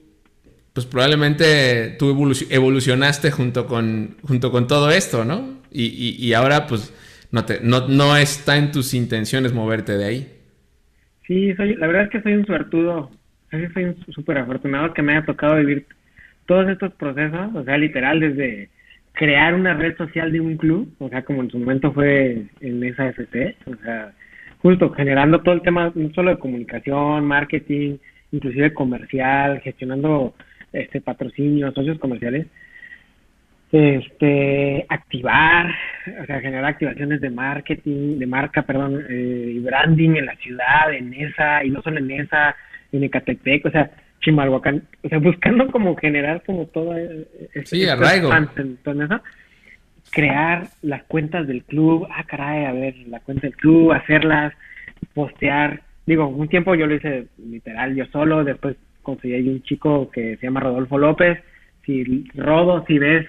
[0.73, 2.11] pues probablemente tú
[2.49, 5.55] evolucionaste junto con, junto con todo esto, ¿no?
[5.71, 6.93] Y, ahora pues
[7.31, 10.31] no, te, no, no está en tus intenciones moverte de ahí.
[11.25, 13.09] Sí, soy, la verdad es que soy un suertudo,
[13.49, 15.85] soy súper afortunado que me haya tocado vivir
[16.45, 18.69] todos estos procesos, o sea, literal, desde
[19.13, 22.83] crear una red social de un club, o sea, como en su momento fue en
[22.83, 24.13] esa FC, o sea,
[24.65, 27.97] justo generando todo el tema no solo de comunicación, marketing,
[28.31, 30.33] inclusive comercial, gestionando
[30.73, 32.47] este patrocinios, socios comerciales,
[33.71, 35.67] este activar,
[36.19, 40.91] o sea, generar activaciones de marketing, de marca, perdón, eh, y branding en la ciudad,
[40.91, 42.55] en esa, y no solo en esa,
[42.91, 47.27] en Ecatepec, o sea, Chimalhuacán, o sea, buscando como generar como todo eh,
[47.65, 48.31] sí, arraigo
[50.11, 54.53] crear las cuentas del club, ah, caray, a ver, la cuenta del club, hacerlas,
[55.13, 55.81] postear.
[56.05, 60.47] Digo, un tiempo yo lo hice literal yo solo, después conseguí un chico que se
[60.47, 61.39] llama Rodolfo López.
[61.85, 63.27] Si Rodo, si ves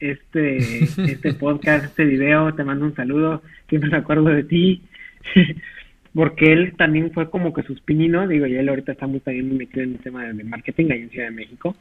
[0.00, 0.56] este,
[1.12, 4.82] este podcast, este video, te mando un saludo, siempre me acuerdo de ti.
[6.14, 9.56] porque él también fue como que sus pininos, digo, y él ahorita está muy también
[9.56, 11.76] metido en el tema de marketing ahí en Ciudad de México.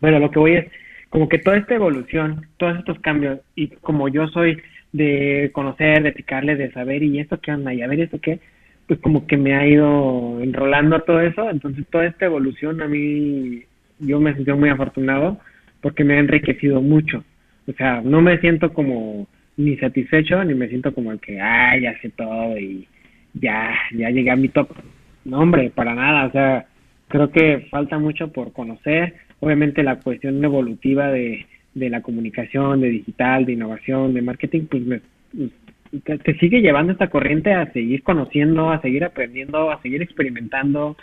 [0.00, 0.66] Bueno, lo que voy es,
[1.14, 4.60] como que toda esta evolución, todos estos cambios, y como yo soy
[4.90, 8.40] de conocer, de picarle, de saber, y esto qué anda, y a ver esto qué,
[8.88, 13.62] pues como que me ha ido enrolando todo eso, entonces toda esta evolución a mí,
[14.00, 15.38] yo me siento muy afortunado
[15.82, 17.22] porque me ha enriquecido mucho,
[17.68, 21.82] o sea, no me siento como ni satisfecho, ni me siento como el que, ay,
[21.82, 22.88] ya sé todo y
[23.34, 24.68] ya, ya llegué a mi top,
[25.24, 26.66] no hombre, para nada, o sea,
[27.06, 32.88] creo que falta mucho por conocer, obviamente la cuestión evolutiva de, de la comunicación, de
[32.88, 35.02] digital, de innovación, de marketing, pues
[36.02, 40.96] te, sigue llevando esta corriente a seguir conociendo, a seguir aprendiendo, a seguir experimentando,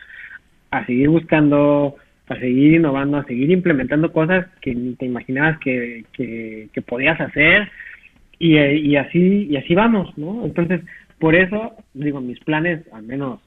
[0.69, 1.95] a seguir buscando,
[2.27, 7.19] a seguir innovando, a seguir implementando cosas que ni te imaginabas que, que, que podías
[7.19, 7.69] hacer
[8.39, 10.45] y, y así y así vamos, ¿no?
[10.45, 10.81] Entonces,
[11.19, 13.39] por eso, digo, mis planes, al menos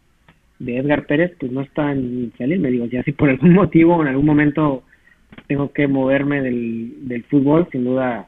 [0.58, 2.60] de Edgar Pérez, pues no está en salir.
[2.60, 4.84] Me digo, ya si por algún motivo en algún momento
[5.46, 8.26] tengo que moverme del, del fútbol, sin duda,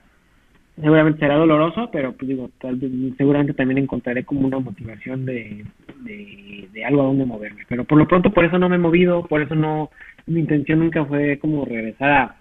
[0.80, 2.78] seguramente será doloroso, pero pues digo, tal
[3.16, 5.64] seguramente también encontraré como una motivación de,
[6.02, 7.62] de, algo a donde moverme.
[7.68, 9.90] Pero por lo pronto, por eso no me he movido, por eso no,
[10.26, 12.36] mi intención nunca fue como regresar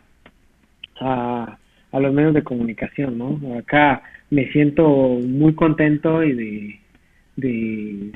[0.99, 1.57] a,
[1.91, 3.57] a, los medios de comunicación, ¿no?
[3.57, 6.79] Acá me siento muy contento y de,
[7.37, 8.11] de,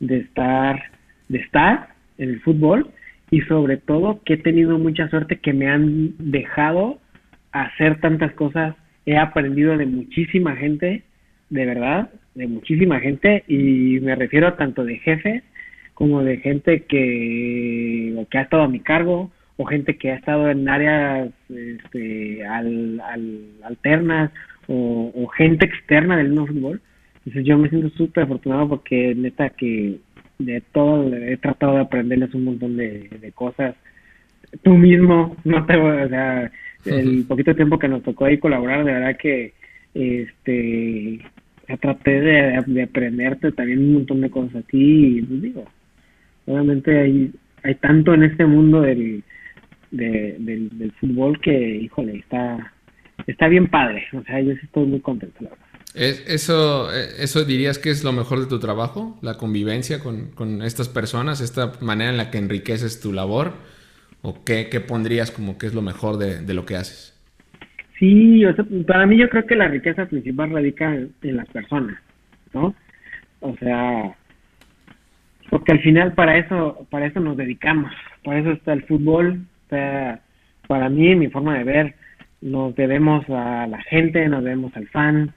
[0.00, 0.93] de estar
[1.28, 1.88] de estar
[2.18, 2.88] en el fútbol
[3.30, 6.98] y sobre todo que he tenido mucha suerte que me han dejado
[7.52, 8.76] hacer tantas cosas.
[9.06, 11.02] He aprendido de muchísima gente,
[11.50, 15.42] de verdad, de muchísima gente y me refiero tanto de jefes
[15.94, 20.50] como de gente que, que ha estado a mi cargo o gente que ha estado
[20.50, 23.00] en áreas este, al,
[23.62, 24.32] alternas
[24.66, 26.80] o, gente externa del mismo fútbol.
[27.18, 29.98] Entonces yo me siento súper afortunado porque neta que
[30.38, 33.74] de todo, he tratado de aprenderles un montón de, cosas.
[34.62, 36.50] Tú mismo, no te o sea,
[36.84, 39.52] el poquito tiempo que nos tocó ahí colaborar, de verdad que
[39.94, 41.20] este
[41.80, 45.64] traté de, aprenderte también un montón de cosas a ti y pues digo,
[46.46, 47.32] obviamente hay,
[47.62, 49.22] hay tanto en este mundo del,
[49.90, 52.72] del, del fútbol que, híjole, está,
[53.26, 55.63] está bien padre, o sea, yo sí estoy muy contento, la verdad.
[55.94, 59.16] ¿Eso, ¿Eso dirías que es lo mejor de tu trabajo?
[59.22, 61.40] ¿La convivencia con, estas personas?
[61.40, 63.52] ¿Esta manera en la que enriqueces tu labor?
[64.22, 67.12] ¿O qué, pondrías como que es lo mejor de, lo que haces?
[67.98, 68.42] Sí,
[68.88, 71.96] para mí yo creo que la riqueza principal radica en, las personas.
[72.52, 72.74] ¿no?
[73.38, 74.16] O sea,
[75.48, 77.92] porque al final para eso, para eso nos dedicamos,
[78.24, 80.20] para eso está el fútbol, o sea,
[80.66, 81.94] para mí, mi forma de ver,
[82.40, 85.32] nos debemos a la gente, nos debemos al fan,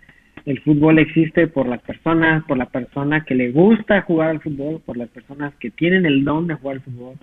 [0.47, 4.81] el fútbol existe por las personas, por la persona que le gusta jugar al fútbol,
[4.85, 7.15] por las personas que tienen el don de jugar al fútbol,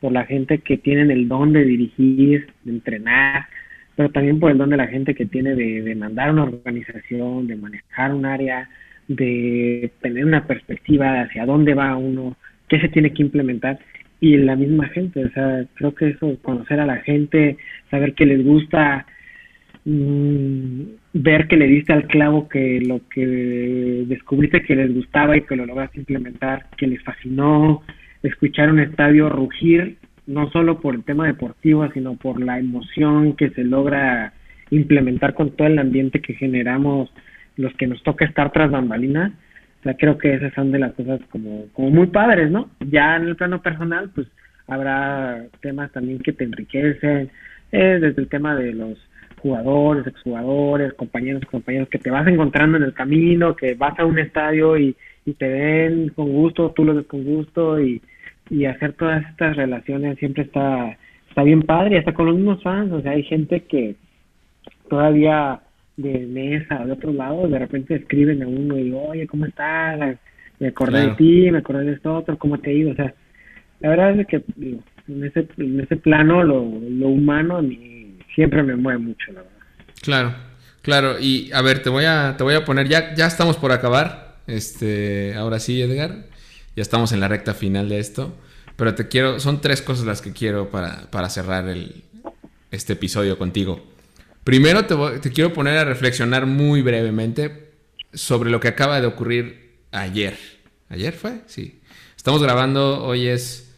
[0.00, 3.46] por la gente que tienen el don de dirigir, de entrenar,
[3.94, 7.46] pero también por el don de la gente que tiene de, de mandar una organización,
[7.46, 8.68] de manejar un área,
[9.06, 12.36] de tener una perspectiva de hacia dónde va uno,
[12.68, 13.78] qué se tiene que implementar
[14.18, 17.58] y la misma gente, o sea, creo que eso, conocer a la gente,
[17.92, 19.06] saber qué les gusta,
[19.84, 20.82] Mm,
[21.12, 25.56] ver que le diste al clavo que lo que descubriste que les gustaba y que
[25.56, 27.82] lo lograste implementar, que les fascinó,
[28.22, 33.50] escuchar un estadio rugir, no solo por el tema deportivo, sino por la emoción que
[33.50, 34.32] se logra
[34.70, 37.12] implementar con todo el ambiente que generamos
[37.56, 39.32] los que nos toca estar tras bambalinas.
[39.80, 42.70] O sea, creo que esas son de las cosas como, como muy padres, ¿no?
[42.88, 44.28] Ya en el plano personal, pues
[44.68, 47.30] habrá temas también que te enriquecen,
[47.72, 48.96] eh, desde el tema de los
[49.42, 54.18] jugadores, exjugadores, compañeros, compañeros que te vas encontrando en el camino, que vas a un
[54.18, 54.94] estadio y,
[55.26, 58.00] y te ven con gusto, tú lo ves con gusto y,
[58.50, 60.96] y hacer todas estas relaciones siempre está,
[61.28, 63.96] está bien padre, hasta con los mismos fans, o sea, hay gente que
[64.88, 65.60] todavía
[65.96, 70.18] de mesa o de otro lado, de repente escriben a uno y oye, ¿cómo estás?
[70.60, 72.92] Me acordé de ti, me acordé de esto otro, ¿cómo te ha ido?
[72.92, 73.12] O sea,
[73.80, 74.42] la verdad es que
[75.08, 78.01] en ese, en ese plano lo, lo humano a mí
[78.34, 79.56] siempre me mueve mucho, la verdad.
[80.02, 80.34] Claro,
[80.82, 81.18] claro.
[81.20, 84.38] Y a ver, te voy a, te voy a poner, ya, ya estamos por acabar.
[84.46, 86.26] Este, ahora sí, Edgar.
[86.74, 88.34] Ya estamos en la recta final de esto.
[88.76, 92.04] Pero te quiero, son tres cosas las que quiero para, para cerrar el,
[92.70, 93.86] este episodio contigo.
[94.44, 97.70] Primero te, te quiero poner a reflexionar muy brevemente
[98.12, 100.36] sobre lo que acaba de ocurrir ayer.
[100.88, 101.42] ¿Ayer fue?
[101.46, 101.80] Sí.
[102.16, 103.71] Estamos grabando, hoy es...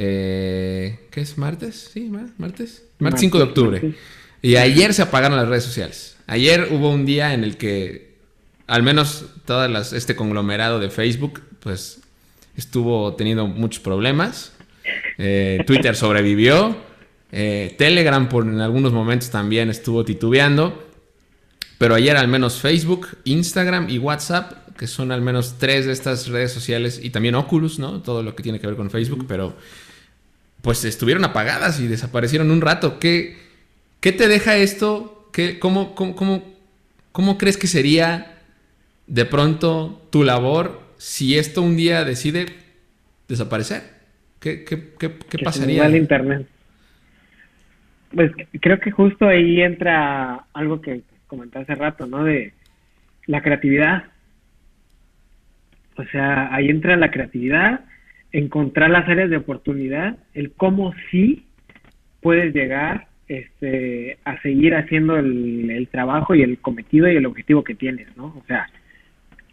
[0.00, 1.36] Eh, ¿Qué es?
[1.38, 1.90] ¿Martes?
[1.92, 2.08] Sí,
[2.38, 2.84] martes.
[3.00, 3.94] Martes 5 de octubre.
[4.40, 6.16] Y ayer se apagaron las redes sociales.
[6.28, 8.14] Ayer hubo un día en el que
[8.68, 11.98] al menos todas las, este conglomerado de Facebook pues
[12.56, 14.52] estuvo teniendo muchos problemas.
[15.18, 16.76] Eh, Twitter sobrevivió.
[17.32, 20.86] Eh, Telegram por en algunos momentos también estuvo titubeando.
[21.76, 26.28] Pero ayer al menos Facebook, Instagram y WhatsApp, que son al menos tres de estas
[26.28, 28.00] redes sociales, y también Oculus, ¿no?
[28.00, 29.56] Todo lo que tiene que ver con Facebook, pero
[30.62, 32.98] pues estuvieron apagadas y desaparecieron un rato.
[32.98, 33.36] ¿Qué,
[34.00, 35.28] qué te deja esto?
[35.32, 36.44] ¿Qué, cómo, cómo,
[37.12, 38.38] cómo, crees que sería
[39.06, 42.46] de pronto tu labor si esto un día decide
[43.28, 43.82] desaparecer?
[44.40, 45.86] ¿Qué, qué, qué, qué pasaría?
[45.86, 46.46] el internet.
[48.14, 52.24] Pues creo que justo ahí entra algo que comenté hace rato, ¿no?
[52.24, 52.52] De
[53.26, 54.04] la creatividad.
[55.96, 57.80] O sea, ahí entra la creatividad
[58.32, 61.46] encontrar las áreas de oportunidad, el cómo sí
[62.20, 67.74] puedes llegar este, a seguir haciendo el, trabajo y el cometido y el objetivo que
[67.74, 68.26] tienes, ¿no?
[68.26, 68.68] O sea,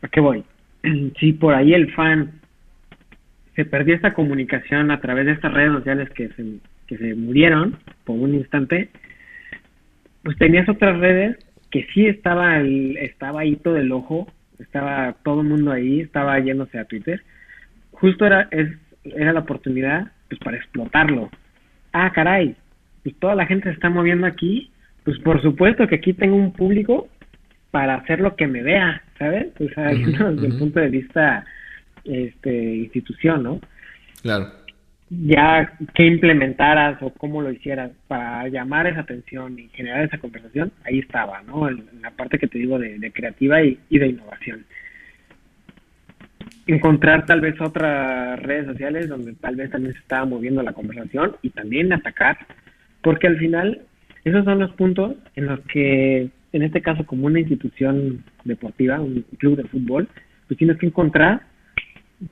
[0.02, 0.44] ¿a qué voy?
[1.20, 2.32] Si por ahí el fan
[3.56, 6.44] se perdió esta comunicación a través de estas redes sociales que se,
[6.88, 8.90] que se murieron por un instante,
[10.24, 11.38] pues tenías otras redes
[11.72, 14.28] que sí estaba, el, estaba ahí todo el ojo,
[14.60, 17.22] estaba todo el mundo ahí, estaba yéndose a Twitter,
[18.00, 18.70] justo era, es,
[19.04, 21.30] era la oportunidad pues para explotarlo.
[21.94, 22.56] Ah, caray,
[23.04, 24.72] pues toda la gente se está moviendo aquí,
[25.04, 27.08] pues por supuesto que aquí tengo un público
[27.72, 29.48] para hacer lo que me vea, ¿sabes?
[29.60, 31.46] O sea, desde el punto de vista
[32.04, 33.60] este institución, ¿no?
[34.22, 34.52] Claro.
[35.10, 40.72] Ya que implementaras o cómo lo hicieras para llamar esa atención y generar esa conversación,
[40.84, 41.70] ahí estaba, ¿no?
[41.70, 44.66] En, la parte que te digo de, creativa y, y de innovación
[46.68, 51.36] encontrar tal vez otras redes sociales donde tal vez también se estaba moviendo la conversación
[51.42, 52.38] y también atacar,
[53.02, 53.82] porque al final
[54.24, 59.24] esos son los puntos en los que, en este caso como una institución deportiva, un
[59.38, 60.08] club de fútbol,
[60.48, 61.42] pues tienes que encontrar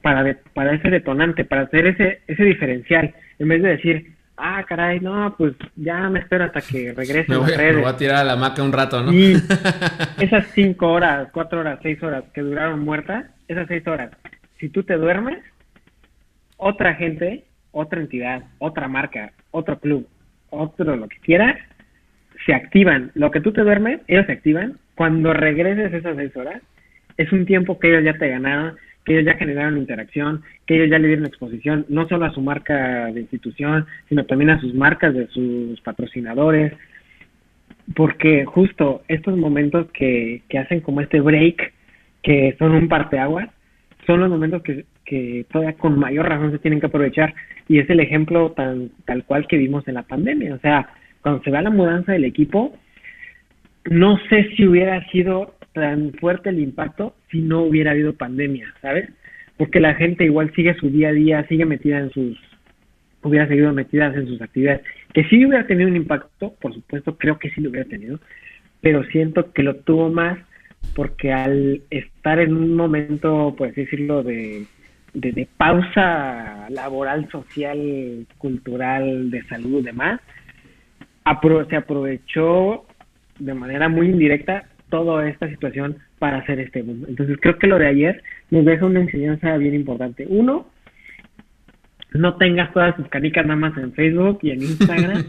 [0.01, 4.99] para, para ese detonante, para hacer ese, ese diferencial, en vez de decir, ah, caray,
[4.99, 8.23] no, pues ya me espero hasta que regrese me, voy, me voy a tirar a
[8.23, 9.13] la maca un rato, ¿no?
[9.13, 9.33] Y
[10.19, 14.11] esas cinco horas, cuatro horas, seis horas que duraron muertas, esas seis horas,
[14.59, 15.39] si tú te duermes,
[16.57, 20.07] otra gente, otra entidad, otra marca, otro club,
[20.49, 21.57] otro lo que quieras,
[22.45, 23.11] se activan.
[23.15, 24.77] Lo que tú te duermes, ellos se activan.
[24.95, 26.61] Cuando regreses esas seis horas,
[27.17, 28.75] es un tiempo que ellos ya te ganaron,
[29.05, 32.41] que ellos ya generaron interacción, que ellos ya le dieron exposición, no solo a su
[32.41, 36.73] marca de institución, sino también a sus marcas de sus patrocinadores,
[37.95, 41.73] porque justo estos momentos que, que hacen como este break
[42.21, 43.49] que son un parteaguas,
[44.07, 47.33] son los momentos que, que todavía con mayor razón se tienen que aprovechar.
[47.67, 50.89] Y es el ejemplo tan tal cual que vimos en la pandemia, o sea,
[51.21, 52.77] cuando se va la mudanza del equipo,
[53.85, 59.09] no sé si hubiera sido tan fuerte el impacto si no hubiera habido pandemia, ¿sabes?
[59.57, 62.37] Porque la gente igual sigue su día a día, sigue metida en sus,
[63.21, 64.81] hubiera seguido metidas en sus actividades.
[65.13, 68.19] Que sí hubiera tenido un impacto, por supuesto, creo que sí lo hubiera tenido,
[68.81, 70.39] pero siento que lo tuvo más
[70.95, 74.65] porque al estar en un momento, pues decirlo, de,
[75.13, 80.19] de, pausa laboral, social, cultural, de salud y demás,
[81.69, 82.85] se aprovechó
[83.39, 87.05] de manera muy indirecta toda esta situación para hacer este boom.
[87.09, 88.21] Entonces creo que lo de ayer
[88.51, 90.27] nos deja una enseñanza bien importante.
[90.29, 90.67] Uno,
[92.11, 95.25] no tengas todas tus canicas nada más en Facebook y en Instagram.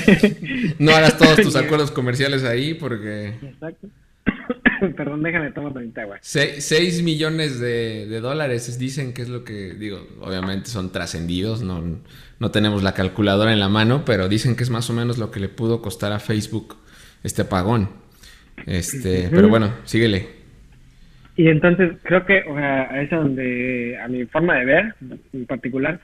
[0.78, 3.34] no hagas todos tus acuerdos comerciales ahí porque...
[3.42, 3.88] Exacto.
[4.96, 6.16] Perdón, déjame tomar tantita agua.
[6.22, 11.98] 6 millones de, de, dólares dicen que es lo que, digo, obviamente son trascendidos, no,
[12.38, 15.30] no tenemos la calculadora en la mano, pero dicen que es más o menos lo
[15.30, 16.76] que le pudo costar a Facebook
[17.22, 17.99] este apagón.
[18.66, 20.26] Este, pero bueno, síguele.
[21.36, 24.94] Y entonces creo que, o sea, es donde, a mi forma de ver
[25.32, 26.00] en particular,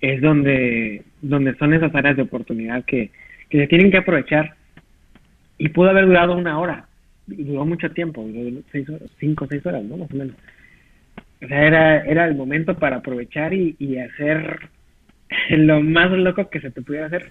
[0.00, 3.10] es donde, donde son esas áreas de oportunidad que,
[3.50, 4.54] que se tienen que aprovechar.
[5.58, 6.86] Y pudo haber durado una hora,
[7.28, 8.28] y duró mucho tiempo,
[8.70, 8.86] seis
[9.18, 9.96] cinco o seis horas, ¿no?
[9.96, 10.36] Más o menos.
[11.42, 14.68] O sea, era, era el momento para aprovechar y, y hacer
[15.50, 17.30] lo más loco que se te pudiera hacer.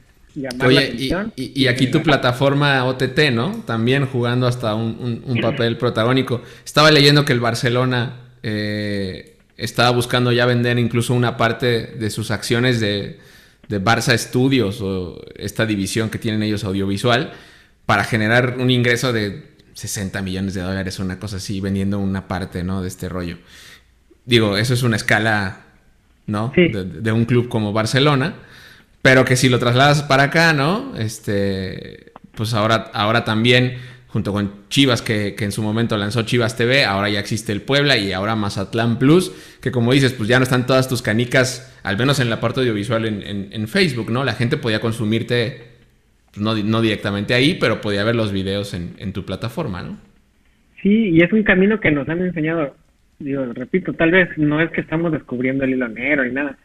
[0.66, 3.64] Oye, y, aquí tu plataforma OTT, ¿no?
[3.66, 6.42] También jugando hasta un, papel protagónico.
[6.64, 12.32] Estaba leyendo que el Barcelona eh, estaba buscando ya vender incluso una parte de sus
[12.32, 13.20] acciones de,
[13.70, 17.32] de Barça Studios o esta división que tienen ellos audiovisual
[17.86, 22.64] para generar un ingreso de 60 millones de dólares, una cosa así, vendiendo una parte,
[22.64, 22.82] ¿no?
[22.82, 23.38] De este rollo.
[24.26, 25.66] Digo, eso es una escala,
[26.26, 26.52] ¿no?
[26.56, 28.36] De, un club como Barcelona,
[29.06, 30.98] pero que si lo trasladas para acá, ¿no?
[30.98, 33.76] Este, pues ahora, ahora también,
[34.08, 37.98] junto con Chivas, que, en su momento lanzó Chivas TV, ahora ya existe el Puebla
[37.98, 42.00] y ahora Mazatlán Plus, que como dices, pues ya no están todas tus canicas, al
[42.00, 44.24] menos en la parte audiovisual en, en Facebook, ¿no?
[44.24, 45.76] La gente podía consumirte
[46.36, 50.00] no, no directamente ahí, pero podía ver los videos en, tu plataforma, ¿no?
[50.82, 52.76] Sí, y es un camino que nos han enseñado,
[53.20, 56.58] digo, repito, tal vez no es que estamos descubriendo el hilo negro y nada,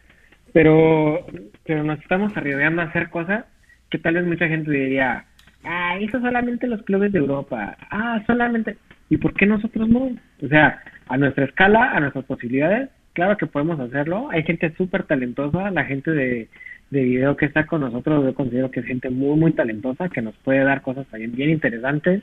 [0.52, 1.26] pero,
[1.64, 3.44] pero nos estamos arriesgando a hacer cosas
[3.90, 5.24] que tal vez mucha gente diría,
[5.64, 8.76] ah, eso solamente los clubes de Europa, ah, solamente,
[9.08, 10.10] ¿y por qué nosotros no?
[10.42, 15.04] O sea, a nuestra escala, a nuestras posibilidades, claro que podemos hacerlo, hay gente súper
[15.04, 16.48] talentosa, la gente de,
[16.90, 20.22] de video que está con nosotros, yo considero que es gente muy, muy talentosa, que
[20.22, 22.22] nos puede dar cosas también bien interesantes.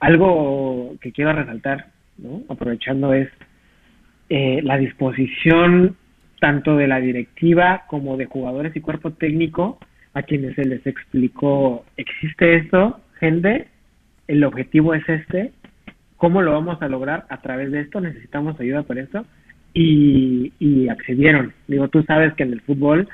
[0.00, 1.86] Algo que quiero resaltar,
[2.18, 2.42] ¿no?
[2.48, 3.28] aprovechando, es
[4.28, 5.96] eh, la disposición
[6.40, 9.78] tanto de la directiva como de jugadores y cuerpo técnico
[10.14, 13.68] a quienes se les explicó, existe esto, gente,
[14.28, 15.52] el objetivo es este,
[16.16, 17.26] ¿cómo lo vamos a lograr?
[17.28, 19.26] A través de esto necesitamos ayuda para esto
[19.74, 21.52] y, y accedieron.
[21.68, 23.08] Digo, tú sabes que en el fútbol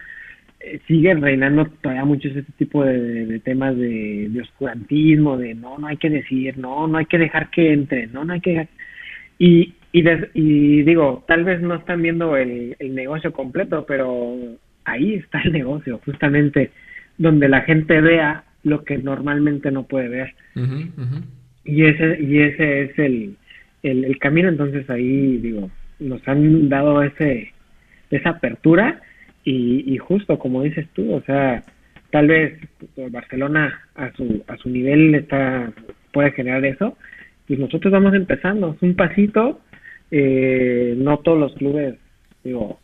[0.65, 5.97] eh, siguen reinando todavía muchos este tipo de, temas de, oscurantismo, de no, no hay
[5.97, 8.69] que decir, no, no hay que dejar que entre, no, no hay que
[9.41, 10.03] Y, y,
[10.35, 14.37] y digo, tal vez no están viendo el, el negocio completo, pero
[14.85, 16.71] ahí está el negocio, justamente
[17.19, 20.35] donde la gente vea lo que normalmente no puede ver.
[21.65, 23.37] Y ese y ese es el,
[23.83, 25.71] el, el camino, entonces ahí digo,
[26.01, 27.53] nos han dado ese
[28.11, 29.01] esa apertura
[29.45, 31.63] y, y justo como dices tú, o sea,
[32.11, 32.59] tal vez
[33.11, 35.73] Barcelona a su, a su nivel está
[36.13, 36.97] puede generar eso,
[37.49, 39.61] y nosotros vamos empezando, es un pasito,
[40.15, 41.95] eh, no todos los clubes,
[42.45, 42.79] digo,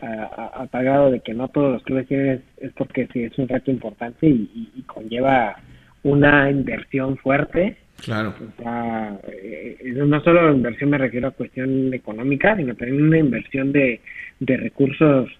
[0.00, 4.28] apagado de que no todos los clubes tienen, es, porque sí es un reto importante
[4.28, 5.56] y, conlleva
[6.04, 7.76] una inversión fuerte.
[8.04, 8.34] Claro.
[8.40, 13.72] O sea, eh, no solo inversión me refiero a cuestión económica, sino también una inversión
[13.72, 14.00] de,
[14.38, 15.30] de recursos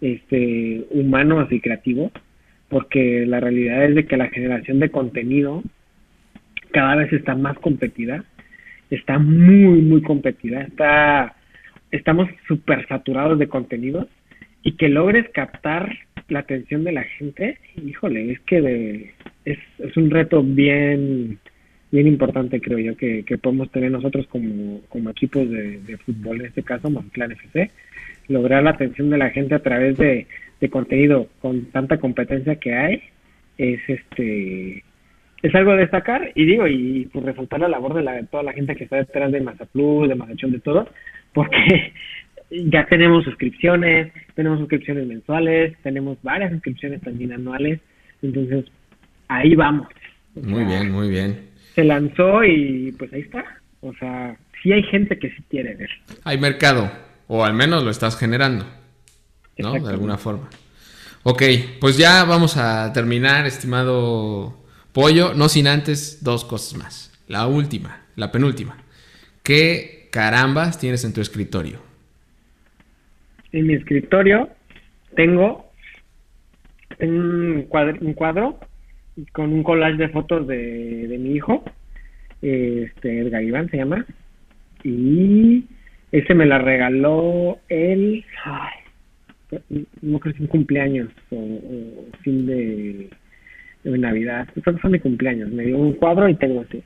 [0.00, 2.10] este, humanos y creativos,
[2.70, 5.62] porque la realidad es de que la generación de contenido
[6.70, 8.24] cada vez está más competida,
[8.90, 11.34] está muy, muy competida, está,
[11.90, 14.06] estamos súper saturados de contenidos
[14.62, 15.96] y que logres captar
[16.28, 19.12] la atención de la gente, híjole, es que
[19.44, 21.38] es, es un reto bien
[21.92, 26.40] bien importante creo yo que, que podemos tener nosotros como, como equipos de, de fútbol,
[26.40, 27.70] en este caso Mazatlán FC,
[28.28, 30.26] lograr la atención de la gente a través de,
[30.70, 33.02] contenido con tanta competencia que hay
[33.56, 34.84] es este
[35.42, 38.52] es algo a destacar y digo, y pues resaltar la labor de, la, toda la
[38.52, 40.88] gente que está detrás de Mazaplus, de Mazachón, de todo,
[41.32, 41.92] porque
[42.50, 47.80] ya tenemos suscripciones, tenemos suscripciones mensuales, tenemos varias suscripciones también anuales,
[48.22, 48.66] entonces
[49.28, 49.88] ahí vamos.
[50.34, 51.50] muy bien, muy bien.
[51.74, 53.44] Se lanzó y pues ahí está.
[53.80, 55.88] O sea, sí hay gente que sí quiere ver.
[56.24, 56.90] Hay mercado,
[57.28, 58.66] o al menos lo estás generando,
[59.56, 59.72] ¿no?
[59.72, 60.50] De alguna forma.
[61.22, 61.42] Ok,
[61.80, 64.59] pues ya vamos a terminar, estimado
[64.92, 67.24] Pollo, no sin antes dos cosas más.
[67.28, 68.76] La última, la penúltima.
[69.42, 71.78] ¿Qué carambas tienes en tu escritorio?
[73.52, 74.48] En mi escritorio
[75.14, 75.70] tengo
[77.00, 78.58] un cuadro, un cuadro
[79.32, 81.64] con un collage de fotos de, mi hijo,
[82.42, 84.06] este Edgar Iván se llama,
[84.82, 85.64] y
[86.12, 88.24] ese me la regaló él,
[90.00, 93.10] no creo que un cumpleaños o, fin de,
[93.84, 96.82] Navidad, creo fue mi cumpleaños, me dio un cuadro y tengo así.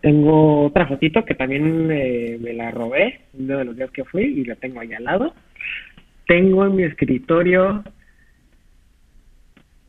[0.00, 4.24] Tengo otra fotito que también eh, me la robé uno de los días que fui
[4.24, 5.34] y la tengo ahí al lado.
[6.26, 7.84] Tengo en mi escritorio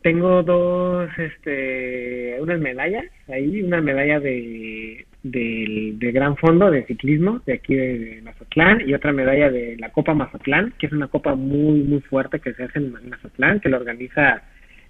[0.03, 7.53] tengo dos, este, unas medallas ahí, una medalla de, del Gran Fondo de Ciclismo de
[7.53, 11.83] aquí de, Mazatlán y otra medalla de la Copa Mazatlán, que es una copa muy,
[11.83, 14.43] muy fuerte que se hace en Mazatlán, que lo organiza,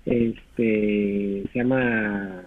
[0.05, 2.41] este, se llama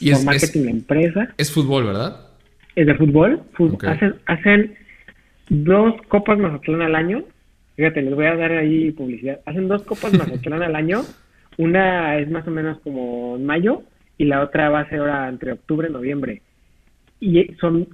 [0.00, 1.28] y es, Marketing Empresa.
[1.36, 2.28] Es fútbol, ¿verdad?
[2.74, 3.42] Es de fútbol.
[3.86, 4.74] hacen, hacen
[5.48, 7.24] dos copas Mazatlán al año.
[7.76, 9.40] Fíjate, les voy a dar ahí publicidad.
[9.46, 11.02] Hacen dos copas Mazatlán al año
[11.58, 13.82] una es más o menos como en mayo
[14.18, 16.42] y la otra va a ser ahora entre octubre y noviembre.
[17.20, 17.88] Y son,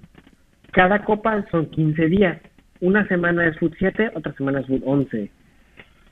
[0.73, 2.41] cada copa son 15 días.
[2.81, 5.31] Una semana es Food 7, otra semana es Food 11.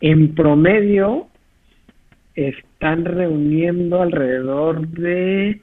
[0.01, 1.29] En promedio
[2.37, 5.61] están reuniendo alrededor de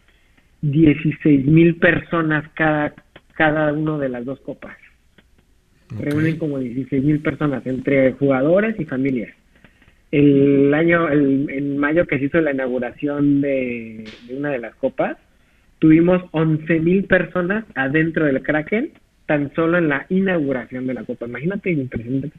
[0.61, 2.93] 16 mil personas cada,
[3.35, 4.77] cada uno de las dos copas.
[5.99, 9.33] Reúnen como 16 mil personas entre jugadores y familias
[10.13, 15.17] el año, el, en mayo que se hizo la inauguración de, una de las copas,
[15.79, 18.91] tuvimos 11.000 personas adentro del Kraken
[19.25, 21.25] tan solo en la inauguración de la copa.
[21.25, 22.29] Imagínate, impresionante.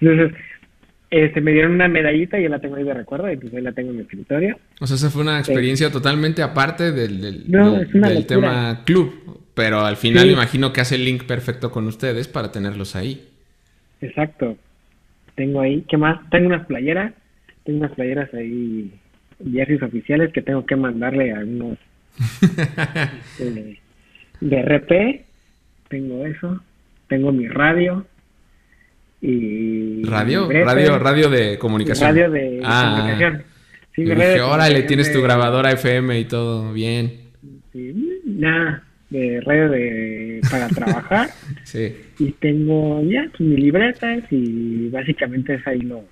[0.00, 0.32] Entonces,
[1.10, 3.62] este, me dieron una medallita y yo la tengo ahí de recuerdo y pues ahí
[3.62, 4.58] la tengo en mi escritorio.
[4.80, 10.30] O sea, esa fue una experiencia totalmente aparte del, del, tema club, pero al final
[10.30, 13.26] imagino que hace el link perfecto con ustedes para tenerlos ahí.
[14.00, 14.56] Exacto
[15.40, 16.20] tengo ahí, ¿qué más?
[16.28, 17.14] Tengo unas playeras,
[17.64, 18.92] tengo unas playeras ahí,
[19.50, 21.78] jerseys oficiales que tengo que mandarle a unos
[23.38, 23.78] este,
[24.42, 25.24] de, RP,
[25.88, 26.60] tengo eso,
[27.08, 28.04] tengo mi radio
[29.20, 30.02] y...
[30.04, 30.48] ¿Radio?
[30.48, 32.08] Radio, radio de comunicación.
[32.08, 33.44] Radio de ah, comunicación.
[33.94, 37.30] Sí, dije, órale, tienes tu grabadora FM y todo, bien.
[37.72, 41.30] Sí, nada, de radio de, para trabajar.
[41.64, 41.94] sí.
[42.18, 46.04] Y tengo ya pues, mis libretas y básicamente es ahí lo,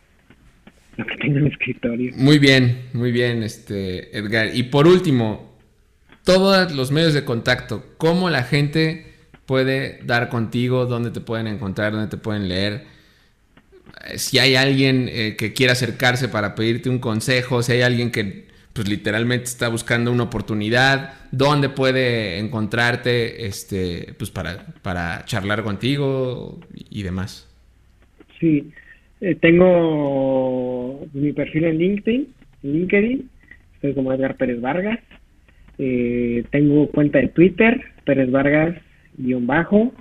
[0.97, 2.12] lo que tengo en el escritorio.
[2.16, 4.51] Muy bien, muy bien, este Edgar.
[4.55, 5.56] Y por último,
[6.24, 9.06] todos los medios de contacto, ¿cómo la gente
[9.47, 10.85] puede dar contigo?
[10.86, 11.93] ¿Dónde te pueden encontrar?
[11.93, 12.97] ¿Dónde te pueden leer?
[14.16, 18.48] Si hay alguien eh, que quiera acercarse para pedirte un consejo, si hay alguien que
[18.72, 26.60] pues literalmente está buscando una oportunidad, dónde puede encontrarte este, pues para, para charlar contigo
[26.88, 27.48] y demás.
[28.38, 28.70] Sí,
[29.20, 32.28] eh, tengo mi perfil en LinkedIn,
[32.62, 33.28] LinkedIn,
[33.74, 35.00] estoy como Edgar Pérez Vargas,
[35.78, 38.76] eh, tengo cuenta de Twitter, Pérez Vargas
[39.16, 39.92] guion bajo,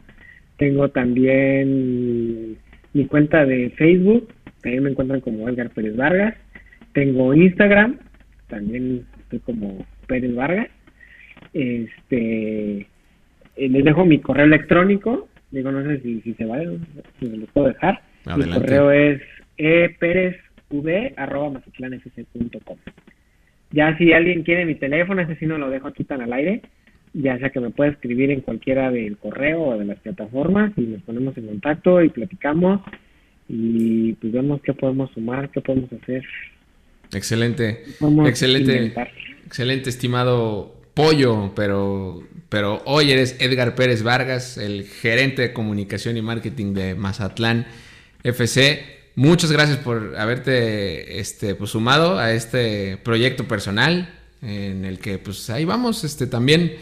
[0.57, 2.57] tengo también
[2.93, 4.29] mi cuenta de Facebook,
[4.61, 6.35] también me encuentran como Edgar Pérez Vargas,
[6.93, 7.99] tengo Instagram,
[8.47, 10.67] también estoy como Pérez Vargas.
[11.53, 12.87] Este,
[13.57, 16.59] eh, les dejo mi correo electrónico, digo, no sé si, si se va,
[17.19, 18.01] si me lo puedo dejar.
[18.35, 19.21] Mi correo es
[19.57, 21.17] eperezv.com.
[23.71, 26.61] Ya si alguien quiere mi teléfono, ese sí no lo dejo aquí tan al aire,
[27.21, 30.81] ya sea que me pueda escribir en cualquiera del correo o de las plataformas y
[30.81, 32.81] nos ponemos en contacto y platicamos
[33.49, 36.23] y pues vemos qué podemos sumar, qué podemos hacer
[37.13, 37.85] Excelente,
[38.25, 38.93] excelente,
[39.45, 46.21] excelente, estimado Pollo, pero, pero hoy eres Edgar Pérez Vargas, el gerente de comunicación y
[46.21, 47.65] marketing de Mazatlán
[48.23, 48.83] FC.
[49.15, 55.49] Muchas gracias por haberte este, pues, sumado a este proyecto personal en el que pues
[55.49, 56.73] ahí vamos este, también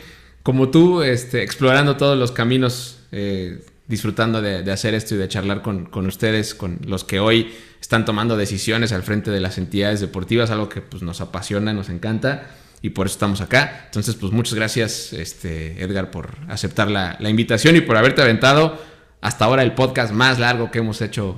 [0.45, 5.63] como tú este, explorando todos los caminos, eh, disfrutando de, hacer esto y de charlar
[5.63, 7.51] con, con ustedes, con los que hoy
[7.81, 11.89] están tomando decisiones al frente de las entidades deportivas, algo que pues, nos apasiona, nos
[11.89, 12.43] encanta.
[12.83, 13.85] y por eso estamos acá.
[13.85, 18.79] Entonces, pues muchas gracias, este, Edgar, por aceptar la, la invitación y por haberte aventado
[19.21, 21.37] hasta ahora el podcast más largo que hemos hecho.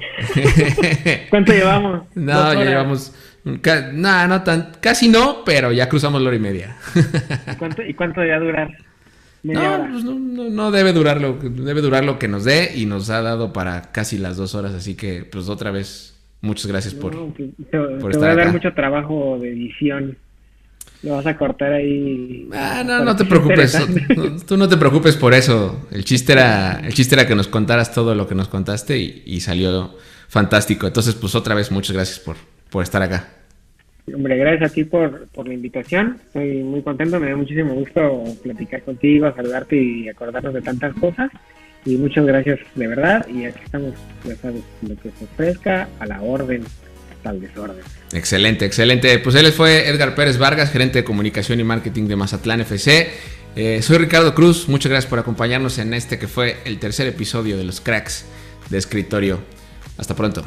[1.30, 2.08] ¿Cuánto llevamos?
[2.16, 3.14] No, ya llevamos.
[3.46, 6.76] No, no tan, casi no, pero ya cruzamos la hora y media.
[7.50, 8.87] ¿Y cuánto, y cuánto durar?
[9.44, 12.86] No, pues no, no, no, debe durar lo debe durar lo que nos dé y
[12.86, 16.94] nos ha dado para casi las dos horas, así que pues otra vez muchas gracias
[16.94, 20.18] por, te, te voy a dar mucho trabajo de edición.
[21.04, 22.50] Lo vas a cortar ahí.
[22.54, 23.78] Ah, no, no te preocupes.
[24.48, 25.88] Tú no te preocupes por eso.
[25.92, 29.40] El chiste era, el chiste era que nos contaras todo lo que nos contaste y,
[29.42, 29.96] salió
[30.28, 30.88] fantástico.
[30.88, 32.36] Entonces, pues otra vez, muchas gracias por,
[32.72, 33.37] por estar acá.
[34.14, 36.18] Hombre, gracias a ti por, por la invitación.
[36.28, 41.30] Estoy muy contento, me da muchísimo gusto platicar contigo, saludarte y acordarnos de tantas cosas.
[41.86, 43.28] Y muchas gracias de verdad.
[43.28, 43.94] Y aquí estamos,
[44.24, 46.64] ya sabes, lo que se ofrezca a la orden
[47.24, 47.78] al desorden.
[48.14, 49.20] Excelente, excelente.
[49.20, 53.10] Pues él fue Edgar Pérez Vargas, gerente de comunicación y marketing de Mazatlán FC.
[53.56, 57.58] Eh, soy Ricardo Cruz, muchas gracias por acompañarnos en este que fue el tercer episodio
[57.58, 58.26] de los cracks
[58.70, 59.40] de escritorio.
[59.98, 60.46] Hasta pronto.